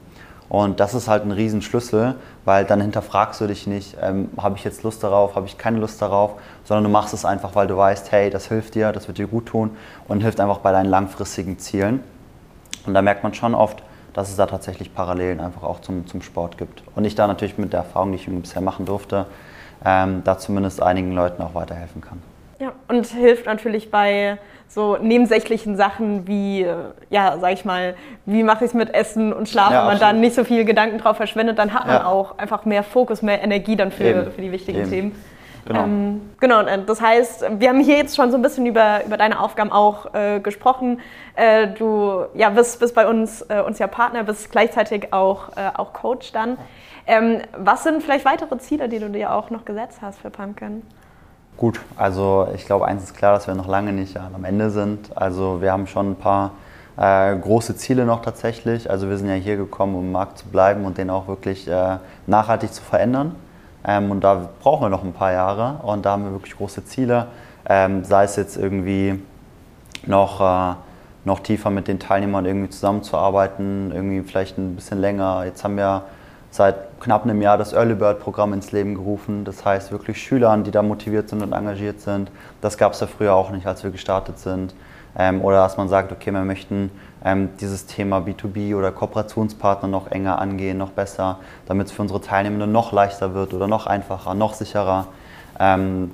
Und 0.48 0.80
das 0.80 0.94
ist 0.94 1.08
halt 1.08 1.24
ein 1.24 1.32
Riesenschlüssel, 1.32 2.14
weil 2.44 2.64
dann 2.64 2.80
hinterfragst 2.80 3.40
du 3.40 3.46
dich 3.46 3.66
nicht, 3.66 3.96
ähm, 4.00 4.30
habe 4.38 4.56
ich 4.56 4.64
jetzt 4.64 4.82
Lust 4.82 5.04
darauf, 5.04 5.34
habe 5.34 5.46
ich 5.46 5.58
keine 5.58 5.78
Lust 5.78 6.00
darauf, 6.00 6.32
sondern 6.64 6.84
du 6.84 6.90
machst 6.90 7.12
es 7.12 7.26
einfach, 7.26 7.54
weil 7.54 7.66
du 7.66 7.76
weißt, 7.76 8.10
hey, 8.12 8.30
das 8.30 8.46
hilft 8.46 8.74
dir, 8.74 8.92
das 8.92 9.08
wird 9.08 9.18
dir 9.18 9.26
gut 9.26 9.46
tun 9.46 9.76
und 10.06 10.22
hilft 10.22 10.40
einfach 10.40 10.58
bei 10.58 10.72
deinen 10.72 10.88
langfristigen 10.88 11.58
Zielen. 11.58 12.02
Und 12.86 12.94
da 12.94 13.02
merkt 13.02 13.22
man 13.22 13.34
schon 13.34 13.54
oft, 13.54 13.82
dass 14.18 14.30
es 14.30 14.36
da 14.36 14.46
tatsächlich 14.46 14.92
Parallelen 14.92 15.38
einfach 15.38 15.62
auch 15.62 15.80
zum, 15.80 16.08
zum 16.08 16.22
Sport 16.22 16.58
gibt. 16.58 16.82
Und 16.96 17.04
ich 17.04 17.14
da 17.14 17.28
natürlich 17.28 17.56
mit 17.56 17.72
der 17.72 17.80
Erfahrung, 17.80 18.10
die 18.10 18.16
ich 18.16 18.26
bisher 18.26 18.60
machen 18.60 18.84
durfte, 18.84 19.26
ähm, 19.84 20.22
da 20.24 20.36
zumindest 20.36 20.82
einigen 20.82 21.12
Leuten 21.12 21.40
auch 21.40 21.54
weiterhelfen 21.54 22.00
kann. 22.00 22.20
Ja, 22.58 22.72
und 22.88 23.06
hilft 23.06 23.46
natürlich 23.46 23.92
bei 23.92 24.38
so 24.66 24.96
nebensächlichen 24.96 25.76
Sachen 25.76 26.26
wie, 26.26 26.62
äh, 26.62 26.74
ja, 27.10 27.38
sag 27.40 27.52
ich 27.52 27.64
mal, 27.64 27.94
wie 28.26 28.42
mache 28.42 28.64
ich 28.64 28.70
es 28.70 28.74
mit 28.74 28.92
Essen 28.92 29.32
und 29.32 29.48
Schlafen, 29.48 29.74
ja, 29.74 29.82
wenn 29.82 29.92
man 29.92 30.00
dann 30.00 30.18
nicht 30.18 30.34
so 30.34 30.42
viel 30.42 30.64
Gedanken 30.64 30.98
drauf 30.98 31.16
verschwendet, 31.16 31.56
dann 31.56 31.72
hat 31.72 31.86
man 31.86 31.94
ja. 31.94 32.06
auch 32.06 32.38
einfach 32.38 32.64
mehr 32.64 32.82
Fokus, 32.82 33.22
mehr 33.22 33.40
Energie 33.40 33.76
dann 33.76 33.92
für, 33.92 34.32
für 34.32 34.40
die 34.42 34.50
wichtigen 34.50 34.80
Eben. 34.80 34.90
Themen. 34.90 35.24
Genau. 35.68 35.84
Ähm, 35.84 36.30
genau, 36.40 36.62
das 36.86 37.00
heißt, 37.00 37.44
wir 37.58 37.68
haben 37.68 37.80
hier 37.80 37.98
jetzt 37.98 38.16
schon 38.16 38.30
so 38.30 38.38
ein 38.38 38.42
bisschen 38.42 38.64
über, 38.64 39.04
über 39.04 39.18
deine 39.18 39.38
Aufgaben 39.38 39.70
auch 39.70 40.14
äh, 40.14 40.40
gesprochen. 40.40 41.00
Äh, 41.36 41.68
du 41.68 42.24
ja, 42.34 42.48
bist, 42.48 42.80
bist 42.80 42.94
bei 42.94 43.06
uns, 43.06 43.42
äh, 43.42 43.60
uns 43.60 43.78
ja 43.78 43.86
Partner, 43.86 44.24
bist 44.24 44.50
gleichzeitig 44.50 45.12
auch, 45.12 45.50
äh, 45.56 45.70
auch 45.74 45.92
Coach 45.92 46.32
dann. 46.32 46.56
Ähm, 47.06 47.42
was 47.56 47.82
sind 47.82 48.02
vielleicht 48.02 48.24
weitere 48.24 48.56
Ziele, 48.58 48.88
die 48.88 48.98
du 48.98 49.10
dir 49.10 49.34
auch 49.34 49.50
noch 49.50 49.66
gesetzt 49.66 49.98
hast 50.00 50.20
für 50.20 50.30
Pumpkin? 50.30 50.82
Gut, 51.58 51.80
also 51.96 52.48
ich 52.54 52.64
glaube, 52.64 52.86
eins 52.86 53.02
ist 53.02 53.14
klar, 53.14 53.34
dass 53.34 53.46
wir 53.46 53.54
noch 53.54 53.68
lange 53.68 53.92
nicht 53.92 54.16
am 54.16 54.44
Ende 54.44 54.70
sind. 54.70 55.14
Also 55.16 55.60
wir 55.60 55.70
haben 55.70 55.86
schon 55.86 56.12
ein 56.12 56.16
paar 56.16 56.52
äh, 56.96 57.36
große 57.36 57.76
Ziele 57.76 58.06
noch 58.06 58.22
tatsächlich. 58.22 58.90
Also 58.90 59.10
wir 59.10 59.18
sind 59.18 59.28
ja 59.28 59.34
hier 59.34 59.56
gekommen, 59.58 59.96
um 59.96 60.04
im 60.06 60.12
Markt 60.12 60.38
zu 60.38 60.46
bleiben 60.46 60.86
und 60.86 60.96
den 60.96 61.10
auch 61.10 61.28
wirklich 61.28 61.68
äh, 61.68 61.98
nachhaltig 62.26 62.72
zu 62.72 62.82
verändern. 62.82 63.34
Ähm, 63.88 64.10
und 64.10 64.20
da 64.20 64.50
brauchen 64.60 64.82
wir 64.82 64.90
noch 64.90 65.02
ein 65.02 65.14
paar 65.14 65.32
Jahre 65.32 65.80
und 65.82 66.04
da 66.04 66.12
haben 66.12 66.24
wir 66.24 66.32
wirklich 66.32 66.54
große 66.54 66.84
Ziele. 66.84 67.28
Ähm, 67.66 68.04
sei 68.04 68.24
es 68.24 68.36
jetzt 68.36 68.58
irgendwie 68.58 69.20
noch, 70.06 70.40
äh, 70.42 70.74
noch 71.24 71.40
tiefer 71.40 71.70
mit 71.70 71.88
den 71.88 71.98
Teilnehmern 71.98 72.44
irgendwie 72.44 72.68
zusammenzuarbeiten, 72.68 73.90
irgendwie 73.92 74.22
vielleicht 74.22 74.58
ein 74.58 74.76
bisschen 74.76 75.00
länger. 75.00 75.44
Jetzt 75.46 75.64
haben 75.64 75.78
wir 75.78 76.02
seit 76.50 77.00
knapp 77.00 77.24
einem 77.24 77.40
Jahr 77.40 77.56
das 77.56 77.72
Early 77.72 77.94
Bird 77.94 78.20
Programm 78.20 78.52
ins 78.52 78.72
Leben 78.72 78.94
gerufen. 78.94 79.44
Das 79.46 79.64
heißt 79.64 79.90
wirklich 79.90 80.20
Schülern, 80.20 80.64
die 80.64 80.70
da 80.70 80.82
motiviert 80.82 81.30
sind 81.30 81.42
und 81.42 81.52
engagiert 81.52 82.00
sind. 82.02 82.30
Das 82.60 82.76
gab 82.76 82.92
es 82.92 83.00
ja 83.00 83.06
früher 83.06 83.34
auch 83.34 83.50
nicht, 83.50 83.66
als 83.66 83.84
wir 83.84 83.90
gestartet 83.90 84.38
sind. 84.38 84.74
Ähm, 85.16 85.42
oder 85.42 85.56
dass 85.62 85.78
man 85.78 85.88
sagt, 85.88 86.12
okay, 86.12 86.30
wir 86.30 86.44
möchten 86.44 86.90
ähm, 87.24 87.50
dieses 87.60 87.86
Thema 87.86 88.18
B2B 88.18 88.76
oder 88.76 88.92
Kooperationspartner 88.92 89.88
noch 89.88 90.10
enger 90.10 90.38
angehen, 90.38 90.78
noch 90.78 90.90
besser, 90.90 91.38
damit 91.66 91.88
es 91.88 91.92
für 91.92 92.02
unsere 92.02 92.20
Teilnehmenden 92.20 92.72
noch 92.72 92.92
leichter 92.92 93.34
wird 93.34 93.54
oder 93.54 93.66
noch 93.66 93.86
einfacher, 93.86 94.34
noch 94.34 94.54
sicherer. 94.54 95.06
Ähm, 95.58 96.12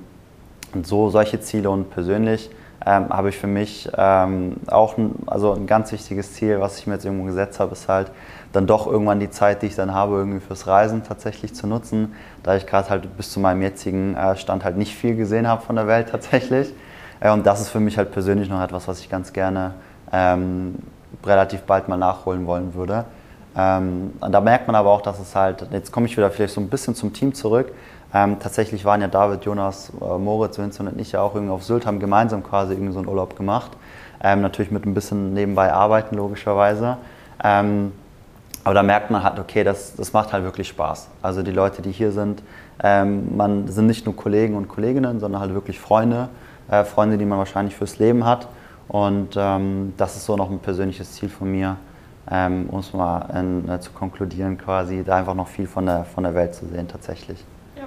und 0.73 0.85
so 0.85 1.09
solche 1.09 1.39
Ziele 1.39 1.69
und 1.69 1.89
persönlich 1.89 2.49
ähm, 2.85 3.09
habe 3.09 3.29
ich 3.29 3.37
für 3.37 3.47
mich 3.47 3.89
ähm, 3.97 4.57
auch 4.67 4.97
ein, 4.97 5.15
also 5.25 5.53
ein 5.53 5.67
ganz 5.67 5.91
wichtiges 5.91 6.33
Ziel, 6.33 6.59
was 6.59 6.77
ich 6.77 6.87
mir 6.87 6.93
jetzt 6.93 7.05
irgendwo 7.05 7.25
gesetzt 7.25 7.59
habe, 7.59 7.71
ist 7.71 7.87
halt 7.87 8.11
dann 8.51 8.67
doch 8.67 8.87
irgendwann 8.87 9.19
die 9.19 9.29
Zeit, 9.29 9.61
die 9.61 9.67
ich 9.67 9.75
dann 9.75 9.93
habe, 9.93 10.15
irgendwie 10.15 10.39
fürs 10.39 10.67
Reisen 10.67 11.03
tatsächlich 11.03 11.55
zu 11.55 11.67
nutzen, 11.67 12.13
da 12.43 12.55
ich 12.55 12.67
gerade 12.67 12.89
halt 12.89 13.17
bis 13.17 13.31
zu 13.31 13.39
meinem 13.39 13.61
jetzigen 13.61 14.15
äh, 14.15 14.35
Stand 14.37 14.63
halt 14.63 14.77
nicht 14.77 14.95
viel 14.95 15.15
gesehen 15.15 15.47
habe 15.47 15.61
von 15.61 15.75
der 15.75 15.87
Welt 15.87 16.09
tatsächlich. 16.09 16.73
Äh, 17.19 17.31
und 17.31 17.45
das 17.45 17.61
ist 17.61 17.69
für 17.69 17.79
mich 17.79 17.97
halt 17.97 18.11
persönlich 18.11 18.49
noch 18.49 18.61
etwas, 18.61 18.87
was 18.87 18.99
ich 18.99 19.09
ganz 19.09 19.33
gerne 19.33 19.73
ähm, 20.11 20.75
relativ 21.25 21.61
bald 21.61 21.87
mal 21.87 21.97
nachholen 21.97 22.45
wollen 22.45 22.73
würde. 22.73 23.05
Ähm, 23.57 24.13
da 24.19 24.41
merkt 24.41 24.67
man 24.67 24.75
aber 24.75 24.91
auch, 24.91 25.01
dass 25.01 25.19
es 25.19 25.35
halt, 25.35 25.67
jetzt 25.71 25.91
komme 25.91 26.07
ich 26.07 26.17
wieder 26.17 26.29
vielleicht 26.29 26.53
so 26.53 26.61
ein 26.61 26.69
bisschen 26.69 26.93
zum 26.93 27.13
Team 27.13 27.33
zurück. 27.33 27.71
Ähm, 28.13 28.37
tatsächlich 28.39 28.85
waren 28.85 29.01
ja 29.01 29.07
David, 29.07 29.45
Jonas, 29.45 29.91
äh, 30.01 30.17
Moritz, 30.17 30.57
Vincent 30.57 30.91
und 30.91 30.99
ich 30.99 31.13
ja 31.13 31.21
auch 31.21 31.35
irgendwie 31.35 31.53
auf 31.53 31.63
Sylt, 31.63 31.85
haben 31.85 31.99
gemeinsam 31.99 32.43
quasi 32.43 32.73
irgendwie 32.73 32.93
so 32.93 32.99
einen 32.99 33.07
Urlaub 33.07 33.35
gemacht. 33.37 33.71
Ähm, 34.21 34.41
natürlich 34.41 34.71
mit 34.71 34.85
ein 34.85 34.93
bisschen 34.93 35.33
nebenbei 35.33 35.71
arbeiten, 35.71 36.15
logischerweise. 36.15 36.97
Ähm, 37.43 37.91
aber 38.63 38.73
da 38.73 38.83
merkt 38.83 39.11
man 39.11 39.23
halt, 39.23 39.37
okay, 39.39 39.63
das, 39.63 39.95
das 39.95 40.11
macht 40.13 40.33
halt 40.33 40.43
wirklich 40.43 40.67
Spaß. 40.69 41.09
Also 41.21 41.43
die 41.43 41.51
Leute, 41.51 41.81
die 41.81 41.91
hier 41.91 42.11
sind, 42.11 42.41
ähm, 42.83 43.37
man 43.37 43.67
sind 43.67 43.87
nicht 43.87 44.05
nur 44.05 44.15
Kollegen 44.15 44.55
und 44.55 44.67
Kolleginnen, 44.67 45.19
sondern 45.19 45.41
halt 45.41 45.53
wirklich 45.53 45.79
Freunde. 45.79 46.29
Äh, 46.69 46.83
Freunde, 46.83 47.17
die 47.17 47.25
man 47.25 47.37
wahrscheinlich 47.37 47.75
fürs 47.75 47.99
Leben 47.99 48.25
hat. 48.25 48.47
Und 48.87 49.35
ähm, 49.35 49.93
das 49.97 50.15
ist 50.15 50.25
so 50.25 50.35
noch 50.35 50.49
ein 50.49 50.59
persönliches 50.59 51.13
Ziel 51.13 51.29
von 51.29 51.51
mir, 51.51 51.77
ähm, 52.29 52.67
um 52.69 52.79
es 52.79 52.93
mal 52.93 53.29
in, 53.37 53.67
äh, 53.69 53.79
zu 53.79 53.91
konkludieren 53.91 54.57
quasi, 54.57 55.03
da 55.03 55.17
einfach 55.17 55.33
noch 55.33 55.47
viel 55.47 55.67
von 55.67 55.85
der, 55.85 56.05
von 56.05 56.23
der 56.23 56.35
Welt 56.35 56.53
zu 56.53 56.67
sehen 56.67 56.87
tatsächlich. 56.87 57.43
Ja. 57.75 57.83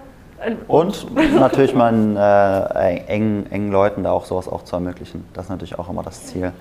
Und 0.66 1.06
natürlich 1.38 1.74
meinen 1.74 2.16
äh, 2.16 2.96
engen, 3.06 3.50
engen 3.50 3.70
Leuten 3.70 4.02
da 4.04 4.12
auch 4.12 4.24
sowas 4.24 4.48
auch 4.48 4.64
zu 4.64 4.76
ermöglichen. 4.76 5.24
Das 5.34 5.44
ist 5.44 5.50
natürlich 5.50 5.78
auch 5.78 5.88
immer 5.88 6.02
das 6.02 6.26
Ziel, 6.26 6.52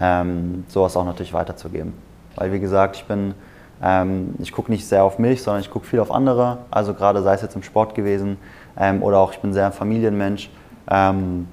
ähm, 0.00 0.64
sowas 0.68 0.96
auch 0.96 1.04
natürlich 1.04 1.32
weiterzugeben. 1.32 1.92
Weil 2.36 2.52
wie 2.52 2.60
gesagt, 2.60 2.96
ich 2.96 3.04
bin, 3.04 3.34
ähm, 3.82 4.34
ich 4.38 4.52
gucke 4.52 4.72
nicht 4.72 4.86
sehr 4.86 5.04
auf 5.04 5.18
mich, 5.18 5.42
sondern 5.42 5.60
ich 5.60 5.70
gucke 5.70 5.86
viel 5.86 6.00
auf 6.00 6.10
andere. 6.10 6.58
Also 6.70 6.94
gerade 6.94 7.22
sei 7.22 7.34
es 7.34 7.42
jetzt 7.42 7.54
im 7.54 7.62
Sport 7.62 7.94
gewesen 7.94 8.38
ähm, 8.78 9.02
oder 9.02 9.18
auch 9.18 9.32
ich 9.32 9.40
bin 9.40 9.52
sehr 9.52 9.66
ein 9.66 9.72
Familienmensch. 9.72 10.50
Ähm, 10.90 11.48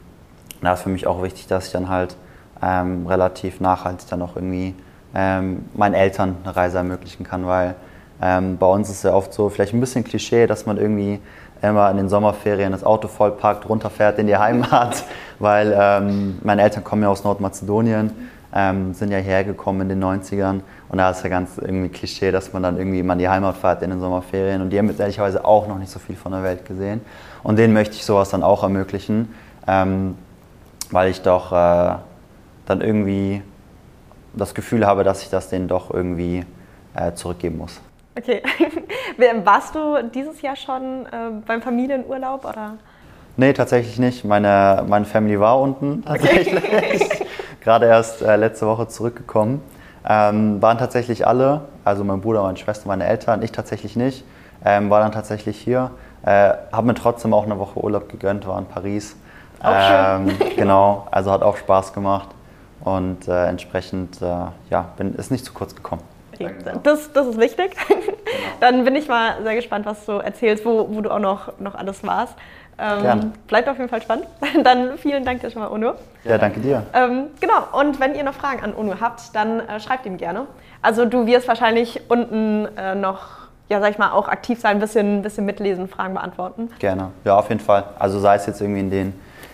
da 0.61 0.73
ist 0.73 0.81
für 0.81 0.89
mich 0.89 1.07
auch 1.07 1.23
wichtig, 1.23 1.47
dass 1.47 1.67
ich 1.67 1.71
dann 1.71 1.89
halt 1.89 2.15
ähm, 2.61 3.07
relativ 3.07 3.59
nachhaltig 3.59 4.07
dann 4.09 4.21
auch 4.21 4.35
irgendwie 4.35 4.75
ähm, 5.15 5.65
meinen 5.73 5.93
Eltern 5.93 6.37
eine 6.43 6.55
Reise 6.55 6.77
ermöglichen 6.77 7.25
kann, 7.25 7.45
weil 7.45 7.75
ähm, 8.21 8.57
bei 8.57 8.67
uns 8.67 8.89
ist 8.89 8.97
es 8.97 9.03
ja 9.03 9.13
oft 9.13 9.33
so, 9.33 9.49
vielleicht 9.49 9.73
ein 9.73 9.79
bisschen 9.79 10.03
Klischee, 10.03 10.47
dass 10.47 10.65
man 10.65 10.77
irgendwie 10.77 11.19
immer 11.61 11.89
in 11.91 11.97
den 11.97 12.09
Sommerferien 12.09 12.71
das 12.71 12.83
Auto 12.83 13.07
vollpackt, 13.07 13.67
runterfährt 13.67 14.19
in 14.19 14.27
die 14.27 14.37
Heimat, 14.37 15.03
weil 15.39 15.75
ähm, 15.77 16.39
meine 16.43 16.61
Eltern 16.61 16.83
kommen 16.83 17.03
ja 17.03 17.09
aus 17.09 17.23
Nordmazedonien, 17.23 18.11
ähm, 18.53 18.93
sind 18.93 19.11
ja 19.11 19.17
hergekommen 19.17 19.89
in 19.89 19.99
den 19.99 20.03
90ern 20.03 20.61
und 20.89 20.97
da 20.97 21.11
ist 21.11 21.23
ja 21.23 21.29
ganz 21.29 21.57
irgendwie 21.57 21.89
Klischee, 21.89 22.31
dass 22.31 22.51
man 22.53 22.63
dann 22.63 22.77
irgendwie 22.77 22.99
immer 22.99 23.13
in 23.13 23.19
die 23.19 23.29
Heimat 23.29 23.55
fährt 23.57 23.81
in 23.81 23.91
den 23.91 23.99
Sommerferien 23.99 24.61
und 24.61 24.71
die 24.71 24.77
haben 24.77 24.87
jetzt 24.87 24.99
ehrlicherweise 24.99 25.45
auch 25.45 25.67
noch 25.67 25.77
nicht 25.77 25.91
so 25.91 25.99
viel 25.99 26.15
von 26.15 26.31
der 26.31 26.43
Welt 26.43 26.65
gesehen 26.65 27.01
und 27.43 27.57
denen 27.57 27.73
möchte 27.73 27.95
ich 27.95 28.05
sowas 28.05 28.29
dann 28.29 28.43
auch 28.43 28.63
ermöglichen, 28.63 29.33
ähm, 29.67 30.15
weil 30.91 31.09
ich 31.09 31.21
doch 31.21 31.51
äh, 31.51 31.95
dann 32.65 32.81
irgendwie 32.81 33.41
das 34.33 34.53
Gefühl 34.53 34.85
habe, 34.85 35.03
dass 35.03 35.23
ich 35.23 35.29
das 35.29 35.49
denen 35.49 35.67
doch 35.67 35.91
irgendwie 35.91 36.45
äh, 36.95 37.13
zurückgeben 37.13 37.57
muss. 37.57 37.81
Okay. 38.17 38.41
Warst 39.43 39.75
du 39.75 40.03
dieses 40.03 40.41
Jahr 40.41 40.55
schon 40.55 41.05
äh, 41.05 41.41
beim 41.45 41.61
Familienurlaub 41.61 42.45
oder? 42.45 42.75
Nee, 43.37 43.53
tatsächlich 43.53 43.97
nicht. 43.97 44.25
Meine, 44.25 44.83
meine 44.87 45.05
Family 45.05 45.39
war 45.39 45.59
unten 45.59 46.03
tatsächlich. 46.03 46.55
Okay. 46.55 46.99
Gerade 47.61 47.85
erst 47.85 48.21
äh, 48.21 48.35
letzte 48.35 48.67
Woche 48.67 48.87
zurückgekommen. 48.87 49.61
Ähm, 50.07 50.61
waren 50.61 50.77
tatsächlich 50.77 51.27
alle, 51.27 51.61
also 51.85 52.03
mein 52.03 52.21
Bruder, 52.21 52.41
meine 52.41 52.57
Schwester, 52.57 52.87
meine 52.87 53.05
Eltern, 53.05 53.43
ich 53.43 53.51
tatsächlich 53.51 53.95
nicht. 53.95 54.25
Ähm, 54.65 54.89
war 54.89 54.99
dann 54.99 55.11
tatsächlich 55.11 55.57
hier. 55.57 55.91
Äh, 56.23 56.53
habe 56.71 56.87
mir 56.87 56.93
trotzdem 56.95 57.33
auch 57.33 57.45
eine 57.45 57.57
Woche 57.59 57.79
Urlaub 57.79 58.09
gegönnt, 58.09 58.45
war 58.47 58.59
in 58.59 58.65
Paris. 58.65 59.15
Auch 59.63 59.81
schön. 59.81 60.29
Ähm, 60.29 60.55
genau, 60.55 61.07
also 61.11 61.31
hat 61.31 61.43
auch 61.43 61.57
Spaß 61.57 61.93
gemacht. 61.93 62.29
Und 62.83 63.27
äh, 63.27 63.47
entsprechend, 63.47 64.21
äh, 64.21 64.25
ja, 64.69 64.85
bin, 64.97 65.13
ist 65.15 65.31
nicht 65.31 65.45
zu 65.45 65.53
kurz 65.53 65.75
gekommen. 65.75 66.01
Okay. 66.33 66.55
Das, 66.83 67.11
das 67.13 67.27
ist 67.27 67.39
wichtig. 67.39 67.75
Genau. 67.87 68.01
Dann 68.59 68.83
bin 68.83 68.95
ich 68.95 69.07
mal 69.07 69.35
sehr 69.43 69.55
gespannt, 69.55 69.85
was 69.85 70.05
du 70.05 70.13
erzählst, 70.13 70.65
wo, 70.65 70.87
wo 70.89 71.01
du 71.01 71.11
auch 71.11 71.19
noch, 71.19 71.59
noch 71.59 71.75
alles 71.75 72.03
warst. 72.03 72.35
Ähm, 72.79 73.33
bleibt 73.47 73.69
auf 73.69 73.77
jeden 73.77 73.89
Fall 73.89 74.01
spannend. 74.01 74.25
Dann 74.63 74.97
vielen 74.97 75.23
Dank 75.23 75.41
dir 75.41 75.51
schon 75.51 75.61
mal, 75.61 75.67
Uno. 75.67 75.93
Ja, 76.23 76.37
danke 76.37 76.59
dir. 76.59 76.83
Ähm, 76.93 77.27
genau, 77.39 77.79
und 77.79 77.99
wenn 77.99 78.15
ihr 78.15 78.23
noch 78.23 78.33
Fragen 78.33 78.63
an 78.63 78.73
Uno 78.73 78.95
habt, 78.99 79.35
dann 79.35 79.59
äh, 79.59 79.79
schreibt 79.79 80.05
ihm 80.07 80.17
gerne. 80.17 80.47
Also 80.81 81.05
du 81.05 81.27
wirst 81.27 81.47
wahrscheinlich 81.47 82.01
unten 82.09 82.67
äh, 82.77 82.95
noch, 82.95 83.49
ja 83.69 83.79
sag 83.79 83.91
ich 83.91 83.97
mal, 83.99 84.11
auch 84.11 84.27
aktiv 84.27 84.59
sein, 84.59 84.77
ein 84.77 84.79
bisschen, 84.79 85.21
bisschen 85.21 85.45
mitlesen, 85.45 85.87
Fragen 85.87 86.15
beantworten. 86.15 86.69
Gerne, 86.79 87.11
ja 87.23 87.37
auf 87.37 87.49
jeden 87.49 87.61
Fall. 87.61 87.83
Also 87.99 88.19
sei 88.19 88.35
es 88.35 88.47
jetzt 88.47 88.61
irgendwie 88.61 88.79
in 88.79 88.89
den 88.89 89.13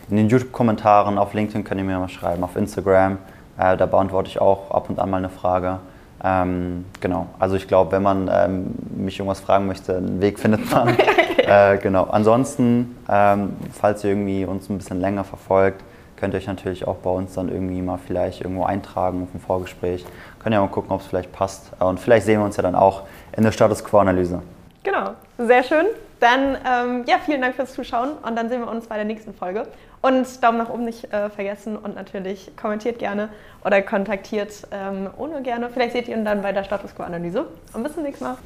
in 0.09 0.17
den 0.17 0.29
YouTube-Kommentaren, 0.29 1.17
auf 1.17 1.33
LinkedIn 1.33 1.63
könnt 1.63 1.79
ihr 1.81 1.85
mir 1.85 1.99
mal 1.99 2.09
schreiben, 2.09 2.43
auf 2.43 2.55
Instagram. 2.55 3.17
Äh, 3.57 3.77
da 3.77 3.85
beantworte 3.85 4.29
ich 4.29 4.39
auch 4.39 4.71
ab 4.71 4.89
und 4.89 4.99
an 4.99 5.09
mal 5.09 5.17
eine 5.17 5.29
Frage. 5.29 5.79
Ähm, 6.23 6.85
genau, 6.99 7.27
also 7.39 7.55
ich 7.55 7.67
glaube, 7.67 7.91
wenn 7.91 8.03
man 8.03 8.29
ähm, 8.31 8.75
mich 8.95 9.19
irgendwas 9.19 9.39
fragen 9.39 9.67
möchte, 9.67 9.97
einen 9.97 10.21
Weg 10.21 10.39
findet 10.39 10.71
man. 10.71 10.97
äh, 11.37 11.77
genau. 11.77 12.05
Ansonsten, 12.05 12.97
ähm, 13.09 13.53
falls 13.71 14.03
ihr 14.03 14.11
irgendwie 14.11 14.45
uns 14.45 14.69
ein 14.69 14.77
bisschen 14.77 14.99
länger 14.99 15.23
verfolgt, 15.23 15.83
könnt 16.15 16.33
ihr 16.33 16.37
euch 16.37 16.47
natürlich 16.47 16.87
auch 16.87 16.97
bei 16.97 17.11
uns 17.11 17.33
dann 17.33 17.49
irgendwie 17.49 17.81
mal 17.81 17.99
vielleicht 17.99 18.41
irgendwo 18.41 18.63
eintragen 18.63 19.23
auf 19.23 19.35
ein 19.35 19.39
Vorgespräch. 19.39 20.05
Könnt 20.39 20.55
ihr 20.55 20.61
mal 20.61 20.67
gucken, 20.67 20.91
ob 20.91 21.01
es 21.01 21.07
vielleicht 21.07 21.31
passt. 21.31 21.71
Und 21.79 21.99
vielleicht 21.99 22.25
sehen 22.25 22.39
wir 22.39 22.45
uns 22.45 22.57
ja 22.57 22.63
dann 22.63 22.75
auch 22.75 23.03
in 23.35 23.43
der 23.43 23.51
Status 23.51 23.83
Quo-Analyse. 23.83 24.41
Genau, 24.83 25.11
sehr 25.37 25.63
schön. 25.63 25.85
Dann 26.19 26.57
ähm, 26.65 27.03
ja, 27.05 27.17
vielen 27.23 27.41
Dank 27.41 27.55
fürs 27.55 27.73
Zuschauen 27.73 28.09
und 28.27 28.35
dann 28.35 28.49
sehen 28.49 28.61
wir 28.61 28.71
uns 28.71 28.87
bei 28.87 28.95
der 28.95 29.05
nächsten 29.05 29.35
Folge. 29.35 29.67
Und 30.01 30.43
Daumen 30.43 30.60
nach 30.60 30.69
oben 30.69 30.86
nicht 30.86 31.12
äh, 31.12 31.29
vergessen 31.29 31.75
und 31.75 31.95
natürlich 31.95 32.51
kommentiert 32.55 32.99
gerne 32.99 33.29
oder 33.65 33.81
kontaktiert 33.81 34.67
ähm, 34.71 35.10
ohne 35.17 35.41
gerne. 35.41 35.69
Vielleicht 35.69 35.93
seht 35.93 36.07
ihr 36.07 36.15
ihn 36.15 36.25
dann 36.25 36.41
bei 36.41 36.51
der 36.51 36.63
Status 36.63 36.95
Quo 36.95 37.03
Analyse. 37.03 37.47
Und 37.73 37.83
bis 37.83 37.93
zum 37.93 38.03
nächsten 38.03 38.23
Mal. 38.25 38.38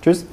Tschüss. 0.00 0.26